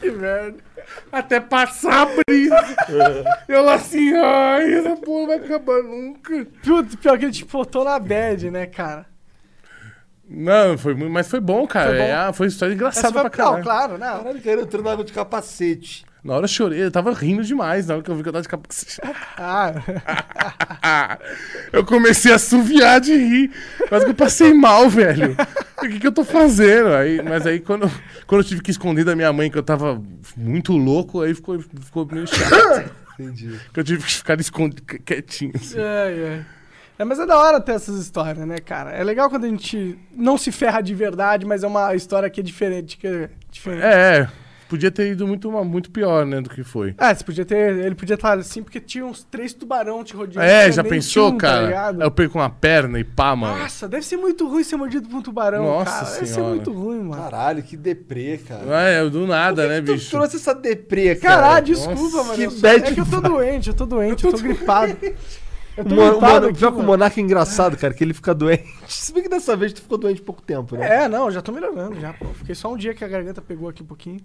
[0.00, 0.58] que merda.
[1.12, 2.56] Até passar a brisa.
[3.48, 6.46] eu lá assim, ai, essa porra vai acabar nunca.
[6.64, 9.06] Putz, pior que ele te botou na bad, né, cara?
[10.28, 11.90] Não, foi muito, mas foi bom, cara.
[11.90, 12.04] Foi bom.
[12.04, 13.22] É, ah, foi história engraçada Essa foi...
[13.22, 13.56] pra caralho.
[13.56, 14.18] Não, claro, não.
[14.18, 16.06] Caralho, cara, entrando na água de capacete.
[16.22, 18.32] Na hora eu chorei, eu tava rindo demais na hora que eu vi que eu
[18.32, 19.00] tava de capacete.
[20.82, 21.18] Ah,
[21.72, 23.50] eu comecei a assoviar de rir.
[23.88, 25.36] Quase que eu passei mal, velho.
[25.78, 26.88] O que, que eu tô fazendo?
[26.88, 27.90] Aí, mas aí quando,
[28.26, 30.02] quando eu tive que esconder da minha mãe que eu tava
[30.36, 32.90] muito louco, aí ficou, ficou meio chato.
[33.18, 33.58] Entendi.
[33.72, 35.52] Que eu tive que ficar escondido, quietinho.
[35.54, 35.78] Assim.
[35.78, 36.60] é, é.
[37.00, 38.90] É, mas é da hora ter essas histórias, né, cara?
[38.90, 42.40] É legal quando a gente não se ferra de verdade, mas é uma história que
[42.40, 42.98] é diferente.
[42.98, 43.82] Que é diferente.
[43.82, 44.28] É,
[44.70, 46.94] podia ter ido muito, muito pior, né, do que foi.
[46.96, 47.76] É, você podia ter.
[47.76, 50.40] Ele podia estar assim, porque tinha uns três tubarão te rodeando.
[50.48, 51.66] É, já pensou, tinha um, tá cara?
[51.66, 52.02] ligado?
[52.02, 53.58] eu perco uma perna e pá, mano.
[53.58, 56.04] Nossa, deve ser muito ruim ser mordido por um tubarão, Nossa cara.
[56.04, 56.54] Deve ser Senhora.
[56.54, 57.22] muito ruim, mano.
[57.22, 58.62] Caralho, que deprê, cara.
[58.88, 60.10] É, do nada, né, tu bicho?
[60.10, 61.34] trouxe essa deprê, cara?
[61.42, 62.34] Caralho, desculpa, Nossa, mano.
[62.36, 64.96] que eu sou- bad é que eu tô doente, eu tô doente, eu tô gripado.
[65.76, 66.82] Eu tô Mano, gripado mano, aqui, pior que o.
[66.82, 68.64] Monarca é engraçado, cara, que ele fica doente.
[68.88, 71.04] Se bem que dessa vez tu ficou doente pouco tempo, né?
[71.04, 72.26] É, não, já tô melhorando já, pô.
[72.34, 74.20] Fiquei só um dia que a garganta pegou aqui um pouquinho.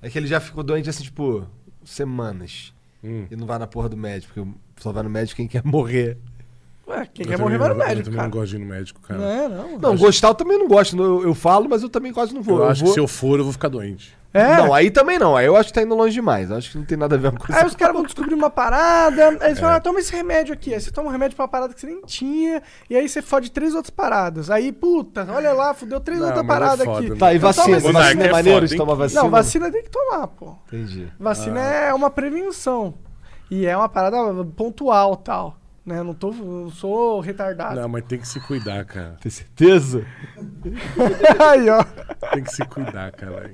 [0.00, 1.46] É que ele já ficou doente assim, tipo,
[1.84, 2.72] semanas.
[3.02, 3.26] Hum.
[3.30, 6.16] E não vai na porra do médico, porque só vai no médico quem quer morrer.
[6.86, 8.28] Ué, quem Eu quer morrer vai no não- Eu médico, também cara.
[8.28, 9.20] não gosto de ir no médico, cara.
[9.20, 9.78] Não é, não.
[9.78, 10.96] Não, gostar eu também não gosto.
[10.96, 12.58] Eu, eu falo, mas eu também quase não vou.
[12.58, 12.88] Eu acho vou...
[12.90, 14.16] que se eu for, eu vou ficar doente.
[14.32, 14.56] É.
[14.58, 15.34] Não, aí também não.
[15.34, 16.50] Aí eu acho que tá indo longe demais.
[16.50, 17.60] Eu acho que não tem nada a ver uma coisa.
[17.60, 19.46] Aí os caras vão descobrir uma parada, aí É.
[19.46, 20.74] eles falam, ah, toma esse remédio aqui.
[20.74, 23.22] Aí você toma um remédio pra uma parada que você nem tinha, e aí você
[23.22, 24.50] fode três outras paradas.
[24.50, 27.10] Aí, puta, olha lá, fudeu três outras é paradas foda, aqui.
[27.10, 27.16] né?
[27.16, 27.80] Tá, e Então vacina?
[27.80, 29.22] Monarca, Vacina é é maneiro de tomar vacina?
[29.22, 30.54] Não, vacina tem que tomar, pô.
[30.66, 31.08] Entendi.
[31.18, 31.74] Vacina Ah.
[31.88, 32.94] é uma prevenção.
[33.50, 34.16] E é uma parada
[34.54, 35.56] pontual tal.
[35.88, 36.00] Né?
[36.00, 37.80] Eu não, tô, não sou retardado.
[37.80, 39.16] Não, mas tem que se cuidar, cara.
[39.20, 40.04] Tem certeza?
[41.50, 41.82] aí, ó.
[42.34, 43.50] Tem que se cuidar, cara.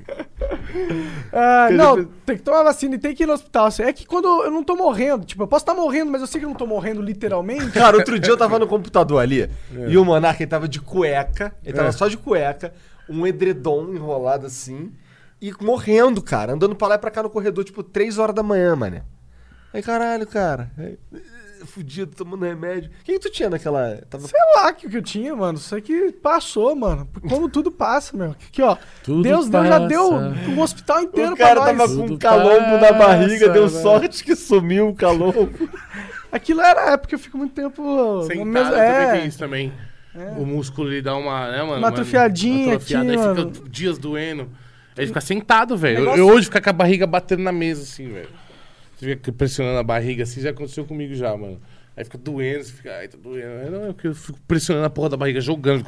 [1.33, 3.69] Ah, não, tem que tomar vacina e tem que ir no hospital.
[3.79, 6.41] É que quando eu não tô morrendo, tipo, eu posso estar morrendo, mas eu sei
[6.41, 7.71] que eu não tô morrendo literalmente.
[7.73, 9.49] Cara, outro dia eu tava no computador ali
[9.89, 11.93] e o Monarca ele tava de cueca, ele tava É.
[11.93, 12.75] só de cueca,
[13.09, 14.93] um edredom enrolado assim
[15.41, 18.43] e morrendo, cara, andando pra lá e pra cá no corredor, tipo, 3 horas da
[18.43, 19.03] manhã, mané.
[19.73, 20.71] Aí, caralho, cara.
[21.67, 22.91] Fudido, tomando remédio.
[23.01, 23.99] O que, que tu tinha naquela.
[24.09, 24.27] Tava...
[24.27, 25.59] Sei lá o que, que eu tinha, mano.
[25.59, 27.09] Isso que passou, mano.
[27.29, 28.31] Como tudo passa, meu.
[28.33, 28.77] Aqui, ó.
[29.03, 29.89] Tudo Deus, Deus já passa.
[29.89, 31.91] deu um hospital inteiro O cara pra nós.
[31.91, 33.69] tava com um calombo na barriga, passa, deu né?
[33.83, 35.51] sorte que sumiu o calombo.
[36.31, 38.23] Aquilo era é porque eu fico muito tempo.
[38.27, 39.73] Sentado também é, tem isso também.
[40.37, 41.79] O músculo ele dá uma, né, mano?
[41.79, 43.53] Uma atrofiadinha aqui, aí mano.
[43.53, 44.49] fica dias doendo.
[44.97, 45.97] Aí fica sentado, velho.
[45.97, 48.29] Eu- Negócio- Eu hoje ficar com a barriga batendo na mesa, assim, velho.
[49.05, 51.61] Você fica pressionando a barriga assim, já aconteceu comigo já, mano.
[51.97, 53.61] Aí fica doendo, você fica, ai, tá doendo.
[53.63, 55.85] Aí não, é porque eu fico pressionando a porra da barriga, jogando.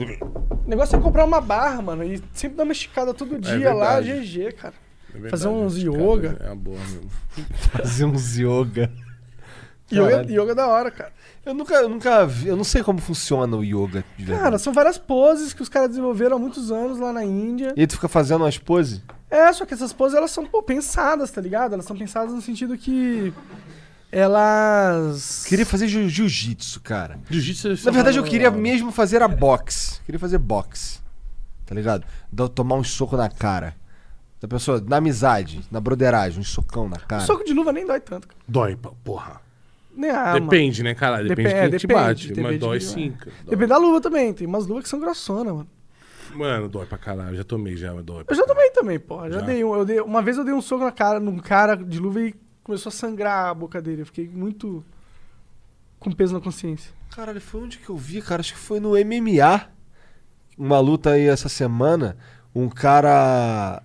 [0.64, 2.04] O negócio é comprar uma barra, mano.
[2.04, 4.20] E sempre dar uma esticada todo dia lá, verdade.
[4.20, 4.74] GG, cara.
[5.08, 6.36] É verdade, Fazer uns yoga.
[6.40, 7.10] É uma boa mesmo.
[7.72, 8.92] Fazer uns yoga.
[9.90, 10.42] Yoga, Caralho.
[10.42, 11.12] yoga é da hora, cara.
[11.44, 14.44] Eu nunca, eu nunca vi, eu não sei como funciona o yoga de verdade.
[14.44, 17.72] Cara, são várias poses que os caras desenvolveram há muitos anos lá na Índia.
[17.76, 19.00] E aí tu fica fazendo umas poses?
[19.30, 21.72] É, só que essas poses, elas são, pô, pensadas, tá ligado?
[21.72, 23.32] Elas são pensadas no sentido que
[24.10, 25.44] elas...
[25.46, 27.18] Queria fazer jiu- jiu-jitsu, cara.
[27.28, 30.00] Jiu-jitsu Na verdade, eu queria mesmo fazer a boxe.
[30.06, 31.00] Queria fazer boxe.
[31.64, 32.04] Tá ligado?
[32.30, 33.74] Dar- tomar um soco na cara.
[34.40, 37.22] Da pessoa, na amizade, na broderagem, um socão na cara.
[37.24, 38.38] Soco de luva nem dói tanto, cara.
[38.46, 39.40] Dói, pô, porra.
[39.94, 40.40] Nem a arma.
[40.40, 41.22] depende, né, cara?
[41.24, 42.28] Depende Depe- de é, quem te depende, bate.
[42.28, 43.10] depende Mas dói de- sim.
[43.12, 43.32] cara.
[43.48, 44.32] Depende da luva também.
[44.34, 45.68] Tem umas luvas que são grossonas, mano.
[46.36, 47.36] Mano, dói pra caralho.
[47.36, 48.24] Já tomei já, mas dói.
[48.24, 48.58] pra Eu já caralho.
[48.58, 49.22] tomei também, pô.
[49.30, 49.46] Já, Já?
[49.46, 49.74] dei um.
[49.74, 52.34] Eu dei, uma vez eu dei um soco na cara, num cara de luva e
[52.62, 54.02] começou a sangrar a boca dele.
[54.02, 54.84] Eu fiquei muito
[55.98, 56.92] com peso na consciência.
[57.14, 58.40] Caralho, foi onde que eu vi, cara?
[58.40, 59.68] Acho que foi no MMA.
[60.58, 62.16] Uma luta aí essa semana.
[62.54, 63.82] Um cara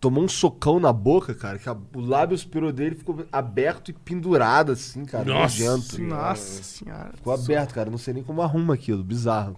[0.00, 1.58] tomou um socão na boca, cara.
[1.58, 5.24] Que a- o lábio superior dele ficou aberto e pendurado, assim, cara.
[5.24, 5.82] Nossa Nojento.
[5.96, 6.22] Senhora.
[6.28, 7.10] Nossa senhora.
[7.14, 7.90] Ficou aberto, cara.
[7.90, 9.02] Não sei nem como arruma aquilo.
[9.04, 9.56] Bizarro.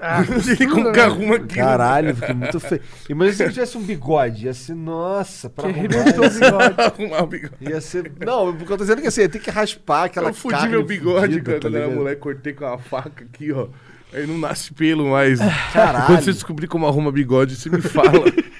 [0.00, 0.22] Ah,
[0.60, 1.48] Ele com que arruma aquilo.
[1.48, 2.80] Caralho, fiquei muito feio.
[3.08, 4.46] Imagina se ele tivesse um bigode.
[4.46, 6.04] Ia ser, nossa, pra que arrumar.
[6.04, 6.74] bigode.
[6.80, 7.54] Arrumar o bigode.
[7.60, 8.12] Ia ser.
[8.20, 10.84] Não, porque eu tô dizendo que assim, ia ter que raspar aquela Eu fudi meu
[10.84, 11.60] bigode, fudida, cara.
[11.60, 11.98] tá Quando eu era ligado?
[11.98, 13.68] moleque, cortei com uma faca aqui, ó.
[14.12, 15.40] Aí não nasce pelo mais.
[15.72, 16.06] Caralho.
[16.06, 18.10] Quando você descobrir como arruma bigode, você me fala.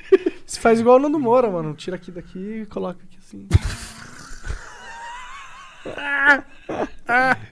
[0.47, 1.74] Você faz igual o Nando Moura, mano.
[1.74, 3.49] Tira aqui daqui e coloca aqui assim.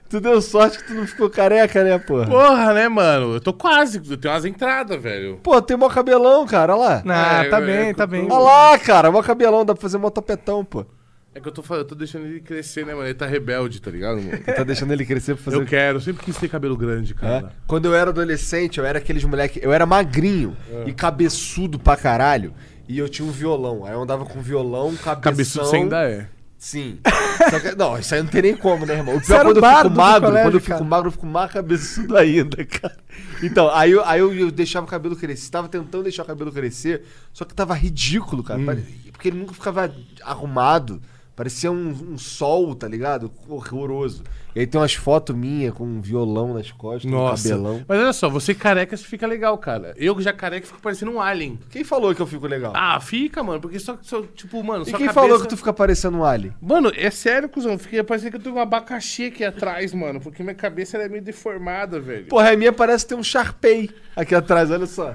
[0.09, 2.27] Tu deu sorte que tu não ficou careca, né, porra?
[2.27, 3.35] Porra, né, mano?
[3.35, 3.97] Eu tô quase.
[4.09, 5.37] Eu tenho umas entradas, velho.
[5.41, 7.03] Pô, tem mó cabelão, cara, olha lá.
[7.07, 8.27] Ah, É, tá é, bem, é, tá eu bem.
[8.29, 8.37] Olha
[8.71, 10.85] lá, cara, mó cabelão, dá pra fazer mó topetão, pô.
[11.33, 13.07] É que eu tô, eu tô deixando ele crescer, né, mano?
[13.07, 14.37] Ele tá rebelde, tá ligado, mano?
[14.37, 17.11] Tu tá deixando ele crescer pra fazer Eu quero, eu sempre quis ter cabelo grande,
[17.13, 17.15] É.
[17.15, 17.51] cara.
[17.67, 19.59] Quando eu era adolescente, eu era aqueles moleque.
[19.61, 20.83] Eu era magrinho É.
[20.89, 22.53] e cabeçudo pra caralho.
[22.87, 23.83] E eu tinha um violão.
[23.85, 25.19] Aí eu andava com violão, cabeção.
[25.21, 26.27] Cabeçudo você ainda é.
[26.65, 26.97] Sim.
[27.51, 29.17] Só que- não, isso aí não tem nem como, né, irmão?
[29.17, 30.83] O pior era quando eu fico magro, colégio, quando eu fico cara.
[30.83, 32.97] magro, eu fico mais cabeçudo ainda, cara.
[33.43, 35.51] Então, aí eu, aí eu, eu deixava o cabelo crescer.
[35.51, 38.59] Tava tentando deixar o cabelo crescer, só que tava ridículo, cara.
[38.59, 38.83] Hum.
[39.11, 39.93] Porque ele nunca ficava
[40.23, 40.99] arrumado.
[41.35, 43.31] Parecia um, um sol, tá ligado?
[43.47, 44.23] Horroroso.
[44.55, 47.49] E aí tem umas fotos minhas com um violão nas costas, um Nossa.
[47.49, 47.83] cabelão.
[47.85, 49.93] Mas olha só, você careca, você fica legal, cara.
[49.97, 51.59] Eu já careca fico parecendo um alien.
[51.69, 52.71] Quem falou que eu fico legal?
[52.73, 55.13] Ah, fica, mano, porque só, só tipo, mano, e quem cabeça...
[55.13, 56.53] falou que tu fica parecendo um alien?
[56.61, 57.77] Mano, é sério, cuzão.
[57.77, 60.21] Fiquei parecendo que eu tenho um abacaxi aqui atrás, mano.
[60.21, 62.27] Porque minha cabeça é meio deformada, velho.
[62.27, 65.13] Porra, a minha parece ter um Sharpei aqui atrás, olha só.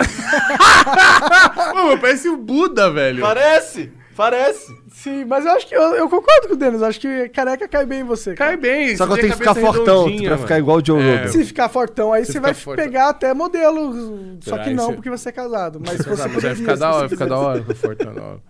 [1.74, 3.20] Mano, parece o Buda, velho.
[3.20, 3.92] Parece!
[4.18, 4.76] Parece!
[4.90, 6.82] Sim, mas eu acho que eu, eu concordo com o Denis.
[6.82, 8.34] Acho que careca cai bem em você.
[8.34, 8.96] Cai bem.
[8.96, 10.38] Só que eu tenho que ficar fortão pra mano.
[10.38, 11.16] ficar igual o Joe É.
[11.18, 11.28] Rogan.
[11.28, 12.84] Se ficar fortão, aí Você você vai fortão.
[12.84, 14.36] pegar até modelo.
[14.40, 15.78] Só que não, porque você é casado.
[15.80, 18.12] Mas se Mas você vai ficar se da você hora, fica da hora, fica fortão
[18.12, 18.40] da hora.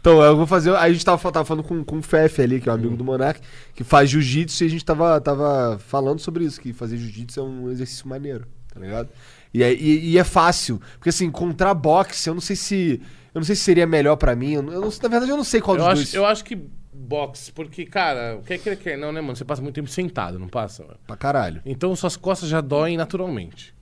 [0.00, 0.74] Então, eu vou fazer.
[0.74, 3.04] A gente tava, tava falando com, com o Fefe ali, que é um amigo do
[3.04, 3.38] Monark,
[3.74, 7.42] que faz jiu-jitsu, e a gente tava, tava falando sobre isso, que fazer jiu-jitsu é
[7.42, 9.10] um exercício maneiro, tá ligado?
[9.54, 10.80] E, é- e, e é fácil.
[10.94, 13.00] Porque assim, contra boxe, eu não sei se.
[13.34, 14.52] Eu não sei se seria melhor pra mim.
[14.54, 16.14] Eu não, na verdade, eu não sei qual Eu dos acho, dois.
[16.14, 16.56] eu acho que
[16.92, 18.98] boxe, porque, cara, o que é que ele quer?
[18.98, 19.36] Não, né, mano?
[19.36, 20.82] Você passa muito tempo sentado, não passa?
[20.84, 20.98] mano?
[21.06, 21.62] Pra caralho.
[21.64, 23.74] Então suas costas já doem naturalmente.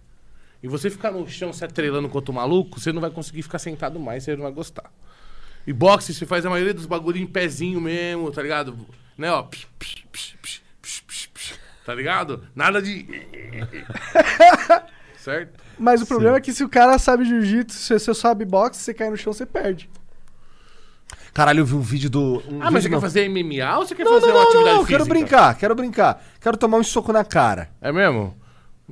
[0.63, 3.59] E você ficar no chão se atrelando com outro maluco, você não vai conseguir ficar
[3.59, 4.93] sentado mais, você não vai gostar.
[5.67, 8.77] E boxe, você faz a maioria dos bagulho em pezinho mesmo, tá ligado?
[9.17, 9.43] Né, ó.
[9.43, 12.47] Psh, psh, psh, psh, psh, psh, tá ligado?
[12.55, 13.07] Nada de.
[15.17, 15.61] certo?
[15.81, 18.93] Mas o problema é que se o cara sabe jiu-jitsu, se você sabe boxe, você
[18.95, 19.89] cai no chão, você perde.
[21.33, 22.43] Caralho, eu vi um vídeo do.
[22.49, 24.43] Um Ah, mas você vídeo, quer fazer MMA ou você quer não, fazer não, uma
[24.43, 24.99] não, atividade não, física?
[24.99, 26.23] quero brincar, quero brincar.
[26.41, 27.71] Quero tomar um soco na cara.
[27.81, 28.35] É mesmo?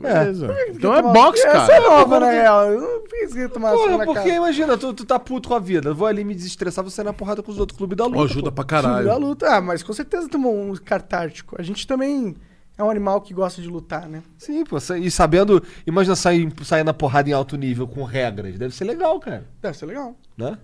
[0.02, 0.20] É.
[0.24, 0.56] Beleza.
[0.70, 1.90] Então é Tomar- boxe, Essa é cara.
[1.90, 2.66] nova, na real.
[2.72, 4.34] Eu não fiz que tomar soco Porra, na porque cara.
[4.36, 5.88] imagina, tu, tu tá puto com a vida.
[5.90, 8.18] Eu vou ali me desestressar, você na porrada com os outros clubes da luta.
[8.20, 8.64] Ó, ajuda pô.
[8.64, 9.18] pra Time da caralho.
[9.26, 9.56] luta.
[9.56, 11.56] Ah, mas com certeza tomou um cartártico.
[11.58, 12.36] A gente também
[12.78, 14.22] é um animal que gosta de lutar, né?
[14.38, 14.76] Sim, pô.
[14.96, 18.56] E sabendo, imagina sair, sair na porrada em alto nível com regras.
[18.56, 19.44] Deve ser legal, cara.
[19.60, 20.14] Deve ser legal.
[20.36, 20.56] Né?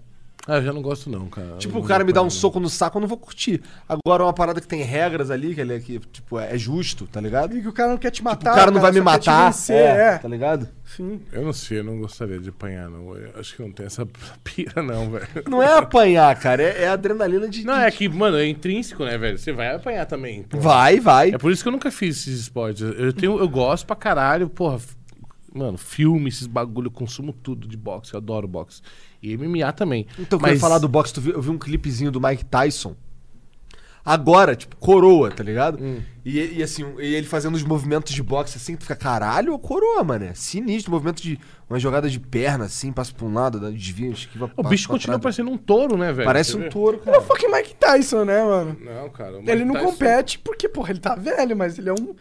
[0.47, 1.57] Ah, eu já não gosto não, cara.
[1.59, 3.63] Tipo, o cara me dá um soco no saco, eu não vou curtir.
[3.89, 7.19] Agora, uma parada que tem regras ali, que ele é que, tipo, é justo, tá
[7.19, 7.57] ligado?
[7.57, 8.53] E que o cara não quer te Tipo, matar.
[8.53, 9.47] o cara não vai me só quer te matar.
[9.47, 10.19] vencer, é, é.
[10.19, 10.69] Tá ligado?
[10.85, 11.21] Sim.
[11.33, 13.17] Eu não sei, eu não gostaria de apanhar, não.
[13.17, 14.07] Eu acho que não tem essa
[14.45, 15.27] pira, não, velho.
[15.49, 16.63] Não é apanhar, cara.
[16.63, 17.65] É, é adrenalina de.
[17.65, 19.39] Não, é que, mano, é intrínseco, né, velho?
[19.39, 20.43] Você vai apanhar também.
[20.43, 20.59] pô.
[20.59, 21.31] Vai, vai.
[21.31, 22.83] É por isso que eu nunca fiz esses esportes.
[22.83, 24.77] Eu, tenho, eu gosto pra caralho, porra.
[24.77, 24.95] f-
[25.55, 28.83] Mano, filme, esses bagulho, eu consumo tudo de boxe, eu adoro boxe.
[29.23, 30.07] E MMA também.
[30.19, 32.97] Então, Mas eu falar do boxe, viu- eu vi um clipezinho do Mike Tyson.
[34.07, 35.83] Agora, tipo, coroa, tá ligado?
[35.83, 35.99] Hum.
[36.23, 40.05] E, e assim, e ele fazendo os movimentos de boxe assim, tu fica, caralho, coroa,
[40.05, 40.27] mano.
[40.27, 40.93] É sinistro.
[40.93, 41.39] Movimento de.
[41.71, 45.15] Uma jogada de perna, assim, passa pra um lado, dá- desvia, esquiva O bicho continua
[45.19, 45.23] trás.
[45.23, 46.27] parecendo um touro, né, velho?
[46.27, 47.21] Parece um touro, É o cara.
[47.23, 48.77] fucking Mike Tyson, né, mano?
[48.79, 49.39] Não, cara.
[49.41, 52.15] o Ele não Tyson- compete porque, porra, ele tá velho, mas ele é um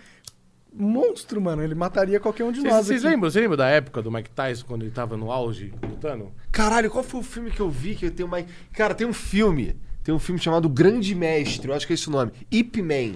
[0.75, 1.63] monstro, mano.
[1.63, 3.13] Ele mataria qualquer um de nós vocês aqui.
[3.13, 3.29] lembram?
[3.29, 6.31] Você lembra da época do Mike Tyson, quando ele tava no auge, lutando?
[6.51, 8.43] Caralho, qual foi o filme que eu vi que tem uma.
[8.73, 9.75] Cara, tem um filme.
[10.03, 12.31] Tem um filme chamado Grande Mestre, eu acho que é esse o nome.
[12.51, 13.13] Ip Man.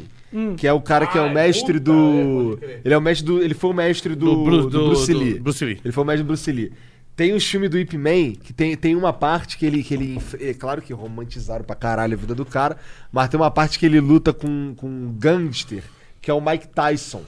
[0.55, 2.47] Que é o cara que é o mestre puta, é, do.
[2.49, 2.81] pode crer.
[2.85, 3.41] ele é o mestre do.
[3.41, 5.39] Ele foi o mestre do, Do Bru- do do- Bruce do Lee.
[5.39, 5.79] Bruce Lee.
[5.83, 6.71] Ele foi o mestre do Bruce Lee.
[7.15, 10.19] Tem um filme do Ip Man que tem, tem uma parte que ele, que ele.
[10.39, 12.77] É claro que romantizaram pra caralho a vida do cara,
[13.11, 15.83] mas tem uma parte que ele luta com, com um gangster,
[16.21, 17.23] que é o Mike Tyson.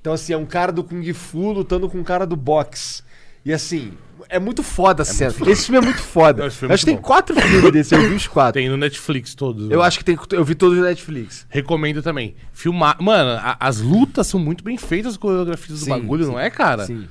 [0.00, 3.02] Então, assim, é um cara do Kung Fu lutando com um cara do boxe.
[3.44, 3.92] E assim,
[4.28, 5.32] é muito foda a cena.
[5.46, 6.40] Esse filme é muito foda.
[6.42, 7.08] Não, esse filme é Acho que tem muito bom.
[7.08, 8.54] quatro filmes desse, eu vi os quatro.
[8.60, 9.70] Tem no Netflix todos.
[9.70, 9.86] Eu né?
[9.86, 10.18] acho que tem.
[10.32, 11.46] Eu vi todos no Netflix.
[11.48, 12.34] Recomendo também.
[12.52, 12.96] Filmar.
[13.00, 16.30] Mano, a- as lutas são muito bem feitas, as coreografias do Sim, bagulho, sim.
[16.30, 16.84] não é, cara?
[16.84, 17.06] Sim.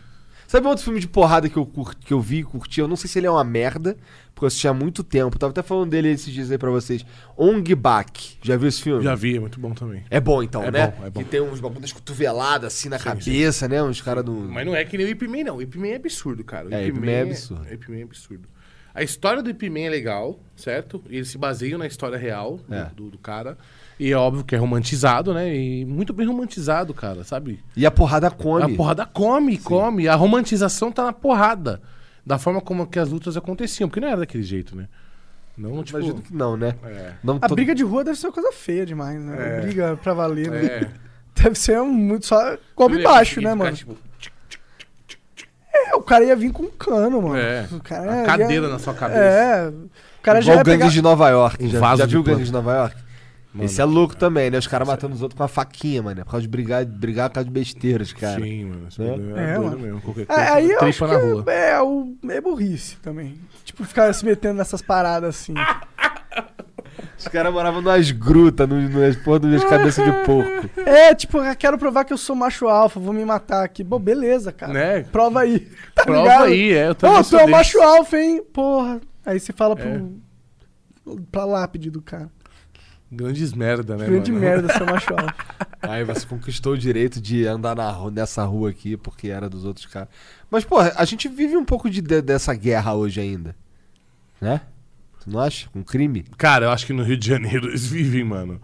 [0.47, 2.79] Sabe outro filme de porrada que eu, curti, que eu vi e curti?
[2.79, 3.97] Eu não sei se ele é uma merda,
[4.33, 5.37] porque eu assisti há muito tempo.
[5.37, 7.05] Tava até falando dele esses dias aí pra vocês.
[7.35, 8.37] Ong Bak.
[8.41, 9.03] Já viu esse filme?
[9.03, 10.05] Já vi, é muito bom também.
[10.09, 10.87] É bom então, É né?
[10.97, 11.19] bom, é bom.
[11.21, 13.83] Que tem uns bagulho das cotoveladas assim na cabeça, né?
[13.83, 14.31] Uns caras do.
[14.31, 15.57] Mas não é que nem o Ip Man, não.
[15.57, 16.69] O Ip Man é absurdo, cara.
[16.69, 17.63] O É, Ip Man é absurdo.
[17.69, 18.47] O Ip Man é absurdo.
[18.95, 21.03] A história do Ip Man é legal, certo?
[21.09, 22.89] E eles se baseiam na história real do- É.
[22.95, 23.57] do, do cara.
[23.99, 25.55] E é óbvio que é romantizado, né?
[25.55, 27.59] E muito bem romantizado, cara, sabe?
[27.75, 28.73] E a porrada come.
[28.73, 30.07] A porrada come, come.
[30.07, 31.81] A romantização tá na porrada.
[32.25, 33.87] Da forma como que as lutas aconteciam.
[33.89, 34.87] Porque não era daquele jeito, né?
[35.57, 35.97] Não, tipo.
[35.97, 36.75] Imagino que não, né?
[36.83, 37.13] É.
[37.23, 39.35] Não A todo- briga de rua deve ser uma coisa feia demais, né?
[39.57, 39.61] É.
[39.61, 40.65] Briga pra valer, né?
[40.65, 40.87] É.
[41.41, 43.75] Deve ser um muito só golpe baixo, né, mano?
[43.75, 43.95] tipo,
[45.73, 47.37] É, o cara ia vir com um cano, mano.
[47.37, 49.19] É, O cara a ia- cadeira na sua cabeça.
[49.19, 49.67] É.
[49.69, 50.89] O cara já Igual ia Gangues pegar...
[50.93, 51.63] de Nova York.
[51.65, 52.35] Um já já de viu planta.
[52.37, 52.95] Gangues de Nova York?
[53.57, 54.57] Mano, Esse é louco também, né?
[54.57, 56.23] Os caras matando os outros com a faquinha, mano.
[56.23, 58.39] Por causa de brigar, brigar por causa de besteiras, cara.
[58.41, 58.87] Sim, mano.
[58.97, 59.05] Né?
[59.07, 59.79] É, é, doido mano.
[59.79, 60.01] mesmo.
[60.01, 61.43] Qualquer É, coisa, aí eu acho na rua.
[61.43, 63.39] que é, é, o, é burrice também.
[63.65, 65.53] Tipo, ficar se metendo nessas paradas assim.
[67.17, 70.69] Os caras moravam nas grutas, no- nas porra das cabeças de porco.
[70.81, 73.83] É, tipo, eu quero provar que eu sou macho alfa, vou me matar aqui.
[73.83, 74.73] Bom, beleza, cara.
[74.73, 75.03] Né?
[75.03, 75.67] Prova aí.
[75.95, 76.43] Tá Prova ligado?
[76.45, 76.87] aí, é.
[76.87, 78.43] Eu Ô, também tu sou é macho alfa, hein?
[78.53, 79.01] Porra.
[79.25, 79.97] Aí você fala É.
[81.03, 81.17] pro.
[81.31, 82.29] pra lápide do cara.
[83.11, 84.43] Grandes merda, né, Grande mano?
[84.45, 85.35] merda, seu macho alfa.
[85.81, 89.85] Aí você conquistou o direito de andar na, nessa rua aqui, porque era dos outros
[89.85, 90.09] caras.
[90.51, 93.55] Mas, porra, a gente vive um pouco de, de- dessa guerra hoje ainda.
[94.41, 94.59] Né?
[95.23, 95.69] Tu não acha?
[95.69, 96.25] Com crime?
[96.37, 98.61] Cara, eu acho que no Rio de Janeiro eles vivem, mano.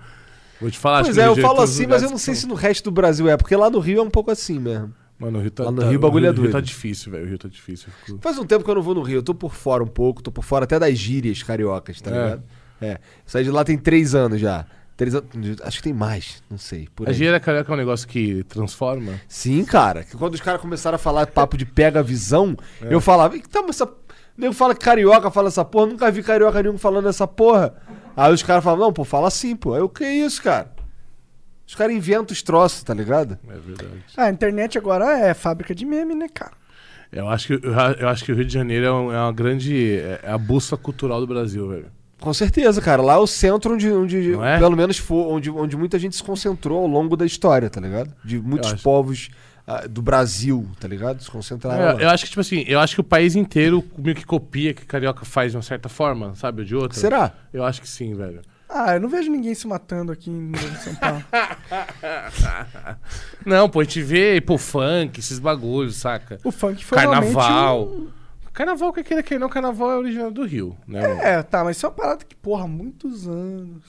[0.59, 1.03] Vou te falar.
[1.03, 2.83] pois que é, eu Rio falo assim, mas eu não sei são- se no resto
[2.85, 4.93] do Brasil é, porque lá no Rio é um pouco assim mesmo.
[5.17, 5.63] Mano, o Rio tá.
[5.63, 6.51] Lá no tá- Rio o bagulho é o Rio doido.
[6.53, 7.25] tá difícil, velho.
[7.25, 7.89] O Rio tá difícil.
[8.05, 9.87] fico- Faz um tempo que eu não vou no Rio, eu tô por fora um
[9.87, 12.13] pouco, tô por fora até das gírias cariocas, tá É.
[12.13, 12.43] ligado?
[12.81, 12.97] É.
[13.25, 14.65] Saí de lá tem três anos já.
[14.95, 15.29] Três anos,
[15.63, 16.87] acho que tem mais, não sei.
[16.95, 17.15] Por A aí.
[17.15, 19.19] gíria carioca é um negócio que transforma.
[19.27, 20.03] Sim, cara.
[20.03, 22.93] Que quando os caras começaram a falar papo de pega a visão, É.
[22.93, 23.85] eu falava, que tá, mas essa.
[23.85, 27.75] O nego fala que carioca fala essa porra, nunca vi carioca nenhum falando essa porra.
[28.15, 29.73] Aí os caras falam, não, pô, fala assim, pô.
[29.73, 30.71] Aí o que é isso, cara?
[31.67, 33.37] Os caras inventam os troços, tá ligado?
[33.47, 34.03] É verdade.
[34.17, 36.51] Ah, a internet agora é fábrica de meme, né, cara?
[37.11, 39.31] Eu acho que, eu, eu acho que o Rio de Janeiro é, um- é uma
[39.31, 39.97] grande.
[39.99, 41.85] É a bússola cultural do Brasil, velho.
[42.23, 43.01] Com certeza, cara.
[43.01, 44.57] Lá é o centro onde, onde é?
[44.57, 48.13] pelo menos, for, onde, onde muita gente se concentrou ao longo da história, tá ligado?
[48.23, 48.81] De muitos acho.
[48.81, 49.29] povos
[49.67, 51.21] ah, do Brasil, tá ligado?
[51.21, 52.01] Se concentraram Eu, lá.
[52.01, 54.73] eu acho que, tipo assim, eu acho que o país inteiro meio que copia o
[54.73, 56.61] que carioca faz de uma certa forma, sabe?
[56.61, 56.97] Ou de outra.
[56.97, 57.33] Será?
[57.51, 58.39] Eu acho que sim, velho.
[58.69, 61.21] Ah, eu não vejo ninguém se matando aqui em São Paulo.
[63.45, 66.39] Não, pô, a gente vê, pô, funk, esses bagulhos, saca?
[66.41, 67.83] O funk foi Carnaval.
[67.85, 68.22] realmente um-
[68.53, 71.01] Carnaval, que queira que não, carnaval é original do Rio, né?
[71.07, 71.21] mano?
[71.21, 73.83] É, tá, mas isso é uma parada que, porra, há muitos anos.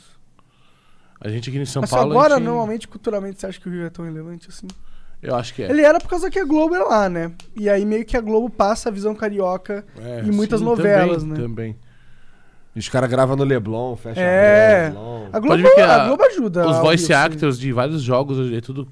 [1.20, 2.12] A gente aqui em São mas Paulo.
[2.12, 4.66] a agora, gente- normalmente, culturalmente, você acha que o Rio é tão relevante assim?
[5.22, 5.70] Eu acho que é.
[5.70, 7.32] Ele era por causa que a Globo é lá, né?
[7.56, 11.22] E aí meio que a Globo passa a visão carioca É, em muitas sim, novelas,
[11.22, 11.42] também, né?
[11.42, 11.76] Também.
[12.76, 14.88] E os caras gravam no Leblon, fecha É.
[14.90, 15.28] no Leblon.
[15.32, 16.68] A Globo, Pode ver que a a- Globo ajuda.
[16.68, 17.26] Os ao voice Rio, assim.
[17.26, 18.86] actors de vários jogos é tudo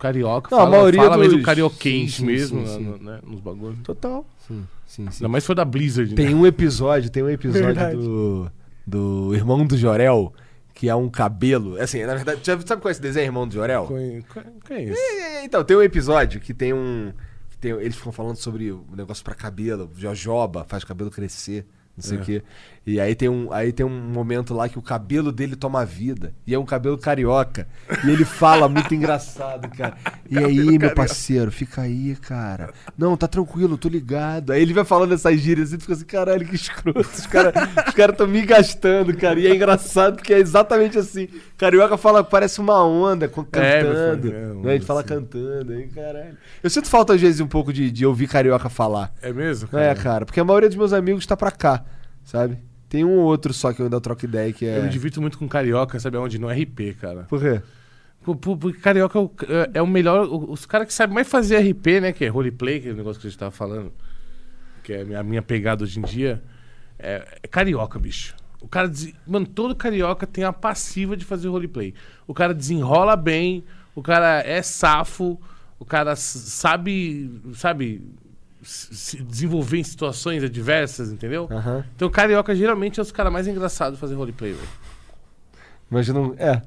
[0.00, 0.48] carioca.
[0.50, 3.04] Não, a fala, maioria fala mesmo dos- carioquense sim, sim, mesmo, sim, né, sim.
[3.04, 3.78] né, nos bagulhos.
[3.84, 4.26] Total.
[4.48, 5.16] Sim, sim, sim.
[5.18, 6.34] Ainda mais for da Blizzard, Tem né?
[6.34, 7.96] um episódio, tem um episódio Verdade.
[7.96, 8.50] do,
[8.86, 10.32] do Irmão do Jorel,
[10.74, 11.80] que é um cabelo.
[11.80, 13.84] Assim, na verdade, já sabe qual é esse desenho, Irmão do Jorel?
[13.84, 15.00] Conhe- conhe- Conheço.
[15.00, 17.12] É, Então, tem um episódio que tem um.
[17.50, 21.66] que tem- eles ficam falando sobre o negócio pra cabelo, jojoba, faz cabelo crescer,
[21.96, 22.20] não sei É.
[22.20, 22.42] o quê.
[22.86, 26.32] E aí tem, um, aí tem um momento lá que o cabelo dele toma vida.
[26.46, 27.68] E é um cabelo carioca.
[28.04, 29.96] E ele fala muito engraçado, cara.
[30.28, 32.72] E aí, meu parceiro, fica aí, cara.
[32.96, 34.50] Não, tá tranquilo, tô ligado.
[34.50, 37.00] Aí ele vai falando essas gírias e tu fica assim, caralho, que escroto.
[37.00, 37.52] Os caras
[37.86, 39.38] os cara tão me gastando, cara.
[39.38, 41.28] E é engraçado porque é exatamente assim.
[41.58, 44.32] Carioca fala, parece uma onda É, cantando.
[44.32, 44.74] é, né?
[44.76, 45.08] Ele fala assim.
[45.10, 46.36] cantando, aí, caralho.
[46.62, 49.12] Eu sinto falta, às vezes, um pouco de, de ouvir carioca falar.
[49.20, 49.68] É mesmo?
[49.78, 51.84] É, cara, porque a maioria dos meus amigos tá pra cá,
[52.24, 52.58] sabe?
[52.90, 54.78] Tem um ou outro só que eu ainda troco ideia que é.
[54.78, 56.38] Eu me divirto muito com carioca, sabe aonde?
[56.38, 57.22] No RP, cara.
[57.22, 57.62] Por quê?
[58.22, 60.26] Porque carioca é o, é- é o melhor.
[60.28, 62.12] Os caras que sabem mais fazer RP, né?
[62.12, 63.90] Que é roleplay, que é o negócio que a gente tava falando.
[64.82, 66.42] Que é a minha, pegada hoje em dia.
[66.98, 68.34] É, é carioca, bicho.
[68.60, 68.88] O cara.
[68.88, 71.94] des- Mano, todo carioca tem a passiva de fazer roleplay.
[72.26, 73.64] O cara desenrola bem,
[73.94, 75.40] o cara é safo,
[75.78, 77.30] o cara sabe.
[77.54, 78.02] Sabe.
[78.62, 81.48] Se desenvolver em situações adversas, entendeu?
[81.50, 81.84] Aham.
[81.96, 84.68] Então, carioca geralmente é os caras mais engraçados de fazer roleplay, velho.
[85.90, 86.20] Imagina.
[86.20, 86.62] um- É.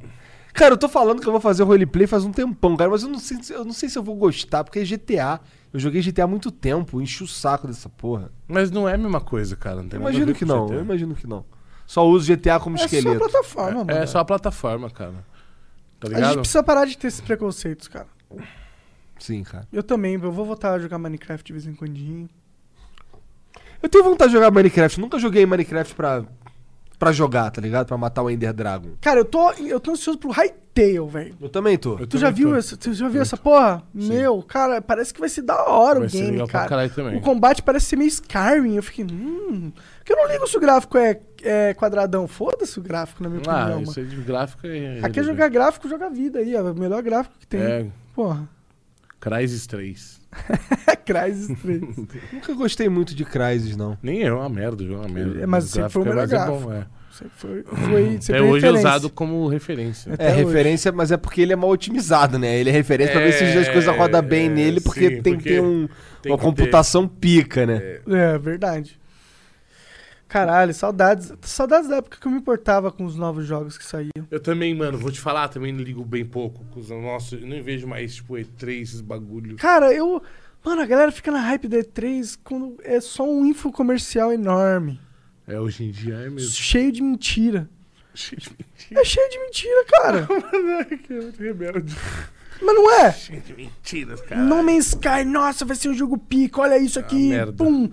[0.54, 3.10] Cara, eu tô falando que eu vou fazer roleplay faz um tempão, cara, mas eu
[3.10, 5.40] não sei, se- eu não sei se eu vou gostar, porque é GTA.
[5.74, 8.32] Eu joguei GTA há muito tempo, enchi o saco dessa porra.
[8.48, 9.78] Mas não é a mesma coisa, cara.
[9.78, 10.76] Não tem imagino que não, GTA.
[10.76, 11.44] eu imagino que não.
[11.88, 13.20] Só uso GTA como É só a esqueleto.
[13.20, 13.92] plataforma, mano.
[13.92, 15.26] É só a plataforma, cara.
[16.00, 16.40] Tá A gente ligado?
[16.40, 18.08] precisa parar de ter esses preconceitos, cara.
[19.24, 19.66] Sim, cara.
[19.72, 21.98] Eu também, eu vou voltar a jogar Minecraft de vez em quando.
[23.82, 25.00] Eu tenho vontade de jogar Minecraft.
[25.00, 26.26] Nunca joguei Minecraft pra,
[27.00, 27.88] pra jogar, tá ligado?
[27.88, 28.90] Pra matar o Ender Dragon.
[29.00, 31.38] Cara, eu tô, eu tô ansioso pro Hytale, velho.
[31.40, 31.98] Eu também tô.
[32.00, 33.82] Eu Tu já viu essa, tu já viu essa porra?
[33.94, 36.70] Meu, cara, parece que vai ser da hora Vai o ser game, legal pra cara.
[36.70, 37.18] caralho também.
[37.18, 38.76] O combate parece ser meio Skyrim.
[38.76, 39.72] Eu fiquei, hum.
[40.00, 42.28] Porque eu não ligo se o gráfico é, é quadradão.
[42.28, 44.12] Foda-se o gráfico, na minha Ah, opinião, isso mano.
[44.12, 45.00] aí de gráfico é.
[45.02, 46.54] Aqui é jogar gráfico, joga vida aí.
[46.56, 47.62] É o melhor gráfico que tem.
[47.62, 48.48] É, Porra.
[49.24, 50.20] Crysis 3.
[51.06, 51.82] Crysis 3.
[52.34, 53.98] Nunca gostei muito de Crysis, não.
[54.04, 54.98] Nem eu, é uma merda, viu?
[55.00, 55.42] Uma merda.
[55.42, 56.86] É, mas O sempre foi o gráfico melhor é, mas é é.
[57.14, 60.14] Sempre foi, foi sempre Até hoje é usado como referência.
[60.14, 60.44] Até É hoje.
[60.44, 62.60] referência, mas é porque ele é mal otimizado, né?
[62.60, 65.34] Ele é referência pra ver se as coisas rodam bem é, nele, porque sim, tem
[65.36, 65.88] porque que ter um-
[66.22, 68.00] tem uma que computação pica, né?
[68.08, 69.00] É, verdade.
[70.34, 71.32] Caralho, saudades.
[71.44, 74.10] Saudades da época que eu me importava com os novos jogos que saíam.
[74.32, 76.66] Eu também, mano, vou te falar, também ligo bem pouco.
[76.74, 79.58] com os- Nossa, eu nem vejo mais, tipo, E3, esses bagulho.
[79.58, 80.24] Cara, eu.
[80.66, 85.00] Mano, a galera fica na hype da E3 quando é só um info comercial enorme.
[85.48, 86.50] É, hoje em dia é mesmo.
[86.50, 87.70] Cheio de mentira.
[88.16, 89.02] Cheio de mentira.
[89.02, 90.28] É cheio de mentira, cara.
[90.98, 91.96] que é muito rebelde.
[92.60, 93.12] Mas não é?
[93.12, 94.42] Cheio de mentiras, cara.
[94.42, 97.54] No Man's Sky, nossa, vai ser um jogo pica, olha isso aqui, Ah, merda.
[97.64, 97.90] pum.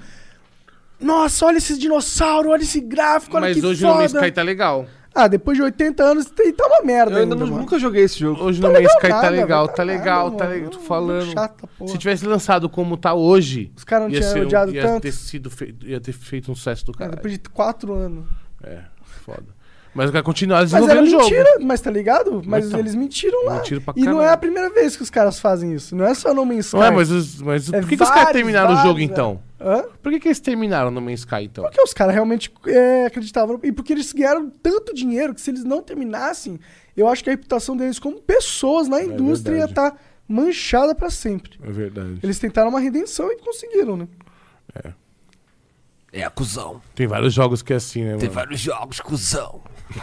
[1.01, 3.93] Nossa, olha esses dinossauros, olha esse gráfico, olha Mas que hoje foda.
[3.93, 4.87] o No Man's Sky tá legal.
[5.13, 8.05] Ah, depois de 80 anos, tem- tá uma merda Eu ainda ainda, não- nunca joguei
[8.05, 8.45] esse jogo.
[8.45, 10.55] Hoje Tá no Man's legal Sky tá nada, legal, velho, tá nada, legal, tá mano.
[10.57, 10.71] legal.
[10.71, 11.33] Tô falando.
[11.33, 11.91] chata, porra.
[11.91, 15.03] Se tivesse lançado como tá hoje, Os caras não ia, tinham um- odiado ia tanto.
[15.03, 17.11] ter sido feito, ia ter feito um sucesso do É, cara.
[17.11, 18.25] depois de 4 anos.
[18.63, 18.79] É,
[19.25, 19.47] foda.
[19.93, 21.23] Mas eu quero continuar Mas desenvolvendo o jogo.
[21.25, 22.43] mentira, mas tá ligado?
[22.47, 23.55] Mas Então, eles mentiram lá.
[23.57, 25.97] mentiram pra e não é a primeira vez que os caras fazem isso.
[25.97, 26.77] Não é só No Man's Sky.
[26.77, 28.91] Não é, mas, os, mas É por que, que os caras vários, terminaram o jogo
[28.93, 29.41] vários, então?
[29.61, 29.85] Hã?
[30.03, 31.65] Por que, que eles terminaram no Man's Sky então?
[31.65, 33.61] Porque os caras realmente é, acreditavam.
[33.62, 36.59] E porque eles ganharam tanto dinheiro que se eles não terminassem,
[36.97, 39.89] eu acho que a reputação deles como pessoas na indústria ia É verdade.
[39.97, 41.59] estar manchada pra sempre.
[41.62, 42.20] É verdade.
[42.23, 44.09] Eles tentaram uma redenção e conseguiram, né?
[46.12, 46.81] É, cuzão.
[46.95, 48.32] Tem vários jogos que é assim, né, Tem mano?
[48.32, 49.61] vários jogos, cuzão.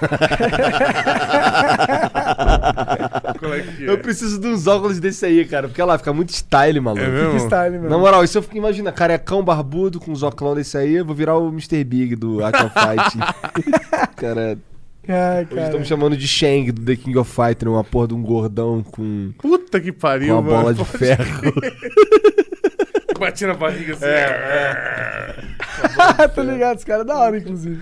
[3.47, 6.13] Qual é que Eu preciso de uns óculos desse aí, cara, porque olha lá, fica
[6.13, 7.03] muito style, maluco.
[7.03, 7.31] É mesmo?
[7.31, 7.89] Que style, meu.
[7.89, 11.15] Na moral, se eu fico, imagina, carecão barbudo com uns óculos desse aí, eu vou
[11.15, 11.83] virar o Mr.
[11.83, 13.17] Big do of Fight.
[14.15, 14.57] cara,
[15.07, 18.13] Ai, hoje estão me chamando de Shang do The King of Fighter, uma porra de
[18.13, 20.57] um gordão com, Puta que com pariu, uma mano.
[20.57, 21.53] bola de ferro.
[23.17, 24.05] Bati na barriga assim.
[26.35, 26.77] tá ligado?
[26.77, 27.81] Os caras da hora, inclusive.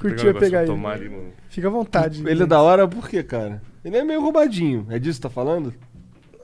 [0.00, 0.72] Curtia pegar ele.
[0.72, 1.32] Tomar ali, mano.
[1.48, 2.24] Fica à vontade.
[2.26, 3.62] Ele é da hora por quê, cara?
[3.86, 4.84] Ele é meio roubadinho.
[4.90, 5.72] É disso que tá falando?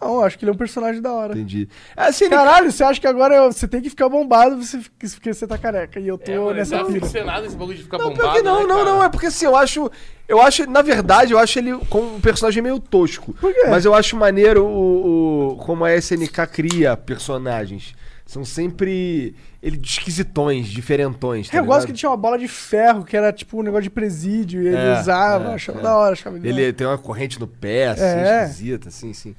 [0.00, 1.32] Não, acho que ele é um personagem da hora.
[1.32, 1.68] Entendi.
[1.96, 2.34] É assim, ele...
[2.34, 5.56] Caralho, você acha que agora eu- você tem que ficar bombado você- porque você tá
[5.58, 6.00] careca.
[6.00, 7.00] E eu tô É, mano, nessa tá pira.
[7.00, 8.90] ficcionado esse bagulho de ficar Não, bombado, pior que não, né, não, cara?
[8.90, 9.02] não.
[9.04, 9.90] É porque assim, eu acho.
[10.28, 13.32] Eu acho, na verdade, eu acho ele como um personagem meio tosco.
[13.34, 13.66] Por quê?
[13.68, 17.94] Mas eu acho maneiro o, o- como a SNK cria personagens.
[18.32, 21.50] São sempre ele esquisitões, diferentões.
[21.50, 21.90] tá eu gosto que ligado?
[21.90, 24.76] ele tinha uma bola de ferro, que era tipo um negócio de presídio, e ele
[24.76, 25.82] É, usava, é, achava é.
[25.82, 28.44] da hora, achava Ele tem uma corrente no pé, assim, É.
[28.46, 29.34] esquisita, assim, sim.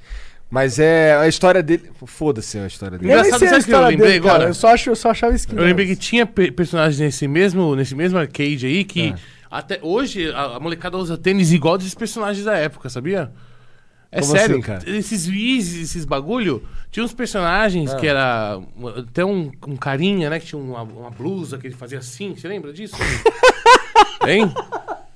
[0.47, 1.89] Mas é a história dele.
[2.05, 3.11] Foda-se a história dele.
[3.11, 4.43] Eu Engraçado, sabe o que eu lembrei dele, agora?
[4.49, 5.55] Eu só, acho, eu só achava skin.
[5.55, 9.15] Eu lembrei que tinha pe- personagens nesse mesmo, nesse mesmo arcade aí que É.
[9.49, 13.31] até hoje a, a molecada usa tênis igual desses personagens da época, sabia?
[14.15, 14.84] É Como sério, assim, cara?
[14.85, 17.95] esses Wiz, esses bagulho, tinha uns personagens Ah.
[17.95, 18.60] que era
[18.98, 22.48] até um, um carinha, né, que tinha uma, uma blusa que ele fazia assim, você
[22.48, 22.95] lembra disso?
[24.27, 24.52] Hein?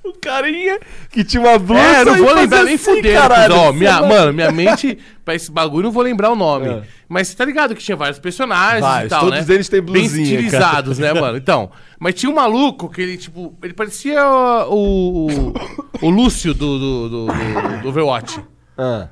[0.04, 0.78] O carinha
[1.10, 1.80] que tinha uma blusa.
[1.82, 3.14] É, não vou lembrar nem assim, fudendo.
[3.20, 3.54] caralho.
[3.54, 6.68] Ó, minha, vai- mano, minha mente, pra esse bagulho, não vou lembrar o nome.
[6.68, 6.82] É.
[7.08, 9.54] Mas você tá ligado que tinha vários personagens Vários, e tal, todos né?
[9.54, 11.36] eles têm Bem blusinha, estilizados, né, mano?
[11.38, 14.26] Então, mas tinha um maluco que ele, tipo, ele parecia
[14.66, 15.54] o, o,
[16.02, 18.40] o Lúcio do, do, do, do- do Overwatch.
[18.78, 19.08] Ah,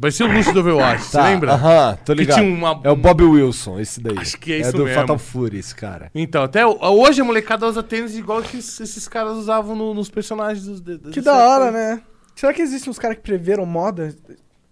[0.00, 1.24] Parecia o Lúcio do Overwatch, você tá.
[1.28, 1.52] lembra?
[1.52, 2.38] Aham, tô Que ligado.
[2.40, 4.18] tinha uma- É o Bob Wilson, esse daí.
[4.18, 5.00] Acho que é É isso do mesmo.
[5.02, 6.10] Fatal Fury, esse cara.
[6.12, 10.66] Então, até hoje a molecada usa tênis igual que esses caras usavam no- nos personagens
[10.66, 10.82] dos.
[11.12, 12.02] Que da hora, né?
[12.34, 14.12] Será que existem uns caras que preveram moda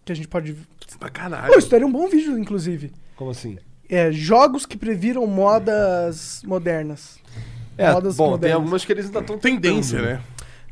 [0.05, 0.57] que a gente pode.
[0.99, 1.57] Pra Pô, caralho.
[1.57, 2.91] isso daria um bom vídeo, inclusive.
[3.15, 3.59] Como assim?
[3.89, 7.19] É, jogos que previram modas modernas.
[7.79, 8.57] É, Modas bom, tem modernas.
[8.57, 10.21] algumas que eles ainda estão Tendência, né?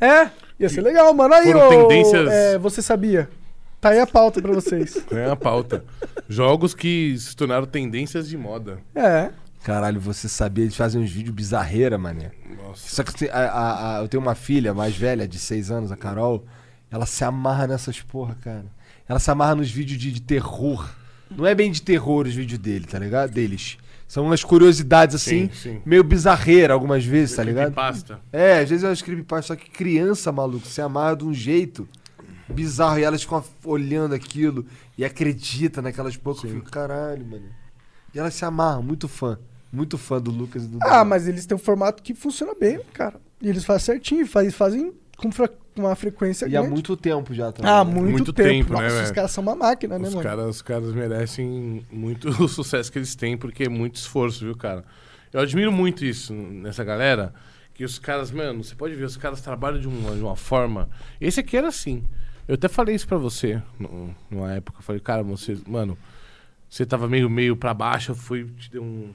[0.00, 0.28] É,
[0.58, 1.32] ia ser legal, mano.
[1.34, 3.28] Aí, Foram ô, tendências- é, você sabia?
[3.80, 4.96] Tá aí a pauta pra vocês.
[5.10, 5.84] É a pauta.
[6.28, 8.78] Jogos que se tornaram tendências de moda.
[8.94, 9.30] É.
[9.64, 12.30] Caralho, você sabia, eles fazem uns vídeos bizarreira, mané.
[12.62, 12.88] Nossa.
[12.94, 15.96] Só que a- a- a- eu tenho uma filha mais velha, de 6 anos, a
[15.96, 16.44] Carol.
[16.90, 18.64] Ela se amarra nessas porra, cara.
[19.08, 20.88] Ela se amarra nos vídeos de, de terror.
[21.30, 23.30] Não é bem de terror os vídeos dele, tá ligado?
[23.32, 23.76] Deles.
[24.08, 25.82] São umas curiosidades assim, Sim, sim.
[25.86, 27.72] meio bizarreira algumas vezes, tá ligado?
[27.72, 28.18] Pasta.
[28.32, 31.86] É, às vezes eu escrevo só que criança, maluco, se amarra de um jeito
[32.50, 34.66] bizarro e elas ficam olhando aquilo
[34.98, 36.44] e acredita naquelas poucas.
[36.44, 37.48] Eu fico, caralho, mano.
[38.14, 39.38] E elas se amarram, muito fã.
[39.72, 41.04] Muito fã do Lucas e do Ah, Daniel.
[41.04, 43.20] mas eles têm um formato que funciona bem, cara.
[43.40, 46.70] E eles fazem certinho, faz- fazem com fra- uma frequência E há grande.
[46.74, 47.70] muito tempo já também.
[47.70, 47.90] Ah, né?
[47.94, 48.48] muito, Muito tempo.
[48.48, 49.14] tempo, né, Nossa, os velho?
[49.14, 50.28] caras são uma máquina, né, Os mano?
[50.28, 54.56] caras, os caras merecem muito o sucesso que eles têm, porque é muito esforço, viu,
[54.56, 54.84] cara?
[55.32, 57.32] Eu admiro muito isso nessa galera.
[57.72, 60.90] Que os caras, mano, você pode ver, os caras trabalham de uma, de uma forma.
[61.20, 62.02] Esse aqui era assim.
[62.50, 64.78] Eu até falei isso pra você no- numa época.
[64.80, 65.96] Eu falei, cara, você, mano,
[66.68, 69.12] você tava meio, meio pra baixo, eu fui te dei um.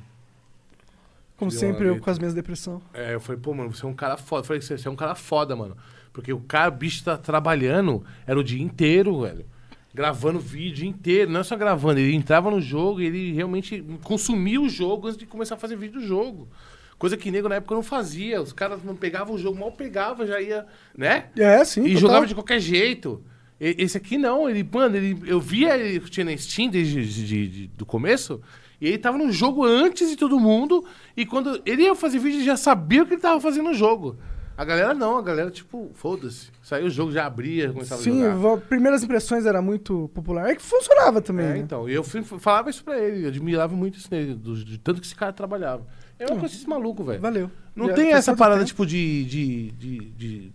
[1.36, 2.02] Como sempre, eu letra.
[2.06, 2.82] com as minhas depressão.
[2.94, 4.42] É, eu falei, pô, mano, você é um cara foda.
[4.42, 5.76] Eu falei, você você é um cara foda, mano.
[6.14, 9.46] Porque o cara, o bicho tá trabalhando, era o dia inteiro, velho.
[9.94, 14.62] Gravando vídeo inteiro, não é só gravando, ele entrava no jogo e ele realmente consumia
[14.62, 16.48] o jogo antes de começar a fazer vídeo do jogo.
[16.98, 18.42] Coisa que nego na época não fazia.
[18.42, 20.66] Os caras não pegavam o jogo, mal pegava, já ia,
[20.98, 21.26] né?
[21.38, 21.82] É, sim.
[21.84, 22.00] E total.
[22.02, 23.22] jogava de qualquer jeito.
[23.60, 27.26] E- Esse aqui não, ele, mano, ele, eu via ele tinha na Steam desde de-
[27.28, 28.42] de- de- do começo,
[28.80, 30.86] e ele tava no jogo antes de todo mundo,
[31.16, 33.74] e quando ele ia fazer vídeo, ele já sabia o que ele tava fazendo no
[33.74, 34.18] jogo.
[34.58, 36.48] A galera não, a galera, tipo, foda-se.
[36.64, 38.36] Saiu o jogo, já abria, começava a Sim, jogar.
[38.36, 40.50] vo- primeiras impressões era muito popular.
[40.50, 41.46] É que funcionava também.
[41.46, 41.58] É, né?
[41.58, 45.02] então, e eu falava isso pra ele, eu admirava muito isso nele, do, de tanto
[45.02, 45.86] que esse cara trabalhava.
[46.18, 47.22] É uma coisa esse maluco, velho.
[47.22, 47.52] Valeu.
[47.76, 48.68] Não Já tem essa parada, tempo.
[48.68, 50.54] tipo, de, de, de, de,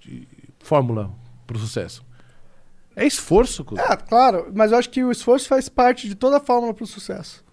[0.00, 0.28] de
[0.60, 1.10] fórmula
[1.46, 2.04] pro sucesso.
[2.94, 3.84] É esforço, cuzão.
[3.84, 6.86] É, claro, mas eu acho que o esforço faz parte de toda a fórmula pro
[6.86, 7.44] sucesso.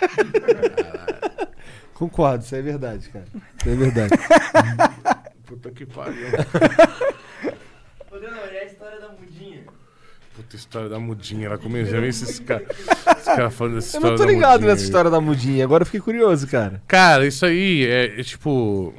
[1.94, 3.24] Concordo, isso é verdade, cara.
[3.58, 4.12] Isso é verdade.
[5.46, 6.26] Puta que pariu.
[8.10, 9.64] Ô, Leonor, é a história da mudinha.
[10.34, 11.46] Puta história da mudinha.
[11.46, 12.66] Ela começou a ver esses caras
[13.24, 15.64] cara falando dessa Eu história não tô da ligado mudinha nessa história da mudinha.
[15.64, 16.82] Agora eu fiquei curioso, cara.
[16.86, 18.94] Cara, isso aí é, é tipo.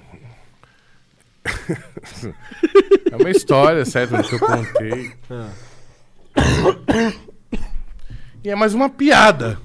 [3.11, 4.21] é uma história, certo?
[4.23, 5.13] Que eu contei.
[5.29, 5.49] Ah.
[8.43, 9.59] E é mais uma piada.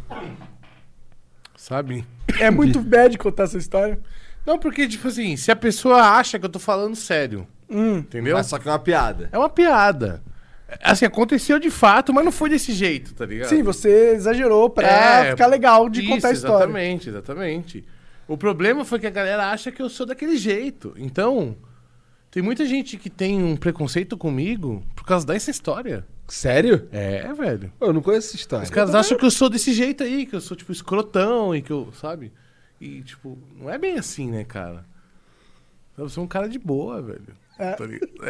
[1.56, 2.04] Sabe?
[2.38, 3.98] É muito bad contar essa história.
[4.46, 7.98] Não, porque, tipo assim, se a pessoa acha que eu tô falando sério, Hum.
[7.98, 8.36] entendeu?
[8.36, 9.28] Mas só que é uma piada.
[9.30, 10.22] É uma piada.
[10.82, 13.48] Assim, aconteceu de fato, mas não foi desse jeito, tá ligado?
[13.48, 16.64] Sim, você exagerou pra É, ficar legal de Isso, contar a história.
[16.64, 17.84] Exatamente, exatamente.
[18.28, 20.94] O problema foi que a galera acha que eu sou daquele jeito.
[20.96, 21.56] Então,
[22.30, 26.06] tem muita gente que tem um preconceito comigo por causa dessa história.
[26.28, 26.88] Sério?
[26.92, 27.72] É, velho.
[27.80, 28.64] Eu não conheço essa história.
[28.64, 31.60] Os caras acham que eu sou desse jeito aí, que eu sou, tipo, escrotão e
[31.60, 32.32] que eu, sabe?
[32.80, 34.84] E, tipo, não é bem assim, né, cara?
[35.98, 37.36] Eu sou um cara de boa, velho.
[37.60, 37.76] É.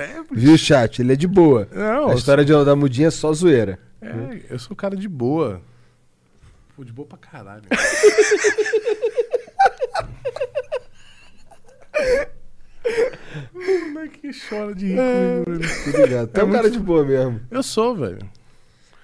[0.01, 1.01] É, Viu, chat?
[1.01, 1.69] Ele é de boa.
[1.73, 3.78] não, a história de- da mudinha é só zoeira.
[4.02, 5.61] É, eu sou um cara de boa.
[6.77, 7.62] Pô, de boa pra caralho.
[13.62, 15.93] Como é que chora de rir comigo, velho?
[15.93, 16.28] Tô ligado.
[16.28, 17.40] Tu é um muito- cara de boa mesmo.
[17.51, 18.19] Eu sou, velho.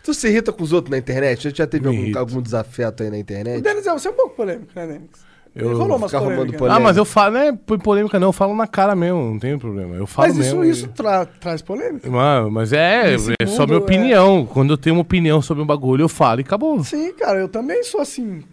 [0.03, 1.45] Tu se irrita com os outros na internet?
[1.45, 3.63] Já, já teve algum, algum desafeto aí na O internet?
[3.63, 5.11] Denis, é, você é um pouco polêmico, né, Denis?
[5.59, 6.57] Eu Rolou umas polêmicas.
[6.59, 6.73] polêmica.
[6.77, 9.39] Ah, mas eu falo, não é por polêmica não, eu falo na cara mesmo, não
[9.39, 9.97] tem problema.
[9.97, 10.65] Eu falo Mas isso, mesmo.
[10.71, 12.11] isso tra- traz polêmica?
[12.11, 14.45] Mano, mas é, é só minha é- opinião.
[14.45, 16.85] Quando eu tenho uma opinião sobre um bagulho, eu falo e acabou.
[16.85, 18.45] Sim, cara, eu também sou assim.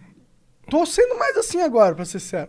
[0.70, 2.48] Tô sendo mais assim agora, pra ser sério.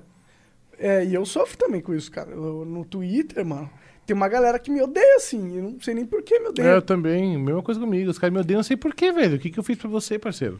[0.79, 2.31] É, e eu sofro também com isso, cara.
[2.31, 3.69] Eu- no Twitter, mano,
[4.05, 5.57] tem uma galera que me odeia assim.
[5.57, 6.67] Eu não sei nem por que me odeia.
[6.67, 8.09] É, eu também, mesma coisa comigo.
[8.09, 9.35] Os caras me odeiam, não sei porquê, velho.
[9.35, 10.59] O que, que eu fiz pra você, parceiro?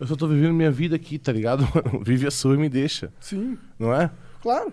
[0.00, 1.68] Eu só tô vivendo minha vida aqui, tá ligado?
[2.02, 4.10] Vive a sua e me deixa, Sim, não é?
[4.40, 4.72] claro.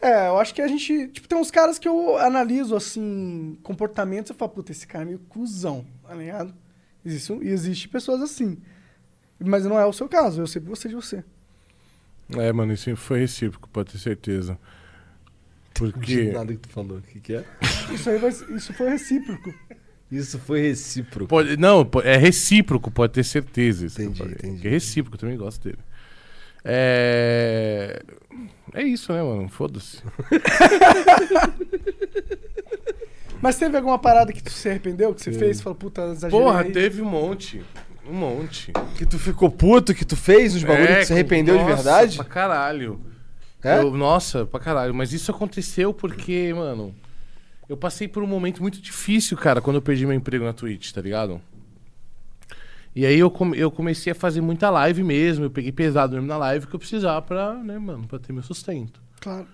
[0.00, 1.08] É, eu acho que a gente.
[1.08, 5.06] Tipo, tem uns caras que eu analiso assim, comportamentos e falo, puta, esse cara é
[5.06, 6.54] meio cuzão, tá ligado?
[7.04, 8.58] Existe, existe pessoas assim.
[9.38, 11.24] Mas não é o seu caso, eu sei que você de você.
[12.36, 14.52] É, mano, isso sempre foi recíproco, pode ter certeza.
[14.52, 16.32] Não Porque.
[16.32, 16.98] nada que tu falou.
[16.98, 17.44] O que, que é?
[17.92, 19.54] Isso aí vai, isso foi recíproco.
[20.10, 21.26] Isso foi recíproco.
[21.28, 23.86] Pode, não, é recíproco, pode ter certeza.
[23.86, 24.34] Entendi, falei.
[24.34, 24.60] entendi.
[24.60, 25.78] Que é recíproco, eu também gosto dele.
[26.64, 28.02] É.
[28.72, 29.48] É isso, né, mano?
[29.48, 29.98] Foda-se.
[33.40, 35.60] Mas teve alguma parada que tu se arrependeu, que você fez?
[35.60, 36.30] Falou, puta, exagerei.
[36.44, 37.62] Porra, teve um monte.
[38.08, 38.72] Um monte.
[38.96, 41.68] Que tu ficou puto, que tu fez os bagulhos que tu se arrependeu de É,
[41.68, 42.16] nossa, verdade?
[42.16, 43.00] Pra caralho.
[43.62, 43.78] É?
[43.78, 44.94] Eu- nossa, pra caralho.
[44.94, 46.94] Mas isso aconteceu porque, mano,
[47.68, 50.92] eu passei por um momento muito difícil, cara, quando eu perdi meu emprego na Twitch,
[50.92, 51.40] tá ligado?
[52.94, 55.44] E aí eu, come- eu comecei a fazer muita live mesmo.
[55.44, 58.42] Eu peguei pesado mesmo na live que eu precisava pra, né, mano, pra ter meu
[58.42, 59.00] sustento.
[59.20, 59.48] Claro.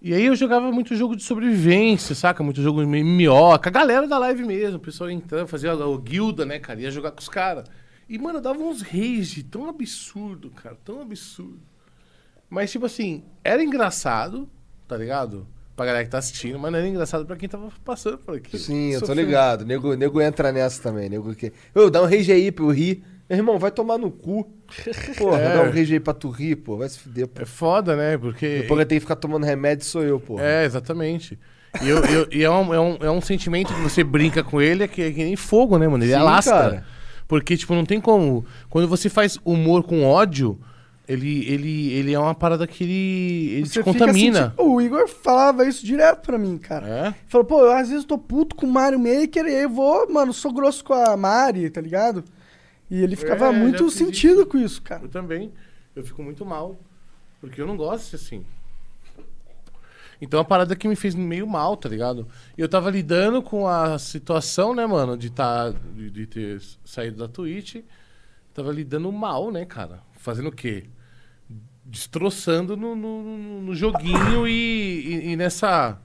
[0.00, 2.42] E aí eu jogava muito jogo de sobrevivência, saca?
[2.42, 4.76] Muito jogo de MMO, com a galera da live mesmo.
[4.76, 6.80] O pessoal entrando, fazia o guilda, né, cara?
[6.80, 7.68] Ia jogar com os caras.
[8.08, 11.60] E, mano, eu dava uns rage tão absurdo, cara, tão absurdo.
[12.50, 14.48] Mas, tipo assim, era engraçado,
[14.86, 15.46] tá ligado?
[15.74, 18.58] Pra galera que tá assistindo, mas não era engraçado pra quem tava passando por aqui.
[18.58, 19.64] Sim, eu tô ligado.
[19.64, 21.08] Nego, nego entra nessa também.
[21.08, 21.52] Nego que.
[21.74, 23.02] Ô, dá um rage aí pra eu rir.
[23.28, 24.44] Meu irmão, vai tomar no cu.
[25.16, 25.54] Porra, É.
[25.56, 26.76] dá um rage aí pra tu rir, pô.
[26.76, 27.40] Vai se fuder, pô.
[27.40, 28.18] É foda, né?
[28.18, 28.58] Porque.
[28.60, 30.38] Depois eu tenho que ficar tomando remédio, sou eu, pô.
[30.38, 31.38] É, exatamente.
[31.82, 34.60] E, eu, eu- e é, um, é, um, é um sentimento que você brinca com
[34.60, 36.04] ele, é que, é que nem fogo, né, mano?
[36.04, 36.52] Ele Sim, alastra.
[36.54, 36.86] cara.
[37.26, 38.44] Porque, tipo, não tem como.
[38.68, 40.60] Quando você faz humor com ódio,
[41.12, 44.54] ele, ele, ele é uma parada que ele, ele te contamina.
[44.56, 46.88] O Igor falava isso direto pra mim, cara.
[46.88, 47.14] É?
[47.26, 50.10] Falou, pô, eu, às vezes eu tô puto com o Mario Maker e eu vou,
[50.12, 52.24] mano, sou grosso com a Mari, tá ligado?
[52.90, 54.46] E ele ficava É, muito sentido isso.
[54.46, 55.02] com isso, cara.
[55.04, 55.52] Eu também.
[55.94, 56.78] Eu fico muito mal.
[57.40, 58.44] Porque eu não gosto assim.
[60.20, 62.28] Então é uma parada que me fez meio mal, tá ligado?
[62.56, 67.16] E eu tava lidando com a situação, né, mano, de, tá, de, de ter saído
[67.16, 67.76] da Twitch.
[68.54, 70.00] Tava lidando mal, né, cara?
[70.12, 70.84] Fazendo o quê?
[71.84, 75.98] Destroçando no, no, no- joguinho e, e- e nessa.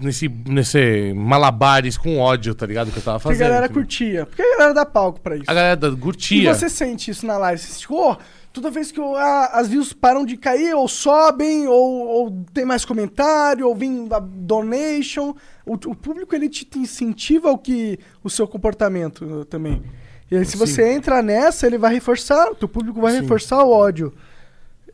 [0.00, 2.90] Nesse, nesse malabares com ódio, tá ligado?
[2.90, 3.46] Que eu tava Porque a fazendo.
[3.48, 3.82] galera entendeu?
[3.82, 4.26] curtia.
[4.26, 5.44] Porque a galera dá palco pra isso.
[5.50, 6.54] A galera da- E curtia.
[6.54, 7.60] você sente isso na live?
[7.60, 8.16] Você sente, oh,
[8.54, 12.86] toda vez que eu- as views param de cair, ou sobem, ou, ou tem mais
[12.86, 15.34] comentário, ou vem a donation.
[15.66, 19.82] O, o público ele te, te incentiva ao que o seu comportamento também.
[20.30, 20.58] E aí, se Sim.
[20.58, 23.20] você entra nessa, ele vai reforçar, o teu público vai Sim.
[23.20, 24.12] reforçar o ódio.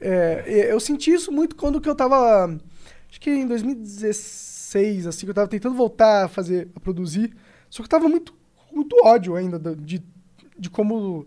[0.01, 2.47] É, eu senti isso muito quando que eu tava.
[3.09, 7.35] Acho que em 2016, assim, que eu tava tentando voltar a fazer, a produzir.
[7.71, 8.35] Só que eu tava muito,
[8.73, 10.03] muito ódio ainda da- de,
[10.59, 11.27] de como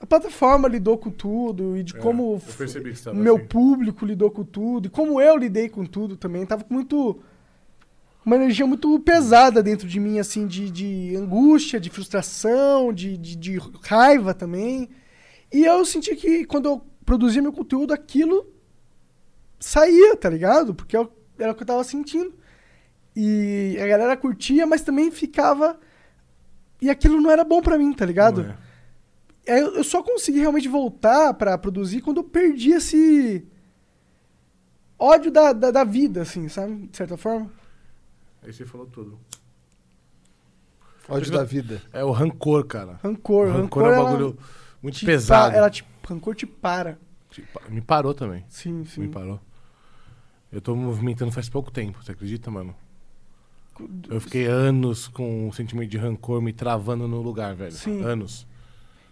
[0.00, 2.40] a plataforma lidou com tudo e de É, como
[3.14, 3.46] meu assim.
[3.46, 6.44] público lidou com tudo e como eu lidei com tudo também.
[6.46, 7.20] Tava com muito.
[8.26, 13.36] Uma energia muito pesada dentro de mim, assim, de, de angústia, de frustração, de, de,
[13.36, 14.90] de raiva também.
[15.52, 18.52] E eu senti que quando eu produzia meu conteúdo, aquilo
[19.60, 20.74] saía, tá ligado?
[20.74, 21.08] Porque eu-
[21.38, 22.34] era o que eu tava sentindo.
[23.14, 25.78] E a galera curtia, mas também ficava.
[26.82, 28.40] E aquilo não era bom pra mim, tá ligado?
[29.46, 29.52] É.
[29.54, 33.46] Aí Eu eu só consegui realmente voltar pra produzir quando eu perdi esse
[34.98, 36.88] ódio da, da, da vida, assim, sabe?
[36.88, 37.50] De certa forma.
[38.42, 39.18] Aí você falou tudo.
[41.08, 41.80] Ódio da vida.
[41.92, 42.98] É o rancor, cara.
[43.02, 43.48] Rancor.
[43.48, 44.38] O Rancor, rancor é um bagulho
[44.82, 45.52] muito pesado.
[45.52, 46.98] pa- ela te, rancor te para.
[47.68, 48.44] Me parou também.
[48.48, 49.08] Sim, Me sim.
[49.08, 49.40] parou.
[50.50, 52.74] Eu tô me movimentando faz pouco tempo, você acredita, mano?
[54.08, 57.72] Eu fiquei anos com um sentimento de rancor me travando no lugar, velho.
[57.72, 58.02] Sim.
[58.02, 58.46] Anos.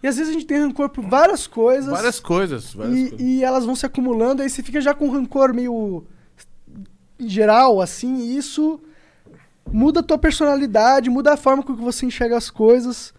[0.03, 1.91] E às vezes a gente tem rancor por várias coisas.
[1.91, 2.73] Várias coisas.
[2.73, 3.21] Várias e, coisas.
[3.21, 6.07] e elas vão se acumulando, aí você fica já com rancor meio
[7.19, 8.81] geral, assim, e isso
[9.73, 13.13] muda a tua personalidade, muda a forma com que você enxerga as coisas.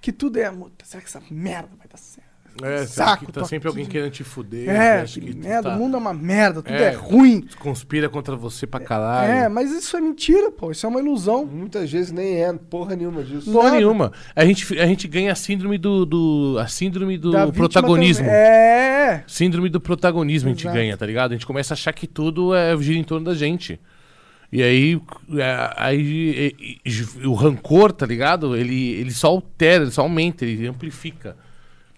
[0.00, 2.22] Que tudo é, "Puta, será que essa merda vai dar certo?
[2.62, 3.78] É, saco, que tá sempre aqui.
[3.78, 4.68] alguém querendo te fuder.
[4.68, 6.90] É, que tu merda, tá- o mundo é uma merda, tudo é, É.
[6.90, 7.46] ruim.
[7.58, 9.32] conspira contra você pra caralho.
[9.32, 11.46] É, mas isso é mentira, pô, isso é uma ilusão.
[11.46, 13.50] Muitas vezes nem é porra nenhuma disso.
[13.50, 13.76] Porra Nada.
[13.78, 14.12] nenhuma.
[14.36, 18.26] A gente, a gente ganha a síndrome do, do- a síndrome do Da protagonismo.
[18.28, 19.24] É.
[19.26, 20.76] Síndrome do protagonismo a gente Exato.
[20.76, 21.30] ganha, tá ligado?
[21.30, 23.80] A gente começa a achar que tudo é, gira em torno da gente.
[24.52, 25.00] E aí,
[25.38, 26.54] é, aí
[27.24, 28.54] o rancor, tá ligado?
[28.54, 31.38] Ele, ele só altera, ele só aumenta, ele amplifica.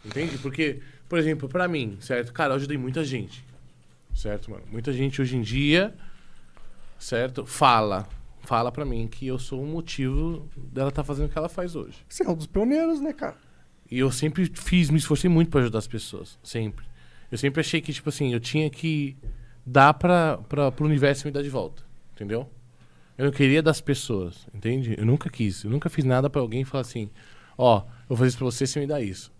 [0.05, 0.39] Entende?
[0.39, 2.33] Porque, por exemplo, pra mim, certo?
[2.33, 3.45] Cara, eu ajudei muita gente.
[4.15, 4.63] Certo, mano?
[4.71, 5.93] Muita gente hoje em dia,
[6.97, 7.45] certo?
[7.45, 8.07] Fala.
[8.43, 11.75] Fala pra mim que eu sou o motivo dela tá fazendo o que ela faz
[11.75, 11.97] hoje.
[12.09, 13.37] Você é um dos pioneiros, né, cara?
[13.91, 16.39] E eu sempre fiz, me esforcei muito pra ajudar as pessoas.
[16.43, 16.87] Sempre.
[17.33, 19.17] Eu sempre achei que, tipo assim, eu tinha que
[19.67, 21.84] dar pra, pra, pro universo me dar de volta.
[22.15, 22.49] Entendeu?
[23.19, 24.95] Eu não queria das pessoas, entende?
[24.99, 25.63] Eu nunca quis.
[25.65, 27.11] Eu nunca fiz nada pra alguém falar assim:
[27.59, 29.33] ó, eu vou fazer isso pra você, você me dá isso.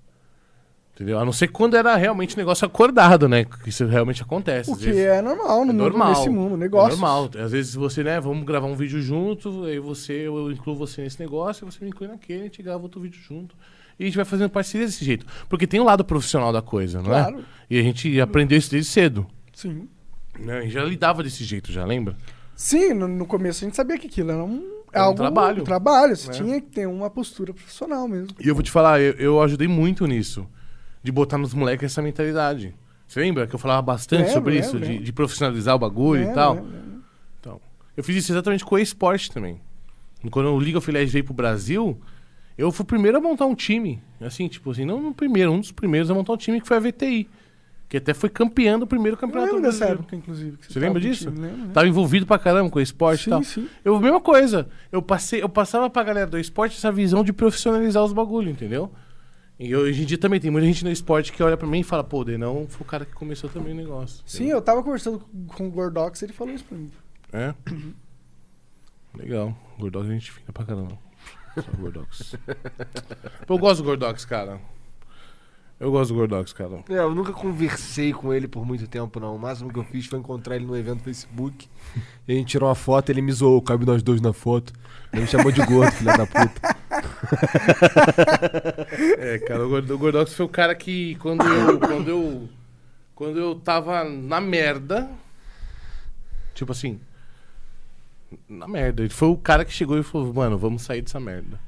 [0.95, 1.19] Entendeu?
[1.19, 3.45] A não ser quando era realmente negócio acordado, né?
[3.45, 4.71] Que isso realmente acontece.
[4.71, 6.09] O que vezes- é normal no é mundo, normal.
[6.11, 6.87] nesse mundo, negócio.
[6.87, 7.31] É normal.
[7.45, 11.19] Às vezes você, né, vamos gravar um vídeo junto, aí você, eu incluo você nesse
[11.19, 13.57] negócio, você me inclui naquele, a gente grava outro vídeo junto.
[13.99, 15.27] E a gente vai fazendo parceria desse jeito.
[15.49, 17.41] Porque tem o lado profissional da coisa, não Claro.
[17.41, 17.43] é?
[17.71, 19.27] E a gente aprendeu isso desde cedo.
[19.53, 19.89] Sim.
[20.39, 20.59] Né?
[20.59, 22.17] A gente já lidava desse jeito, já lembra?
[22.57, 24.63] Sim, no, no começo a gente sabia que aquilo era um,
[24.93, 25.63] Era um algo, trabalho.
[25.63, 26.33] Um trabalho, você É.
[26.33, 28.29] tinha que ter uma postura profissional mesmo.
[28.39, 30.47] E eu vou te falar, eu, eu ajudei muito nisso.
[31.03, 32.75] De botar nos moleques essa mentalidade.
[33.07, 34.81] Você lembra que eu falava bastante sobre isso?
[34.81, 36.55] De, de profissionalizar o bagulho É, e tal.
[36.55, 36.99] né, né.
[37.41, 37.61] Então,
[37.97, 39.61] eu fiz isso exatamente com o esporte também.
[40.31, 42.01] Quando o League of Legends veio pro Brasil,
[42.57, 44.03] eu fui o primeiro a montar um time.
[44.19, 46.79] Assim, tipo assim, não o primeiro, um dos primeiros a montar um time que foi
[46.79, 47.29] a VTI.
[47.95, 50.01] Que até foi campeão do primeiro Eu campeonato lembro dessa brasileiro.
[50.01, 50.57] época, inclusive.
[50.61, 51.31] Você tava lembra disso?
[51.31, 51.69] time, lembro?
[51.71, 53.43] Tava envolvido pra caramba com o esporte e Sim, tal.
[53.45, 53.69] sim.
[53.85, 54.69] Eu, mesma coisa.
[54.91, 58.91] Eu, passei, eu passava pra galera do esporte essa visão de profissionalizar os bagulho, entendeu?
[59.61, 61.85] E hoje em dia também tem muita gente no esporte que olha pra mim e
[61.85, 64.25] fala, pô, o Denão foi o cara que começou também o negócio.
[64.27, 66.91] Sim, eu tava conversando com- o Gordox e ele falou isso pra mim.
[67.33, 67.55] É?
[69.17, 69.57] Legal.
[69.79, 70.99] Gordox a gente fina pra caramba.
[71.55, 72.35] Só Gordox.
[73.47, 74.59] Pô, eu gosto do Gordox, cara.
[75.79, 76.85] Eu gosto do Gordox, cara.
[76.89, 79.35] É, eu nunca conversei com ele por muito tempo, não.
[79.35, 81.69] O máximo que eu fiz foi encontrar ele no evento do Facebook.
[82.29, 84.73] E a gente tirou uma foto, ele me zoou, cabe nós dois na foto.
[85.13, 86.77] Ele me chamou de gordo, filha da puta.
[89.19, 92.49] É, cara, o Gord- o Gordox foi o cara que quando eu, quando eu
[93.15, 95.09] quando eu tava na merda,
[96.55, 97.01] tipo assim,
[98.49, 101.59] na merda, ele foi o cara que chegou e falou: "Mano, vamos sair dessa merda".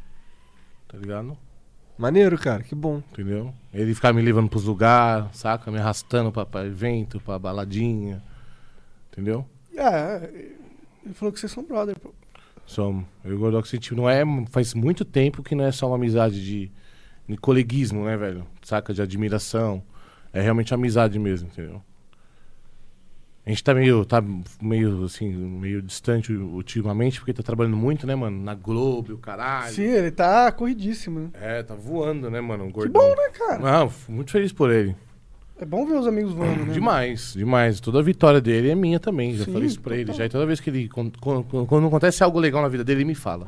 [0.89, 1.37] Tá ligado?
[1.99, 3.03] Maneiro, cara, que bom.
[3.13, 3.53] Entendeu?
[3.73, 5.71] Ele ficava me levando pros lugares, saca?
[5.71, 8.23] Me arrastando pra, pra evento, pra baladinha.
[9.11, 9.47] Entendeu?
[9.75, 10.31] É,
[11.05, 12.13] ele falou que vocês são brother, pô.
[12.67, 13.07] Somos.
[13.25, 14.23] Eu e o Gordox, a gente não é.
[14.51, 16.71] Faz muito tempo que não é só uma amizade de,
[17.29, 18.47] de coleguismo, né, velho?
[18.63, 18.93] Saca?
[18.93, 19.83] De admiração.
[20.33, 21.83] É realmente amizade mesmo, entendeu?
[23.47, 24.21] A gente tá meio, tá
[24.61, 28.43] meio, assim, meio distante ultimamente, porque tá trabalhando muito, né, mano?
[28.43, 29.73] Na Globo, o caralho.
[29.73, 31.29] Sim, ele tá corridíssimo, né?
[31.35, 32.65] É, tá voando, né, mano?
[32.65, 33.01] O Que gordão.
[33.03, 33.59] bom, né, cara?
[33.61, 34.97] Não, f- muito feliz por ele.
[35.61, 36.73] É bom ver os amigos voando, né?
[36.73, 37.79] Demais, demais.
[37.79, 39.37] Toda a vitória dele é minha também.
[39.37, 40.13] Já Sim, falei isso pra ele.
[40.13, 40.89] Já e toda vez que ele.
[40.89, 43.47] Quando, quando- acontece algo legal na vida dele, ele me fala.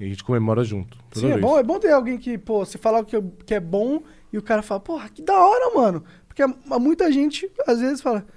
[0.00, 0.98] E a gente comemora junto.
[1.12, 1.40] Sim, é vez.
[1.40, 3.16] bom, é bom ter alguém que, pô, você falar que,
[3.46, 4.02] que é bom
[4.32, 6.02] e o cara fala, porra, que da hora, mano.
[6.26, 6.42] Porque
[6.80, 8.32] muita gente, às vezes, fala, ah,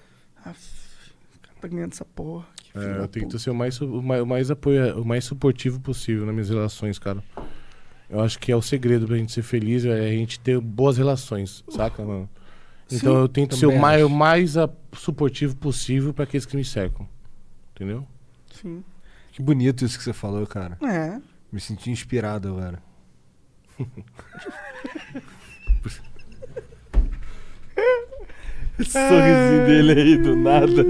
[1.61, 2.45] tá ganhando essa porra.
[2.73, 5.79] É, eu tento puta." ser o mais, o mais, o mais apoia, o mais suportivo
[5.79, 7.23] possível nas minhas relações, cara.
[8.09, 10.97] Eu acho que é o segredo pra gente ser feliz, é a gente ter boas
[10.97, 12.29] relações, saca, mano?
[12.91, 16.57] Então Sim, eu tento ser o mais, o mais a- suportivo possível pra aqueles que
[16.57, 17.07] me cercam.
[17.73, 18.05] Entendeu?
[18.53, 18.83] Sim.
[19.31, 20.77] Que bonito isso que você falou, cara.
[20.85, 21.21] É.
[21.49, 22.83] Me senti inspirado agora.
[28.81, 30.85] Esse sorrisinho dele aí do nada.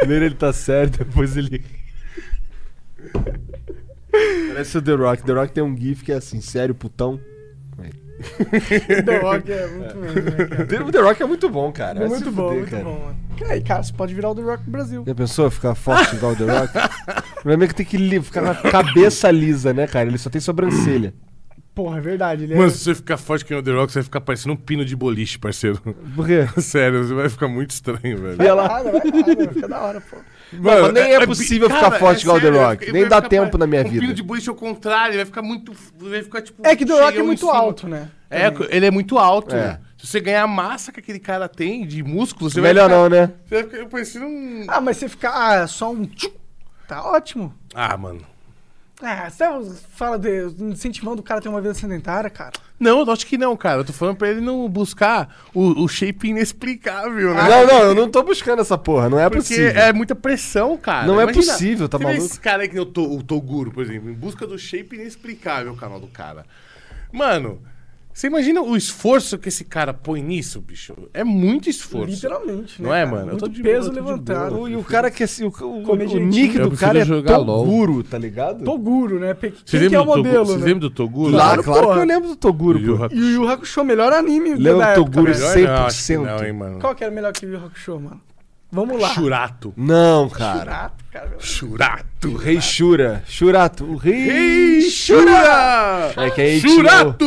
[0.00, 1.64] Primeiro ele tá certo, depois ele.
[4.48, 5.22] Parece o The Rock.
[5.24, 7.20] The Rock tem um gif que é assim, sério, putão.
[9.04, 10.92] The Rock é muito mesmo, né, cara?
[10.92, 12.00] The Rock é muito bom, cara.
[12.00, 12.84] Vai muito bom, fuder, muito cara.
[12.84, 13.16] bom, mano.
[13.50, 15.04] Aí, cara, você pode virar o The Rock do Brasil.
[15.06, 16.72] Já pensou ficar forte igual o The Rock?
[17.32, 20.08] O problema é que tem que ficar com a cabeça lisa, né, cara?
[20.08, 21.12] Ele só tem sobrancelha.
[21.74, 22.44] Porra, é verdade.
[22.44, 22.56] Ele é...
[22.56, 24.56] Mano, se você ficar forte que nem o The Rock, você vai ficar parecendo um
[24.56, 25.80] pino de boliche, parceiro.
[26.14, 26.46] Por quê?
[26.60, 28.36] Sério, você vai ficar muito estranho, velho.
[28.36, 30.16] Vai nada, vai fica da hora, pô.
[30.52, 32.92] Mano, mas nem é possível ficar forte igual o The Rock.
[32.92, 34.00] Nem dá tempo na minha um vida.
[34.00, 35.72] pino de boliche ao contrário, vai ficar muito.
[35.96, 36.66] Vai ficar tipo.
[36.66, 38.10] É que The Rock é muito alto, né?
[38.28, 38.68] É, Também.
[38.70, 39.54] ele é muito alto.
[39.54, 39.58] É.
[39.58, 39.80] né?
[39.96, 43.04] Se você ganhar a massa que aquele cara tem de músculos, você Melhor vai não,
[43.04, 43.32] ficar, né?
[43.46, 44.64] Você vai ficar parecendo um.
[44.68, 46.04] Ah, mas você ficar ah, só um...
[46.04, 46.32] tchum,
[46.86, 47.54] Tá ótimo.
[47.74, 48.31] Ah, mano.
[49.02, 49.44] Ah, você
[49.94, 52.52] fala de incentivando o cara a ter uma vida sedentária, cara.
[52.78, 53.80] Não, eu acho que não, cara.
[53.80, 57.42] Eu tô falando pra ele não buscar o, o shape inexplicável, né?
[57.42, 59.08] Não, não, eu não tô buscando essa porra.
[59.08, 59.70] Não é Porque possível.
[59.70, 61.06] é muita pressão, cara.
[61.06, 62.26] Não é possível, tá você vê maluco?
[62.26, 65.72] Esse cara aí que o, to, o Toguro, por exemplo, em busca do shape inexplicável,
[65.72, 66.46] o canal do cara.
[67.12, 67.60] Mano,
[68.12, 70.94] você imagina o esforço que esse cara põe nisso, bicho?
[71.14, 72.10] É muito esforço.
[72.14, 72.88] Literalmente, né?
[72.88, 73.10] Não é, cara?
[73.10, 73.22] mano?
[73.22, 74.68] Eu Muito tô de peso levantado.
[74.68, 76.26] E o cara que assim, o, o, o direitinho.
[76.26, 77.64] nick do cara é jogar LOL.
[77.64, 78.64] Toguro, tá ligado?
[78.64, 79.32] Toguro, né?
[79.34, 80.28] Pe- Você Quem que é lembra o do Toguro?
[80.28, 80.64] modelo, Vocês né?
[80.66, 81.32] lembram do Toguro?
[81.32, 81.94] Claro, Claro, porra.
[81.94, 83.08] que eu lembro do Toguro, Yu pô.
[83.12, 85.54] E o Yu Hakusho, melhor anime Lembra da o época, Toguro velho.
[85.54, 86.20] Melhor não, acho que 100%.
[86.22, 86.78] Não, hein, mano.
[86.80, 88.20] Qual que era melhor que o Yu Hakusho, mano?
[88.74, 89.08] Vamos lá.
[89.10, 89.74] Churato.
[89.76, 90.58] Não, cara.
[90.60, 91.36] Churato, cara.
[91.38, 92.28] Churato.
[92.28, 93.22] O Rei Shura.
[93.26, 93.84] Shurato.
[93.84, 96.10] O Rei Ei, Shura!
[96.16, 97.24] É que aí Churato!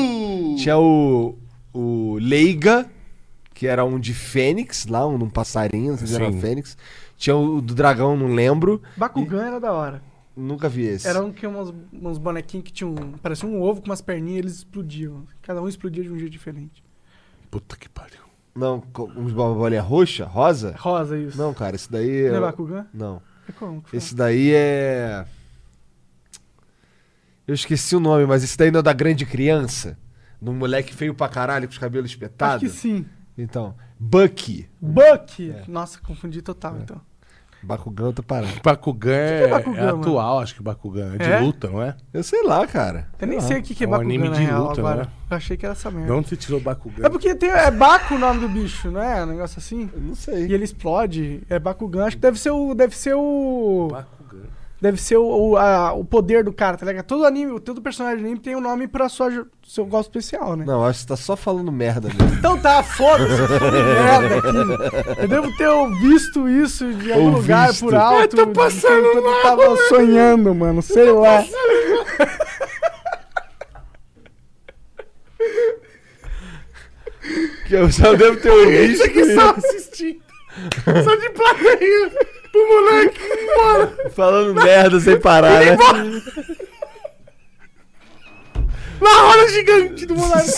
[0.65, 1.37] Tinha o,
[1.71, 2.89] o Leiga,
[3.53, 6.41] que era um de Fênix, lá, um, um passarinho, não sei se era Sim.
[6.41, 6.75] Fênix.
[7.15, 8.81] Tinha o do dragão, não lembro.
[8.97, 10.01] Bakugan era da hora.
[10.35, 11.07] Nunca vi esse.
[11.07, 12.95] Era um que uns, uns bonequinhos que tinham.
[13.21, 15.27] Parecia um ovo com umas perninhas eles explodiam.
[15.43, 16.83] Cada um explodia de um jeito diferente.
[17.51, 18.21] Puta que pariu.
[18.55, 20.73] Não, com uns bolinha roxa, rosa?
[20.79, 21.37] Rosa, isso.
[21.37, 22.27] Não, cara, esse daí.
[22.29, 22.87] Não é é- Bakugan?
[22.91, 23.21] Não.
[23.47, 23.99] É como que foi?
[23.99, 25.27] Esse daí é.
[27.47, 29.95] Eu esqueci o nome, mas esse daí não é da grande criança?
[30.41, 32.61] Num moleque feio pra caralho com os cabelos Acho espetados?
[32.61, 33.05] que sim.
[33.37, 34.69] Então, Bucky.
[34.81, 35.51] Buck!
[35.51, 35.63] É.
[35.67, 37.01] Nossa, confundi total, então.
[37.63, 38.53] Bakugão, eu tô parando.
[38.63, 39.99] Bakugan é, que é Bakugan, é mano?
[39.99, 41.15] atual, acho que Bakugan.
[41.15, 41.39] É de É?
[41.39, 41.95] luta, não é?
[42.13, 43.07] Eu sei lá, cara.
[43.19, 43.61] Eu nem Sei sei lá.
[43.61, 45.03] o que, que é É um Bakugan anime de real luta, agora.
[45.05, 45.07] né?
[45.31, 46.05] Eu achei que era essa merda.
[46.05, 47.03] De onde você tirou Bakugan?
[47.03, 49.23] É porque tem, é Baku o nome do bicho, não é?
[49.23, 49.89] Um negócio assim.
[49.91, 50.45] Eu não sei.
[50.45, 51.41] E ele explode.
[51.49, 52.05] É Bakugan.
[52.05, 52.75] Acho que deve ser o.
[52.75, 53.87] Deve ser o.
[53.89, 54.05] Bakugan.
[54.81, 57.05] Deve ser o, o, a- o poder do cara, tá ligado?
[57.05, 60.65] Todo anime, todo personagem de anime tem um nome pra sua, seu gosto especial, né?
[60.67, 62.35] Não, acho que você tá só falando merda mesmo.
[62.37, 65.21] Então tá, foda-se, eu tô falando merda aqui.
[65.21, 67.85] Eu devo ter visto isso de algum Ou lugar visto.
[67.85, 68.37] por alto.
[68.37, 70.81] Eu tô passando enquanto eu tava sonhando, mano.
[70.81, 71.43] Sei lá.
[77.67, 78.83] Que eu só devo ter ouvido.
[78.93, 80.21] Isso aqui só assistindo.
[81.03, 82.11] só de plateia.
[82.55, 84.09] Pro moleque ir embora.
[84.11, 85.77] Falando merda sem parar, né?
[89.01, 90.49] Na roda gigante do moleque.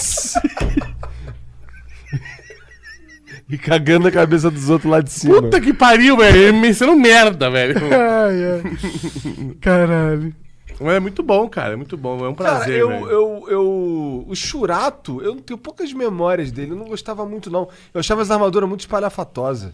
[3.49, 5.41] E cagando a cabeça dos outros lá de cima.
[5.41, 6.37] Puta que pariu, velho.
[6.37, 7.75] Ele me sendo merda, velho.
[7.85, 9.55] Ai, ai.
[9.59, 10.35] Caralho.
[10.79, 11.73] Mas é muito bom, cara.
[11.73, 12.23] É muito bom.
[12.23, 13.09] É um Cara, prazer, eu, velho.
[13.09, 14.25] eu, eu.
[14.27, 16.73] O Churato, eu tenho poucas memórias dele.
[16.73, 17.67] Eu não gostava muito, não.
[17.91, 19.71] Eu achava as armaduras muito espalhafatosas.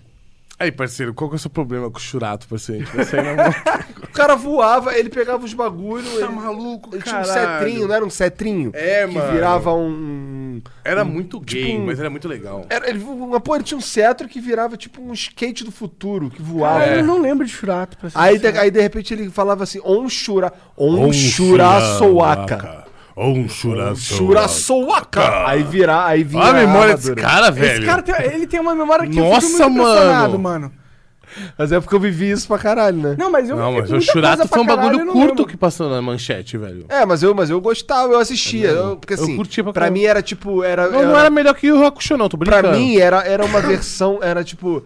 [0.64, 2.86] Aí, parceiro, qual que é o seu problema com o Churato, parceiro?
[4.04, 6.04] O cara voava, ele pegava os bagulho.
[6.20, 7.58] Tá ele, maluco, ele tinha um caralho.
[7.64, 8.72] cetrinho, não era um cetrinho?
[8.76, 9.32] É, que mano.
[9.34, 10.62] virava um.
[10.86, 12.64] Era muito gay, tipo um- mas era muito legal.
[12.70, 16.30] Era, ele, uma, pô, ele tinha um cetro que virava tipo um skate do futuro,
[16.30, 16.80] que voava.
[16.84, 17.00] Ah, É.
[17.00, 17.98] eu não lembro de Churato.
[17.98, 20.54] pra ser Aí, de, aí de repente ele falava assim: On Shura.
[20.78, 22.83] On, Um Shuraçoaka.
[23.16, 23.96] Um churaçoaka.
[24.18, 25.48] Shuraçoaka.
[25.48, 26.42] Aí virar, aí vinha.
[26.44, 27.78] Olha a memória desse cara, velho.
[27.80, 30.40] Esse cara tem, ele tem uma memória que Nossa, eu fico muito mano.
[30.40, 30.72] mano.
[31.58, 33.16] Mas é porque eu vivi isso pra caralho, né?
[33.18, 35.46] Não, mas eu Não, mas o Churato pra foi um bagulho eu curto lembro.
[35.48, 36.86] que passou na manchete, velho.
[36.90, 38.70] É, mas eu, mas eu gostava, eu assistia.
[38.70, 40.64] eu- porque Eu assim, curtia pra pra mim era tipo.
[40.64, 42.78] Era, Não, não era melhor que o Hakusho, não, tô Pra brincando.
[42.78, 44.84] mim era, era uma versão, era tipo.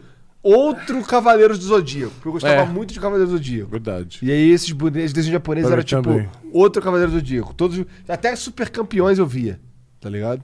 [0.48, 2.12] Outro Cavaleiros do Zodíaco.
[2.16, 2.66] Porque eu gostava É.
[2.66, 3.70] muito de Cavaleiros do Zodíaco.
[3.72, 4.20] Verdade.
[4.22, 6.30] E aí esses bonecos, desenhos japoneses Pra era mim tipo também.
[6.54, 7.54] outro Cavaleiro do Zodíaco.
[7.54, 9.60] Todos, até super campeões eu via.
[10.00, 10.44] Tá ligado?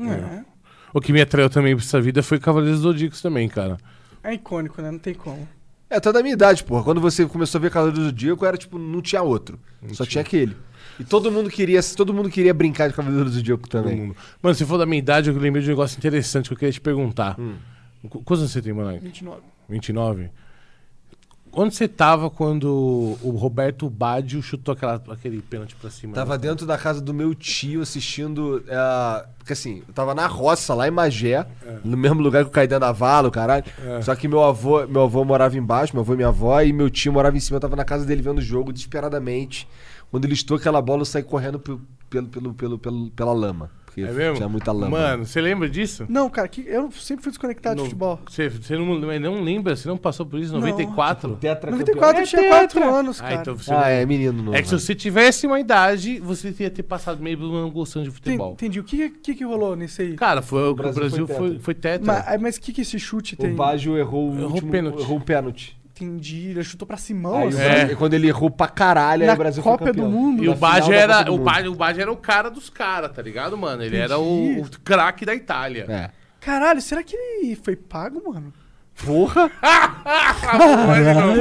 [0.00, 0.44] É.
[0.92, 3.76] O que me atraiu também pra essa vida foi Cavaleiros Zodíacos também, cara.
[4.22, 4.90] É icônico, né?
[4.90, 5.48] Não tem como.
[5.88, 6.84] É, tá da minha idade, porra.
[6.84, 9.58] Quando você começou a ver Cavaleiros do Zodíaco, era tipo, não tinha outro.
[9.92, 10.56] só tinha aquele.
[10.98, 13.96] E todo mundo queria, todo mundo queria brincar de Cavaleiros do Zodíaco Todo também.
[13.98, 14.16] mundo.
[14.42, 16.72] Mano, se for da minha idade, eu lembrei de um negócio interessante que eu queria
[16.72, 17.36] te perguntar.
[18.08, 18.98] Qu- Quantos anos você tem, Monark?
[19.00, 19.40] 29.
[19.68, 20.30] 29?
[21.52, 22.68] Onde você tava quando
[23.22, 26.14] o Roberto Baggio chutou aquela, aquele pênalti pra cima?
[26.14, 28.62] Tava dentro da casa do meu tio assistindo.
[28.68, 31.44] é, porque assim, eu tava na roça, lá em Magé,
[31.84, 33.64] no mesmo lugar que o Caidã Navala, caralho.
[34.04, 36.88] Só que meu avô, meu avô morava embaixo, meu avô e minha avó, e meu
[36.88, 37.56] tio morava em cima.
[37.56, 39.66] Eu tava na casa dele vendo o jogo desesperadamente.
[40.08, 43.70] Quando ele estou aquela bola, eu saí correndo pelo, pelo, pelo, pelo, pelo- pela lama.
[43.90, 44.36] Porque É mesmo?
[44.36, 44.88] tinha muita lama.
[44.96, 46.06] Mano, você lembra disso?
[46.08, 48.20] Não, cara, que eu sempre fui desconectado de futebol.
[48.28, 49.74] Você, você não, não lembra?
[49.74, 50.52] Você não passou por isso?
[50.54, 51.34] 94?
[51.36, 52.88] Tetra 94 eu tinha É 4 tetra.
[52.94, 53.34] anos, Ah, cara.
[53.40, 54.56] então você Ah, não- é menino novo.
[54.56, 58.12] É que se você tivesse uma idade, você ia ter passado meio não gostando de
[58.12, 58.52] futebol.
[58.52, 58.78] Entendi.
[58.78, 60.14] O que, que, que rolou nisso aí?
[60.14, 61.62] Cara, foi, o Brasil Brasil, foi foi, tetra.
[61.64, 62.38] foi tetra.
[62.40, 63.52] Mas, o que, que esse chute tem?
[63.52, 65.00] O Baggio errou o Errou último, pênalti.
[65.00, 65.79] errou o pênalti.
[66.04, 66.50] Entendi.
[66.50, 67.60] Ele chutou pra Simão, Aí, assim.
[67.60, 67.94] É.
[67.94, 70.10] Quando ele errou pra caralho, aí Na o Brasil Copa foi campeão.
[70.10, 70.44] do Mundo.
[70.44, 71.38] E o Baggio era, o.
[71.38, 73.82] Baggio, o Baggio era o cara dos caras, tá ligado, mano?
[73.82, 74.60] Ele era Entendi.
[74.60, 75.86] o, o craque da Itália.
[75.88, 76.10] É.
[76.40, 78.52] Caralho, será que ele foi pago, mano?
[79.04, 79.50] Porra!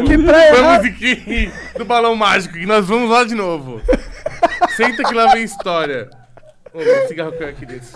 [0.08, 3.82] Que pra Foi a musiquinha do balão mágico, que nós vamos lá de novo.
[4.76, 6.10] Senta que lá vem história.
[6.74, 7.88] Ô, um cigarro caiu aqui dentro.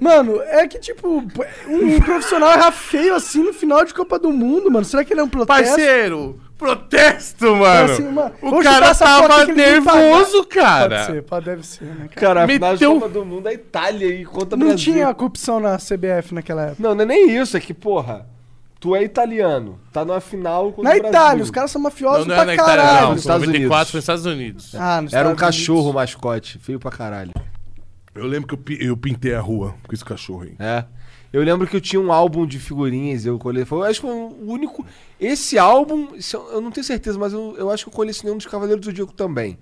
[0.00, 1.24] Mano, é que, tipo,
[1.66, 4.84] um profissional errar feio assim no final de Copa do Mundo, mano.
[4.84, 5.64] Será que ele é um protesto?
[5.74, 7.92] Parceiro, protesto, mano.
[7.92, 10.98] assim, mano, o cara tava nervoso, cara.
[11.00, 12.20] Pode ser, pode, deve ser, né, cara?
[12.20, 14.94] Cara, a final de Copa do Mundo é Itália e conta Não Brasil.
[14.94, 16.76] tinha corrupção na CBF naquela época.
[16.82, 18.24] Não, não é nem isso, é que, porra,
[18.78, 21.08] tu é italiano, tá numa final contra Na o Brasil.
[21.10, 23.02] Itália, os caras são mafiosos Não, não pra é na Itália, caralho.
[23.06, 23.10] não.
[23.14, 23.90] Nos Estados 94 Unidos.
[23.90, 24.74] foi nos Estados Unidos.
[24.76, 25.94] Ah, nos Era um Estados cachorro Unidos.
[25.96, 27.32] mascote, feio pra caralho.
[28.18, 30.56] Eu lembro que eu, eu pintei a rua com esse cachorro aí.
[30.58, 30.84] É.
[31.32, 33.64] Eu lembro que eu tinha um álbum de figurinhas, eu colei.
[33.70, 34.84] Eu acho que foi o único.
[35.20, 36.08] Esse álbum,
[36.50, 38.86] eu não tenho certeza, mas eu, eu acho que eu colecionei um dos Cavaleiros do
[38.86, 39.58] Zodíaco também.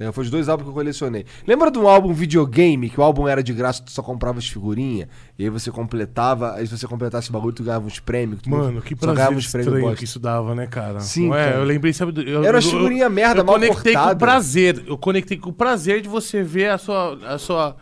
[0.00, 1.24] É, foi os dois álbuns que eu colecionei.
[1.46, 4.48] Lembra de um álbum videogame, que o álbum era de graça, tu só comprava as
[4.48, 5.06] figurinhas,
[5.38, 8.40] e aí você completava, aí se você completasse o bagulho, tu ganhava uns prêmios.
[8.42, 10.98] tu Mano, que só prazer uns prêmios estranho que isso dava, né, cara?
[11.00, 11.44] Sim, Não é?
[11.44, 11.56] cara.
[11.58, 12.12] Eu lembrei, sabe...
[12.28, 14.14] Eu, Era eu- figurinha eu- merda, eu mal conectei com cortada.
[14.14, 14.82] o prazer.
[14.86, 17.18] Eu conectei com o prazer de você ver a sua...
[17.26, 17.76] A sua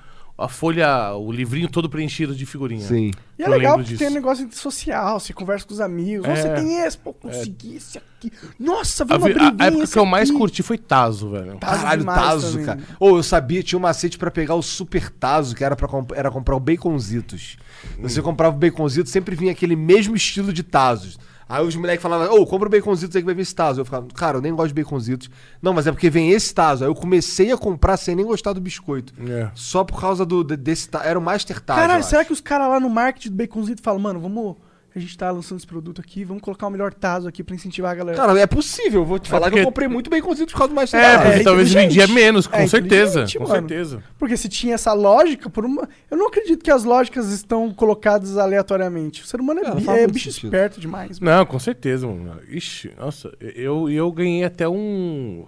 [0.45, 2.87] a folha, o livrinho todo preenchido de figurinha.
[2.87, 3.11] Sim.
[3.39, 6.27] E é Eu legal lembro porque tem um negócio social, você conversa com os amigos.
[6.29, 6.35] É.
[6.37, 8.33] Você tem esse, pô, consegui esse aqui.
[8.59, 11.57] Nossa, vi A, uma a- a época esse que eu mais curti foi Tazo, velho.
[11.59, 12.67] Tazo Caralho, demais Tazo, também.
[12.67, 12.81] cara.
[12.99, 16.31] Ou eu sabia, tinha um macete pra pegar o Super Tazo, que era para era
[16.31, 17.57] comprar o Baconzitos.
[18.01, 21.19] Você comprava o Baconzitos, sempre vinha aquele mesmo estilo de Tazos.
[21.51, 23.81] Aí os moleques falavam, ô, compra o Baconzitos aí que vai vir esse Tazo.
[23.81, 25.29] Eu ficava, cara, eu nem gosto de Baconzitos.
[25.61, 26.85] Não, mas é porque vem esse Tazo.
[26.85, 29.13] Aí eu comecei a comprar sem nem gostar do biscoito.
[29.29, 29.51] É.
[29.57, 31.05] Só por causa do, de- desse Tazo.
[31.05, 31.81] Era o Master Tazo.
[31.81, 32.29] Caralho, será acho.
[32.29, 34.57] que os caras lá no marketing do Baconzito falam, mano, vamos.
[34.95, 37.93] A gente tá lançando esse produto aqui, vamos colocar o melhor taso aqui pra incentivar
[37.93, 38.17] a galera.
[38.19, 39.03] Cara, é possível.
[39.03, 41.03] Eu vou te falar que porque- eu comprei muito Baconzitos por causa do Master É,
[41.17, 41.23] Tazo.
[41.29, 41.99] porque talvez inteligente.
[41.99, 43.25] vendia menos, com É certeza.
[43.37, 43.55] Com mano.
[43.55, 44.03] certeza.
[44.19, 45.89] Porque se tinha essa lógica, por uma.
[46.11, 49.23] Eu não acredito que as lógicas estão colocadas aleatoriamente.
[49.23, 50.47] O ser humano é, É, bi- é bicho sentido.
[50.53, 51.21] esperto demais.
[51.21, 51.37] mano.
[51.39, 52.41] Não, com certeza, mano.
[52.49, 55.45] Ixi, nossa, eu, eu ganhei até um.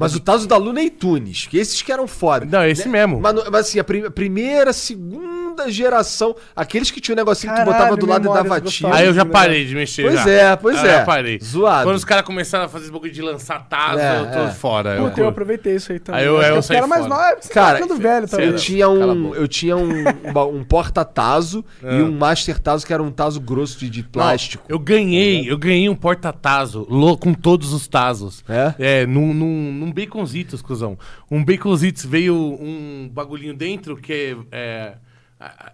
[0.00, 2.46] Mas o Tazo da Luna e Tunes, que esses que eram foda.
[2.50, 3.20] Não, esse mesmo.
[3.20, 6.34] Mas, mas assim, a, prim- primeira, segunda geração.
[6.56, 8.92] Aqueles que tinham um negocinho que tu Caralho, botava do lado e dava tiro.
[8.92, 9.30] Aí eu já né?
[9.30, 10.02] parei de mexer.
[10.02, 10.30] Pois já.
[10.30, 11.00] é, pois Aí é.
[11.02, 11.38] Eu parei.
[11.42, 11.84] Zoado.
[11.84, 14.50] Quando os caras começaram a fazer esse bagulho de lançar taso, É, eu tô é.
[14.52, 14.96] fora.
[14.96, 16.20] Eu, Puta, eu aproveitei isso aí também.
[16.22, 18.46] Aí eu- eu saí era mais nova, você Cara, tá ficando velho também.
[18.46, 21.94] Eu tinha um, eu tinha um, um, um porta-tazo Ah.
[21.94, 24.64] e um master tazo que era um tazo grosso de, de plástico.
[24.68, 28.42] Eu ganhei, eu ganhei um porta-tazo lo- com todos os tazos.
[28.48, 28.74] É?
[28.78, 29.34] É, num,
[29.90, 30.96] num baconzitos, cuzão.
[31.30, 34.36] Um baconzitos veio um bagulhinho dentro que é.
[34.52, 34.94] é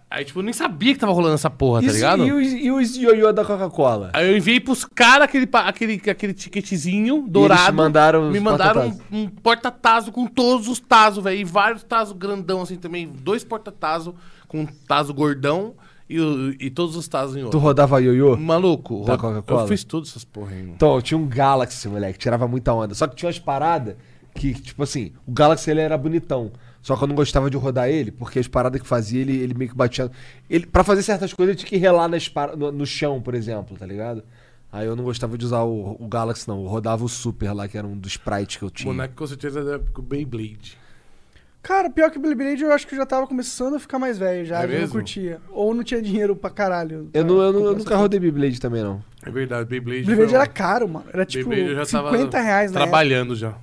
[0.09, 2.25] Aí, tipo, eu nem sabia que tava rolando essa porra, tá Isso- ligado?
[2.25, 4.11] E os, e os ioiô da Coca-Cola?
[4.13, 7.75] Aí eu enviei pros caras aquele, aquele, aquele ticketzinho dourado.
[7.75, 9.03] mandaram Me mandaram um, porta-tazo.
[9.11, 11.37] um porta-tazo com todos os tazos, velho.
[11.41, 13.09] E vários tazos grandão, assim, também.
[13.21, 14.15] Dois porta-tazo
[14.47, 15.75] com um tazo gordão
[16.09, 17.59] e, o- e todos os tazos em Tu outro.
[17.59, 18.35] rodava ioiô?
[18.37, 19.63] Maluco, Da Coca-Cola?
[19.63, 20.73] eu fiz todas essas porra aí, mano.
[20.75, 22.93] Então, eu tinha um Galaxy, moleque, tirava muita onda.
[22.93, 23.95] Só que tinha umas paradas
[24.33, 26.51] que, tipo assim, o Galaxy ele era bonitão.
[26.81, 29.53] Só que eu não gostava de rodar ele, porque as paradas que fazia, ele, ele
[29.53, 30.09] meio que batia.
[30.49, 33.75] Ele, pra fazer certas coisas, ele tinha que relar nas no, no chão, por exemplo,
[33.77, 34.23] tá ligado?
[34.71, 36.61] Aí eu não gostava de usar o, o Galaxy, não.
[36.61, 38.93] Eu rodava o Super lá, que era um dos sprites que eu O tinha.
[38.93, 40.77] boneco com certeza época do Beyblade.
[41.67, 44.17] Cara, pior que o Beyblade eu acho que eu já tava começando a ficar mais
[44.17, 45.41] velho já, É já não curtia.
[45.49, 47.09] Ou não tinha dinheiro pra caralho.
[47.13, 49.03] Eu, pra não, eu, não- eu nunca essa rodei Beyblade também, não.
[49.21, 50.03] É verdade, Beyblade.
[50.05, 51.05] Beyblade um- era caro, mano.
[51.13, 52.79] Era tipo Beyblade eu já 50 tava reais época.
[52.85, 53.53] Trabalhando já.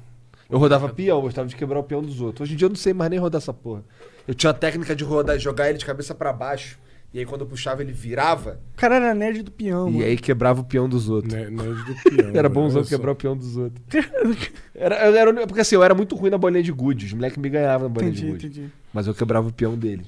[0.51, 2.43] Eu rodava peão, eu gostava de quebrar o peão dos outros.
[2.47, 3.83] Hoje em dia eu não sei mais nem rodar essa porra.
[4.29, 6.79] Eu tinha a técnica de rodar, jogar ele de cabeça pra baixo.
[7.15, 8.59] E aí quando eu puxava, ele virava.
[8.75, 10.05] O cara era nerd do peão, E mano.
[10.05, 11.33] aí quebrava o peão dos outros.
[11.33, 13.81] Né, nerd do peão, Era bonzão quebrar o peão dos outros.
[14.75, 17.07] Era, eu era- porque assim, eu era muito ruim na bolinha de gude.
[17.07, 18.47] Os moleques me ganhavam na bolinha Entendi, de gude.
[18.49, 18.69] entendi.
[18.93, 20.05] Mas eu quebrava o peão dele.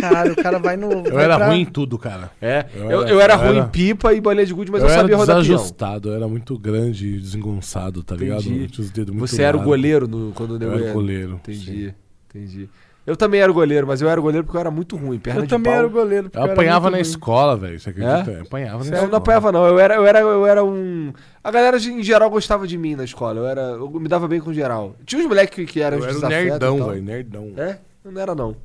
[0.00, 0.90] Caralho, o cara vai no.
[1.06, 2.32] Eu vai era pra- ruim em tudo, cara.
[2.40, 4.72] É, Eu eu, era- eu era eu ruim era- em pipa e bolinha de gude,
[4.72, 5.42] mas eu eu, sabia era rodar peão.
[5.44, 8.40] desajustado, eu era muito grande e desengonçado, tá ligado?
[8.40, 8.62] Entendi.
[8.62, 9.76] Eu tinha os dedos muito Você era o largos.
[9.76, 11.34] goleiro no, quando Eu eu era o goleiro.
[11.34, 11.94] Entendi,
[12.28, 12.68] entendi.
[13.06, 15.18] Eu também era goleiro, mas eu era goleiro porque eu era muito ruim.
[15.18, 15.78] Perna Eu de também pau.
[15.78, 16.30] era o goleiro.
[16.32, 17.02] Eu era apanhava na ruim.
[17.02, 17.80] escola, velho.
[17.80, 18.30] Você acredita?
[18.30, 18.36] É?
[18.38, 18.94] Eu apanhava na Sério?
[18.94, 19.10] Eu escola.
[19.10, 19.66] não apanhava, não.
[19.66, 21.12] Eu era, eu, era, eu era um.
[21.42, 23.40] A galera em geral gostava de mim na escola.
[23.40, 24.94] Eu, era, eu me dava bem com geral.
[25.04, 27.02] Tinha uns moleques que, que eram Eu era um nerdão, velho.
[27.02, 27.52] Nerdão.
[27.56, 27.78] É?
[28.04, 28.56] Eu não era, não.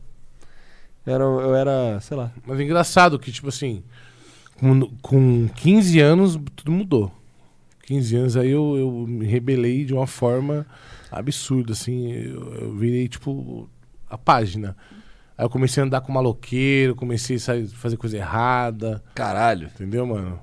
[1.06, 2.32] Era, eu era, sei lá.
[2.46, 3.84] Mas é engraçado que, tipo assim,
[4.60, 7.12] com, com 15 anos, tudo mudou.
[7.84, 10.66] 15 anos aí eu, eu me rebelei de uma forma
[11.12, 12.12] absurda, assim.
[12.12, 13.70] Eu, eu virei, tipo,
[14.10, 14.76] a página.
[15.38, 19.68] Aí eu comecei a andar com maloqueiro, comecei a sair- fazer coisa errada, Caralho.
[19.68, 20.40] entendeu, mano?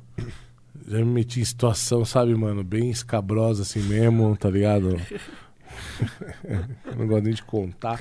[0.87, 5.01] Já me meti em situação, sabe, mano, bem escabrosa assim mesmo, tá ligado?
[6.85, 8.01] eu não gosto nem de contar.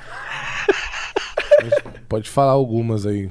[1.63, 1.73] Mas
[2.09, 3.29] pode falar algumas aí.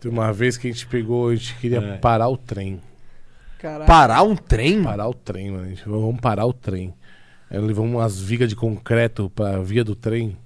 [0.00, 1.96] Tem uma vez que a gente pegou, a gente queria É.
[1.98, 2.80] parar o trem.
[3.58, 3.86] Caralho.
[3.86, 4.82] Parar um trem?
[4.82, 5.64] Parar o trem, mano.
[5.64, 6.92] A gente, vamos parar o trem.
[7.50, 10.36] Aí levamos umas vigas de concreto pra via do trem.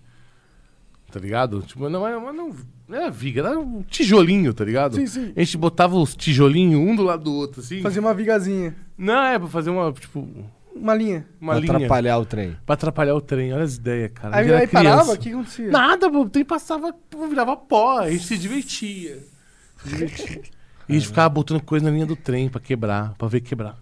[1.11, 1.63] Tá ligado?
[1.63, 2.55] Tipo, não era, mas não,
[2.87, 4.97] não era viga, era um tijolinho, tá ligado?
[4.97, 5.33] Sim, sim.
[5.35, 7.81] A gente botava os tijolinhos um do lado do outro, assim.
[7.81, 8.77] Fazer uma vigazinha.
[8.97, 10.29] Não, é pra fazer uma, tipo,
[10.75, 11.27] Uma linha.
[11.41, 11.75] uma Pra linha.
[11.77, 12.57] atrapalhar o trem.
[12.67, 13.53] Pra atrapalhar o trem.
[13.55, 14.37] Olha as ideias, cara.
[14.37, 15.71] Aí, aí parava, o que acontecia?
[15.71, 16.95] Nada, pô, o trem passava,
[17.29, 19.19] virava pó, a gente se divertia.
[19.83, 20.43] Se divertia.
[20.89, 23.79] E a gente ficava botando coisa na linha do trem pra quebrar, pra ver quebrar.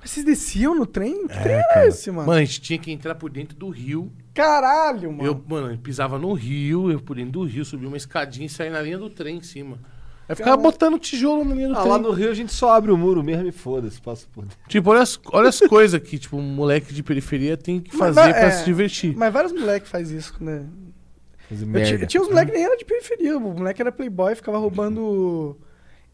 [0.00, 1.26] Mas vocês desciam no trem?
[1.26, 1.86] Que trem É, era cara.
[1.88, 2.26] esse, mano?
[2.28, 4.10] Mano, a gente tinha que entrar por dentro do rio.
[4.42, 5.24] Caralho, mano.
[5.24, 8.48] Eu, mano, eu pisava no rio, eu por dentro do rio, subia uma escadinha e
[8.48, 9.78] saía na linha do trem em cima.
[10.28, 10.62] Aí ficava Caralho.
[10.72, 11.90] botando tijolo na linha do Ah, trem.
[11.90, 14.56] lá no Rio a gente só abre o muro mesmo e foda-se, passa por dentro.
[14.68, 18.14] Tipo, olha as, olha as coisas que, tipo, um moleque de periferia tem que Mas
[18.14, 19.16] fazer vai- pra é, se divertir.
[19.16, 20.64] Mas vários moleques fazem isso, né?
[21.48, 21.96] Fazer Eu merda.
[21.96, 23.36] tinha, tinha uns moleques que nem era de periferia.
[23.36, 25.58] O moleque era playboy, ficava roubando.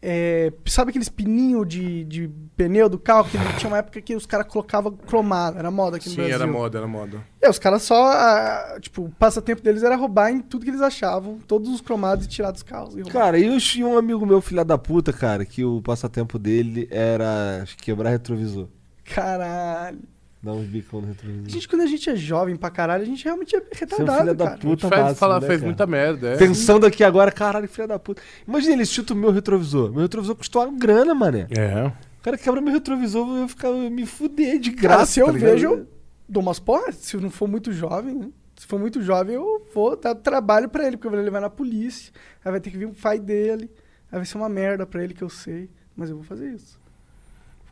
[0.09, 3.27] É, sabe aqueles pininhos de, de pneu do carro?
[3.29, 5.59] Que tinha uma época que os caras colocavam cromado.
[5.59, 6.35] Era moda aqui no Sim, Brasil.
[6.35, 7.21] era moda, era moda.
[7.41, 8.09] É, os caras só.
[8.13, 11.39] ah, tipo, o passatempo deles era roubar em tudo que eles achavam.
[11.45, 12.95] Todos os cromados e tirar dos carros.
[12.95, 13.01] E.
[13.03, 16.87] Cara, e eu tinha um amigo meu, filha da puta, cara, que o passatempo dele
[16.89, 18.69] era quebrar retrovisor.
[19.03, 19.99] Caralho.
[20.41, 21.49] Dar uns bicão no retrovisor.
[21.49, 23.89] Gente, quando a gente é jovem pra caralho, a gente realmente é Você é um
[23.89, 24.57] retardado, filho da cara.
[24.57, 25.65] puta faz, fala, né, fez cara?
[25.65, 26.37] muita merda, é.
[26.37, 28.21] Pensando aqui agora, caralho, filha da puta.
[28.47, 29.91] Imagina ele chuta o meu retrovisor.
[29.91, 31.47] Meu retrovisor custou uma grana, mané.
[31.49, 31.87] É.
[32.19, 35.11] O cara quebra meu retrovisor, eu vou ficar eu me fuder de Cara, graça.
[35.13, 35.87] se eu tá vejo, eu
[36.29, 36.95] dou umas porras.
[36.95, 38.29] Se eu não for muito jovem, né?
[38.55, 41.49] Se for muito jovem, eu vou dar trabalho pra ele, porque eu vou levar na
[41.49, 42.11] polícia.
[42.43, 43.71] Aí vai ter que vir o pai dele.
[44.11, 45.69] Aí vai ser uma merda pra ele que eu sei.
[45.95, 46.79] Mas eu vou fazer isso.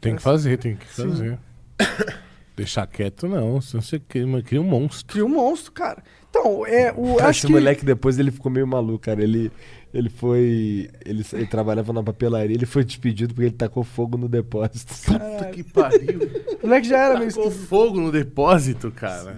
[0.02, 1.10] Tem que fazer, tem que Sim.
[1.10, 1.40] fazer.
[2.56, 3.60] Deixar quieto, não.
[3.60, 5.08] Senão você cria, cria um monstro.
[5.14, 6.02] Cria um monstro, cara.
[6.30, 7.54] Então, é, o, Cara, acho esse que...
[7.54, 9.22] moleque depois ele ficou meio maluco, cara.
[9.22, 9.52] Ele,
[9.94, 10.90] ele foi.
[11.06, 14.94] Ele, ele trabalhava na papelaria, ele foi despedido porque ele tacou fogo no depósito.
[15.06, 16.46] Puta que pariu.
[16.66, 19.38] O moleque já era meio Tacou fogo no depósito, cara.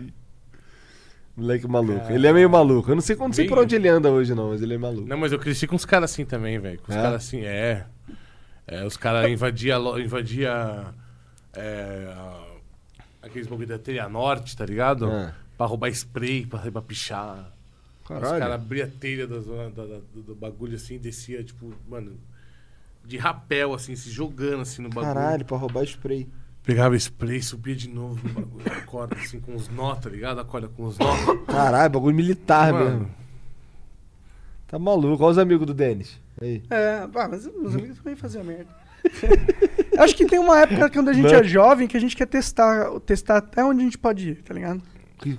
[1.36, 2.10] Moleque maluco.
[2.12, 2.90] Ele é meio maluco.
[2.90, 4.78] Eu não sei, não sei Bem- por onde ele anda hoje, não, mas ele é
[4.78, 5.08] maluco.
[5.08, 6.80] Não, mas eu cresci com os caras assim também, velho.
[6.82, 7.02] Com os É?
[7.02, 7.86] caras assim, é.
[8.66, 10.86] É, os caras invadiam invadia,
[11.54, 12.47] é, a-
[13.28, 15.10] aqueles bagulho da Telha Norte, tá ligado?
[15.12, 15.34] É.
[15.58, 17.52] Pra roubar spray, pra, pra pichar.
[18.04, 18.40] Os Caralho.
[18.40, 22.18] caras abriam a telha da zona- da- da- do, bagulho assim descia, tipo, mano,
[23.06, 25.14] de rapel, assim, se jogando assim no bagulho.
[25.14, 26.28] Caralho, pra roubar spray.
[26.64, 30.40] Pegava spray, subia de novo no bagulho, a corda, assim, com os nó, tá ligado?
[30.40, 31.36] A corda com os nó.
[31.46, 32.86] Caralho, bagulho militar Mano.
[32.92, 33.12] mesmo.
[34.68, 35.24] Tá maluco.
[35.24, 36.20] Olha os amigos do Denis.
[36.42, 36.62] Aí.
[36.70, 38.70] É, ah, mas os amigos também faziam merda.
[39.98, 41.40] Acho que tem uma época quando a gente Né?
[41.40, 44.54] é jovem que a gente quer testar, testar até onde a gente pode ir, tá
[44.54, 44.82] ligado?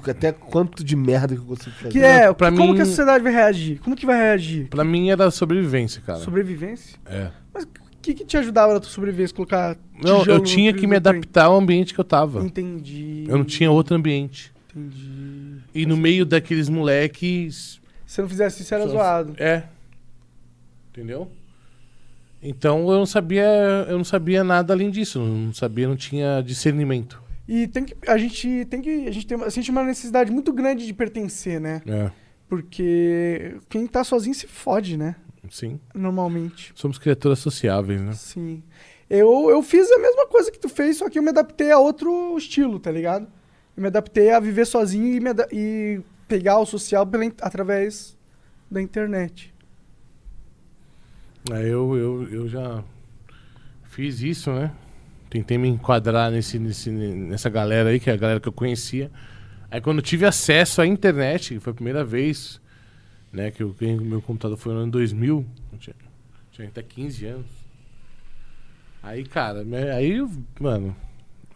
[0.08, 1.88] Até quanto de merda que eu consigo fazer.
[1.90, 3.78] Que é, pra como mim- que a sociedade vai reagir?
[3.80, 4.68] Como que vai reagir?
[4.68, 6.18] Pra mim era sobrevivência, cara.
[6.18, 6.98] Sobrevivência?
[7.06, 7.30] É.
[7.54, 7.68] Mas o
[8.02, 9.34] que, que te ajudava na tua sobrevivência?
[9.36, 12.42] Colocar Não, eu tinha que me adaptar ao ambiente que eu tava.
[12.44, 13.24] Entendi.
[13.28, 14.52] Eu não tinha outro ambiente.
[14.74, 15.58] Entendi.
[15.72, 17.80] E no meio daqueles moleques.
[18.04, 19.34] Se eu não fizesse isso, era Só- zoado.
[19.38, 19.62] É.
[20.90, 21.30] Entendeu?
[22.42, 23.44] Então eu não sabia,
[23.88, 27.22] eu não sabia nada além disso, não sabia, não tinha discernimento.
[27.48, 29.08] E tem que, a gente tem que.
[29.08, 31.80] A gente tem uma, sente uma necessidade muito grande de pertencer, né?
[31.86, 32.10] É,
[32.48, 35.16] Porque quem tá sozinho se fode, né?
[35.50, 35.80] sim.
[35.94, 36.72] Normalmente.
[36.74, 38.12] Somos criaturas sociáveis, né?
[38.12, 38.62] Sim.
[39.08, 41.78] Eu, eu fiz a mesma coisa que tu fez, só que eu me adaptei a
[41.78, 43.26] outro estilo, tá ligado?
[43.74, 48.18] Eu me adaptei a viver sozinho e, e pegar o social pela, através
[48.70, 49.54] da internet.
[51.50, 52.84] Aí eu, eu, eu já
[53.84, 54.70] fiz isso, né?
[55.30, 59.10] Tentei me enquadrar nesse, nesse, nessa galera aí, que é a galera que eu conhecia.
[59.70, 62.60] Aí quando eu tive acesso à internet, que foi a primeira vez,
[63.32, 65.96] né, que eu ganhei meu computador foi no ano 2000, eu tinha,
[66.52, 67.46] tinha até 15 anos.
[69.02, 69.64] Aí, cara,
[69.94, 70.26] aí,
[70.60, 70.96] mano,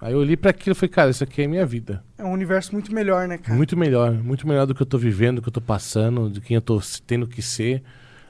[0.00, 2.04] aí eu olhei pra aquilo e falei, cara, isso aqui é minha vida.
[2.16, 3.56] É um universo muito melhor, né, cara?
[3.56, 6.40] Muito melhor, muito melhor do que eu tô vivendo, do que eu tô passando, de
[6.40, 7.82] quem eu tô tendo que ser.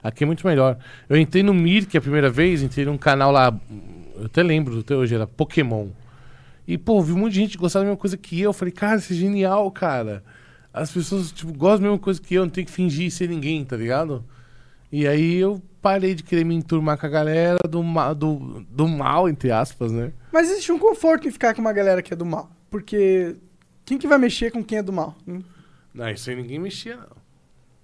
[0.02, 0.78] Aqui é muito melhor.
[1.08, 3.56] Eu entrei no Mirk a primeira vez, entrei num canal lá,
[4.16, 5.88] eu até lembro até hoje, era Pokémon.
[6.66, 8.50] E, pô, vi um monte de gente gostar da mesma coisa que eu.
[8.50, 10.22] Eu falei, cara, isso é genial, cara.
[10.72, 13.64] As pessoas, tipo, gostam da mesma coisa que eu, não tem que fingir ser ninguém,
[13.64, 14.24] tá ligado?
[14.90, 18.86] E aí eu parei de querer me enturmar com a galera do, ma do, do
[18.86, 20.12] mal, entre aspas, né?
[20.32, 22.50] Mas existe um conforto em ficar com uma galera que é do mal.
[22.70, 23.36] Porque
[23.84, 25.16] quem que vai mexer com quem é do mal?
[25.26, 25.42] Hum?
[25.92, 27.21] Não, isso aí ninguém mexia, não.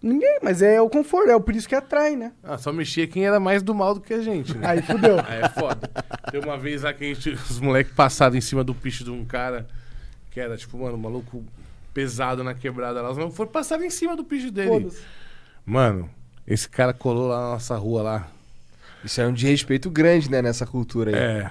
[0.01, 2.33] Ninguém, mas é o conforto, é o por isso que atrai, né?
[2.43, 4.69] Ah, só mexia quem era mais do mal do que a gente, né?
[4.69, 5.17] Aí fudeu.
[5.27, 5.91] Aí é foda.
[6.31, 9.11] Tem uma vez lá que a gente, os moleques passaram em cima do picho de
[9.11, 9.67] um cara
[10.31, 11.45] que era, tipo, mano, um maluco
[11.93, 13.11] pesado na quebrada lá.
[13.11, 14.89] Os malucos foram passar em cima do picho dele.
[15.67, 16.09] Mano,
[16.47, 18.29] esse cara colou lá na nossa rua lá.
[19.05, 21.17] Isso é um desrespeito grande, né, nessa cultura aí.
[21.17, 21.51] É.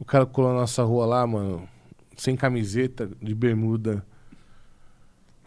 [0.00, 1.68] O cara colou na nossa rua lá, mano,
[2.16, 4.04] sem camiseta, de bermuda,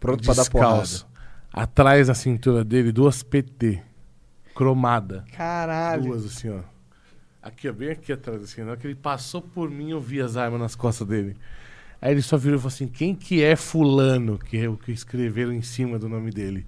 [0.00, 1.11] Pronto pra dar porrada.
[1.52, 3.82] Atrás da cintura dele, duas PT.
[4.54, 5.24] Cromada.
[5.36, 6.04] Caralho.
[6.04, 6.60] Duas, assim, ó.
[7.42, 8.62] Aqui, ó, bem aqui atrás, assim.
[8.62, 11.36] Na hora que ele passou por mim, eu vi as armas nas costas dele.
[12.00, 14.38] Aí ele só virou e falou assim: quem que é fulano?
[14.38, 16.66] Que é o que escreveram em cima do nome dele.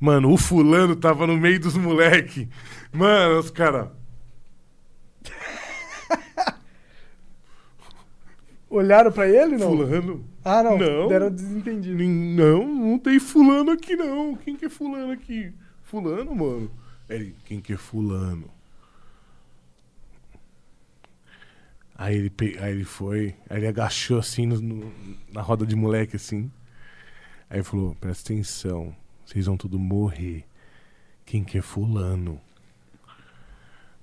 [0.00, 2.48] Mano, o fulano tava no meio dos moleque.
[2.92, 3.88] Mano, os caras.
[8.76, 9.68] Olharam pra ele, não?
[9.76, 10.24] Fulano?
[10.44, 10.76] Ah, não.
[10.76, 11.08] Não.
[11.08, 12.02] Deram desentendido.
[12.02, 14.34] Não, não tem fulano aqui, não.
[14.36, 15.52] Quem que é fulano aqui?
[15.82, 16.70] Fulano, mano.
[17.08, 18.50] Ele, quem que é fulano?
[21.96, 24.92] Aí ele, pe- aí ele foi, aí ele agachou assim no- no-
[25.32, 26.50] na roda de moleque, assim.
[27.48, 28.94] Aí ele falou, presta atenção,
[29.24, 30.44] vocês vão tudo morrer.
[31.24, 32.40] Quem que é fulano?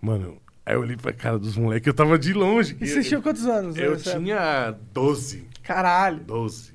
[0.02, 2.77] Mano, aí eu olhei pra cara dos moleques, eu tava de longe.
[2.79, 3.75] E você tinha quantos anos?
[3.77, 5.47] Eu tinha 12.
[5.63, 6.23] Caralho.
[6.23, 6.73] 12.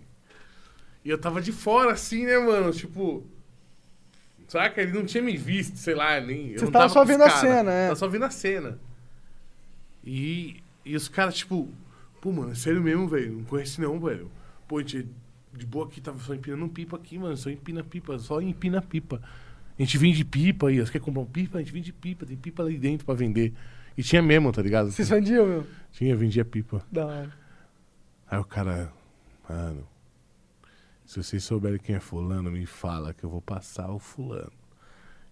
[1.05, 2.73] E eu tava de fora, assim, né, mano?
[2.73, 3.25] Tipo.
[4.49, 4.81] Saca?
[4.81, 6.53] Ele não tinha me visto, sei lá, nem.
[6.53, 7.41] eu Você não tava só com os vendo a cara.
[7.41, 7.85] cena, é.
[7.87, 8.79] Tava só vendo a cena.
[10.05, 11.69] E, e os caras, tipo,
[12.21, 13.33] pô, mano, é sério mesmo, velho.
[13.33, 14.31] Não conhece não, velho.
[14.69, 15.07] Pô, a gente
[15.53, 17.37] de boa aqui, tava só empinando um pipa aqui, mano.
[17.37, 19.21] Só empina pipa, só empina pipa.
[19.79, 21.59] A gente vende pipa aí, você quer comprar um pipa?
[21.59, 23.53] A gente vende pipa, tem pipa ali dentro pra vender.
[23.97, 24.91] E tinha mesmo, tá ligado?
[24.91, 25.67] Vocês vendiam, meu?
[25.93, 26.85] Tinha, vendia pipa.
[26.93, 27.33] Da hora.
[28.31, 28.93] Aí o cara,
[29.49, 29.87] mano,
[31.05, 34.53] se vocês souberem quem é fulano, me fala que eu vou passar o fulano.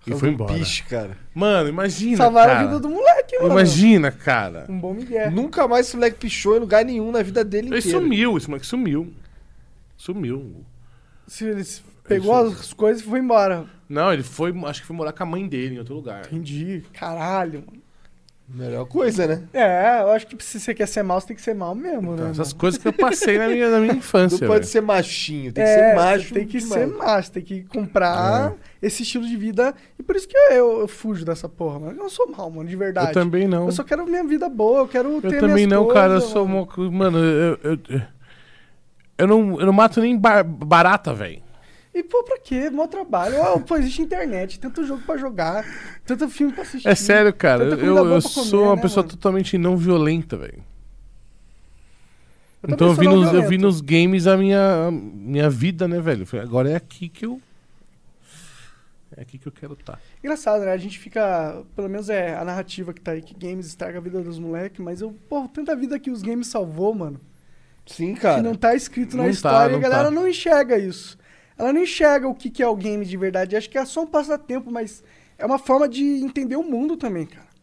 [0.06, 0.52] E foi um embora.
[0.54, 1.16] Piche, cara.
[1.34, 2.64] Mano, imagina, Salvaram cara.
[2.64, 3.52] a vida do moleque, mano.
[3.52, 4.66] Imagina, cara.
[4.68, 5.30] Um bom migué.
[5.30, 7.98] Nunca mais esse moleque pichou em lugar nenhum na vida dele Ele inteira.
[7.98, 9.12] sumiu, esse moleque sumiu.
[9.96, 10.64] Sumiu.
[11.26, 13.64] Se eles pegou as coisas e foi embora.
[13.88, 16.26] Não, ele foi, acho que foi morar com a mãe dele em outro lugar.
[16.26, 16.84] Entendi.
[16.92, 17.82] Caralho, mano.
[18.46, 19.42] Melhor coisa, né?
[19.54, 22.10] É, eu acho que se você quer ser mal, você tem que ser mal mesmo,
[22.10, 22.16] né?
[22.16, 22.60] Então, Essas mano?
[22.60, 24.38] coisas que eu passei na minha, na minha Não infância.
[24.46, 24.64] pode velho.
[24.64, 26.34] ser machinho, tem que É, ser você macho.
[26.34, 26.72] Tem que demais.
[26.80, 28.86] ser macho, tem que comprar É.
[28.86, 29.74] esse estilo de vida.
[29.98, 31.92] E por isso que eu, eu fujo dessa porra, mano.
[31.92, 33.08] Eu não sou mal, mano, de verdade.
[33.08, 33.64] Eu também não.
[33.64, 36.14] Eu só quero minha vida boa, eu quero ter Eu também não, coisas, cara.
[36.14, 36.46] Eu sou.
[36.46, 36.68] mano.
[36.76, 37.58] uma- Mano, eu.
[37.64, 38.00] eu, eu-
[39.16, 41.42] eu não, eu não mato nem bar- barata, velho.
[41.94, 42.68] E pô, pra quê?
[42.70, 43.36] Mó trabalho.
[43.38, 45.64] Ó, pô, existe internet, tanto jogo pra jogar,
[46.04, 46.88] tanto filme pra assistir.
[46.88, 47.64] É sério, cara.
[47.64, 49.16] Eu, eu pra sou comer, uma né, pessoa mano?
[49.16, 50.64] totalmente não violenta, velho.
[52.66, 56.26] Então eu vi, nos, eu vi nos games a minha, a minha vida, né, velho?
[56.42, 57.40] Agora é aqui que eu.
[59.16, 60.00] É aqui que eu quero estar.
[60.22, 60.72] Engraçado, né?
[60.72, 61.62] A gente fica.
[61.76, 64.80] Pelo menos é a narrativa que tá aí, que games estraga a vida dos moleques,
[64.80, 67.20] mas eu, pô, tanta vida que os games salvou, mano.
[67.86, 68.36] Sim, cara.
[68.36, 70.10] que não tá escrito na não tá, história e não a galera tá.
[70.10, 71.18] não enxerga isso.
[71.56, 73.56] Ela não enxerga o que, que é o game de verdade.
[73.56, 75.02] Acho que é só um passatempo, mas
[75.38, 77.54] é uma forma de entender o mundo também, cara.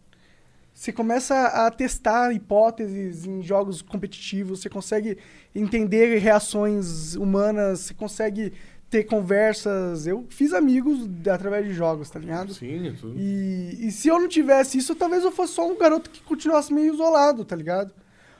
[0.73, 5.17] Você começa a testar hipóteses em jogos competitivos, você consegue
[5.53, 8.53] entender reações humanas, você consegue
[8.89, 10.07] ter conversas.
[10.07, 12.53] Eu fiz amigos através de jogos, tá ligado?
[12.53, 13.13] Sim, tudo.
[13.17, 16.73] E, e se eu não tivesse isso, talvez eu fosse só um garoto que continuasse
[16.73, 17.93] meio isolado, tá ligado?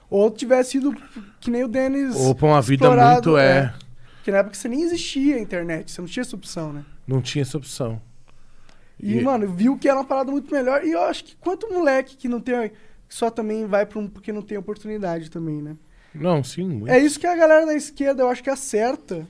[0.09, 0.95] Ou tivesse sido
[1.39, 2.15] que nem o Dennis.
[2.15, 3.37] Ou pra uma vida muito.
[3.37, 3.73] É,
[4.21, 6.85] Porque na época você nem existia a internet, você não tinha essa opção, né?
[7.07, 7.99] Não tinha essa opção.
[8.99, 10.85] E, E- mano, viu que era uma parada muito melhor.
[10.85, 12.71] E eu acho que quanto moleque que não tem.
[13.09, 14.07] Só também vai pra um.
[14.07, 15.75] Porque não tem oportunidade também, né?
[16.13, 16.91] Não, sim, muito.
[16.93, 19.27] É isso que a galera da esquerda eu acho que acerta.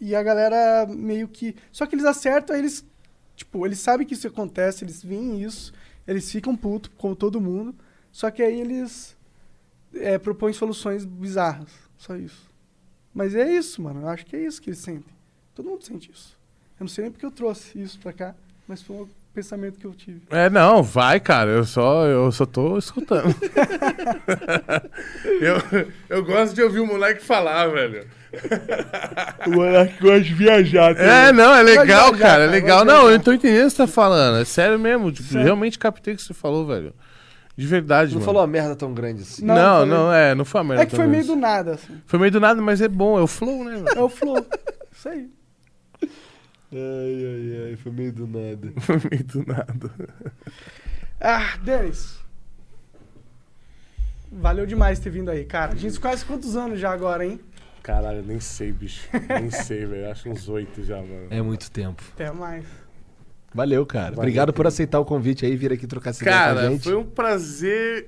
[0.00, 1.54] E a galera meio que.
[1.70, 2.82] Só que eles acertam, eles.
[3.36, 5.74] Tipo, eles sabem que isso acontece, eles veem isso,
[6.08, 7.74] eles ficam putos, como todo mundo.
[8.10, 9.14] Só que aí eles
[9.94, 11.68] é, propõem soluções bizarras.
[11.98, 12.50] Só isso.
[13.14, 14.02] Mas é isso, mano.
[14.02, 15.12] Eu acho que é isso que eles sentem.
[15.54, 16.36] Todo mundo sente isso.
[16.80, 18.34] Eu não sei nem porque eu trouxe isso pra cá,
[18.66, 20.22] mas foi um pensamento que eu tive.
[20.30, 21.50] É, não, vai, cara.
[21.50, 23.34] Eu só, eu só tô escutando.
[25.40, 28.06] eu, eu gosto de ouvir o moleque falar, velho.
[29.46, 30.96] O moleque gosta de viajar.
[30.96, 32.44] É, não, é legal, viajar, cara.
[32.44, 32.84] É legal.
[32.84, 34.40] Não, eu tô entendendo o que você tá falando.
[34.40, 35.12] É sério mesmo.
[35.12, 35.44] Tipo, Sério.
[35.44, 36.94] realmente captei o que você falou, velho.
[37.56, 38.24] De verdade, Não mano.
[38.26, 39.44] falou uma merda tão grande assim.
[39.44, 40.82] Não, Não, não é, não foi a merda.
[40.82, 42.00] É que foi meio do nada, assim.
[42.06, 43.98] Foi meio do nada, mas é bom, é o flow, né, velho?
[43.98, 44.44] É o flow.
[44.90, 45.30] Isso aí.
[46.02, 46.08] Ai,
[46.74, 48.72] ai, ai, foi meio do nada.
[48.80, 49.90] Foi meio do nada.
[51.20, 52.18] Ah, Denis.
[54.30, 55.72] Valeu demais ter vindo aí, cara.
[55.72, 57.38] A gente quase quantos anos já agora, hein?
[57.82, 59.06] Caralho, eu nem sei, bicho.
[59.28, 60.10] Nem sei, velho.
[60.10, 61.26] Acho uns oito já, mano.
[61.28, 62.02] É muito tempo.
[62.14, 62.64] Até mais.
[63.54, 64.06] Valeu, cara.
[64.06, 66.70] Valeu, Obrigado por aceitar o convite aí, vir aqui trocar essa ideia com a Cara,
[66.70, 66.82] gente.
[66.84, 68.06] foi um prazer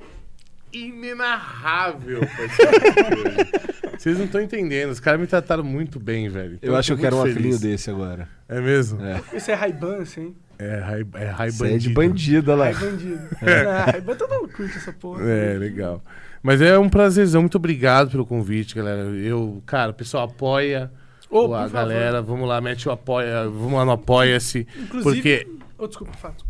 [0.72, 2.20] inenarrável.
[3.98, 4.90] Vocês não estão entendendo.
[4.90, 6.54] Os caras me trataram muito bem, velho.
[6.54, 7.72] Então Eu acho que eu quero um muito filhinho feliz.
[7.72, 8.28] desse agora.
[8.48, 9.02] É mesmo?
[9.04, 9.20] É.
[9.32, 10.34] Esse é Ray-Ban, assim.
[10.58, 11.94] É, Rai- é Isso aí é de bandido.
[11.94, 12.70] bandido, olha lá.
[12.70, 13.28] Ray bandido.
[13.42, 13.90] É.
[13.92, 15.22] Ray-Ban todo mundo curte essa porra.
[15.28, 16.02] É, legal.
[16.42, 17.40] Mas é um prazerzão.
[17.42, 19.00] Muito obrigado pelo convite, galera.
[19.10, 20.90] Eu, cara, o pessoal apoia.
[21.30, 21.70] Ô, a por favor.
[21.72, 24.66] galera, vamos lá, mete o apoia, vamos lá no apoia-se.
[24.76, 25.48] Inclusive- Porque.
[25.78, 26.44] Ô, desculpa, Fato.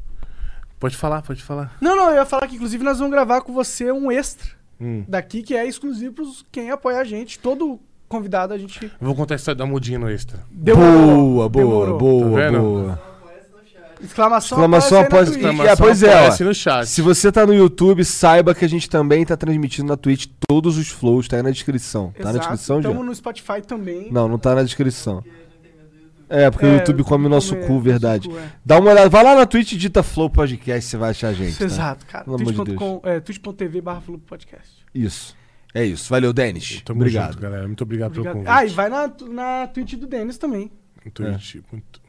[0.78, 1.76] Pode falar, pode falar.
[1.80, 5.04] Não, não, eu ia falar que inclusive nós vamos gravar com você um extra Hum.
[5.08, 7.38] daqui que é exclusivo pros quem apoia a gente.
[7.38, 10.40] Todo convidado a gente Eu vou contar a história da mudinha no extra.
[10.50, 10.92] demorou.
[10.92, 11.98] Boa, boa, demorou.
[11.98, 12.60] boa, Tá vendo?
[12.60, 13.13] boa.
[14.02, 15.60] Exclamação, Exclamação após- na Twitch.
[15.66, 16.18] É, pois é, ó.
[16.18, 16.86] aparece no chat.
[16.86, 20.76] Se você tá no YouTube, saiba que a gente também tá transmitindo na Twitch todos
[20.78, 22.12] os flows, tá aí na descrição.
[22.16, 22.38] Tá na Exato.
[22.48, 22.88] descrição, já?
[22.88, 24.10] Tamo no Spotify também.
[24.12, 25.22] Não, não tá na descrição.
[26.28, 28.28] É, porque o É, YouTube come o nosso cu, nosso verdade.
[28.28, 28.50] cu, é.
[28.64, 31.58] Dá uma olhada, vai lá na Twitch, digita Flow Podcast, você vai achar a gente.
[31.58, 31.64] tá?
[31.64, 32.24] Exato, cara.
[32.24, 34.68] Pelo amor de Twitch.com, é, twitch.tv barra Flow podcast.
[34.94, 35.36] Isso.
[35.74, 36.08] É isso.
[36.08, 36.80] Valeu, Denis.
[36.84, 37.32] Tamo Obrigado.
[37.32, 37.66] junto, galera.
[37.66, 38.32] Muito obrigado, Obrigado.
[38.42, 38.74] pelo Ah, e convite.
[38.74, 40.70] vai na, na Twitch do Denis também.
[41.12, 41.56] Twitch.
[41.70, 42.00] muito-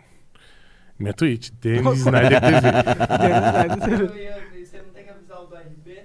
[0.97, 2.61] Minha Twitch, Denis Snyder TV.
[2.61, 4.65] Denis Snyder TV.
[4.65, 6.03] Você não tem que avisar o do RP?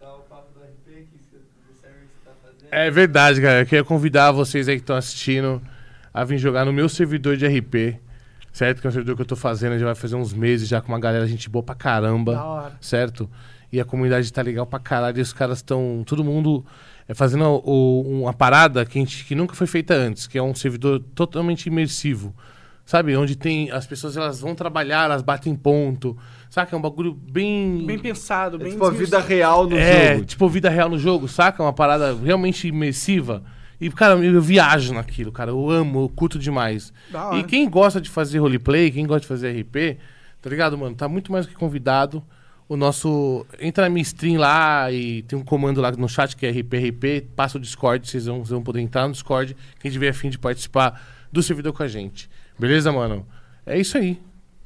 [0.00, 1.88] Dar o papo do RP que você,
[2.24, 2.68] tá fazendo?
[2.70, 3.62] É verdade, galera.
[3.62, 5.62] Eu queria convidar vocês aí que estão assistindo
[6.12, 7.98] a vir jogar no meu servidor de RP.
[8.52, 8.80] Certo?
[8.80, 10.88] Que é um servidor que eu tô fazendo, já vai fazer uns meses já com
[10.88, 12.32] uma galera, gente boa pra caramba.
[12.32, 12.72] Da hora.
[12.80, 13.30] certo?
[13.72, 15.18] E a comunidade tá legal pra caralho.
[15.18, 16.02] E os caras estão.
[16.04, 16.66] Todo mundo
[17.08, 20.42] é, fazendo o- uma parada que, a gente, que nunca foi feita antes, que é
[20.42, 22.34] um servidor totalmente imersivo.
[22.90, 23.16] Sabe?
[23.16, 23.70] Onde tem.
[23.70, 26.18] As pessoas elas vão trabalhar, elas batem ponto.
[26.48, 26.74] Saca?
[26.74, 27.86] É um bagulho bem.
[27.86, 30.24] Bem pensado, É bem tipo a vida real no é, jogo.
[30.24, 31.62] tipo vida real no jogo, saca?
[31.62, 33.44] Uma parada realmente imersiva.
[33.80, 35.52] E, cara, eu viajo naquilo, cara.
[35.52, 36.92] Eu amo, eu curto demais.
[37.12, 37.38] Da hora.
[37.38, 39.96] E quem gosta de fazer roleplay, quem gosta de fazer RP,
[40.42, 40.96] tá ligado, mano?
[40.96, 42.20] Tá muito mais que convidado.
[42.68, 43.46] O nosso.
[43.60, 47.28] Entra na minha stream lá e tem um comando lá no chat que é RPRP.
[47.36, 49.56] Passa o Discord, vocês vão, vocês vão poder entrar no Discord.
[49.78, 51.00] Quem tiver afim de participar
[51.30, 52.28] do servidor com a gente.
[52.60, 53.26] Beleza, mano?
[53.64, 54.10] É isso aí.
[54.10, 54.18] Isso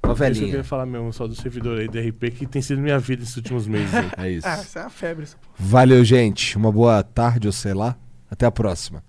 [0.03, 0.45] que eu Novelinha.
[0.47, 3.37] queria falar mesmo, só do servidor aí do RP, que tem sido minha vida esses
[3.37, 4.11] últimos meses aí.
[4.19, 4.47] É isso.
[4.47, 5.23] Ah, isso é uma febre.
[5.23, 5.55] essa porra.
[5.59, 6.57] Valeu, gente.
[6.59, 7.97] Uma boa tarde, ou sei lá.
[8.31, 9.03] Até a próxima.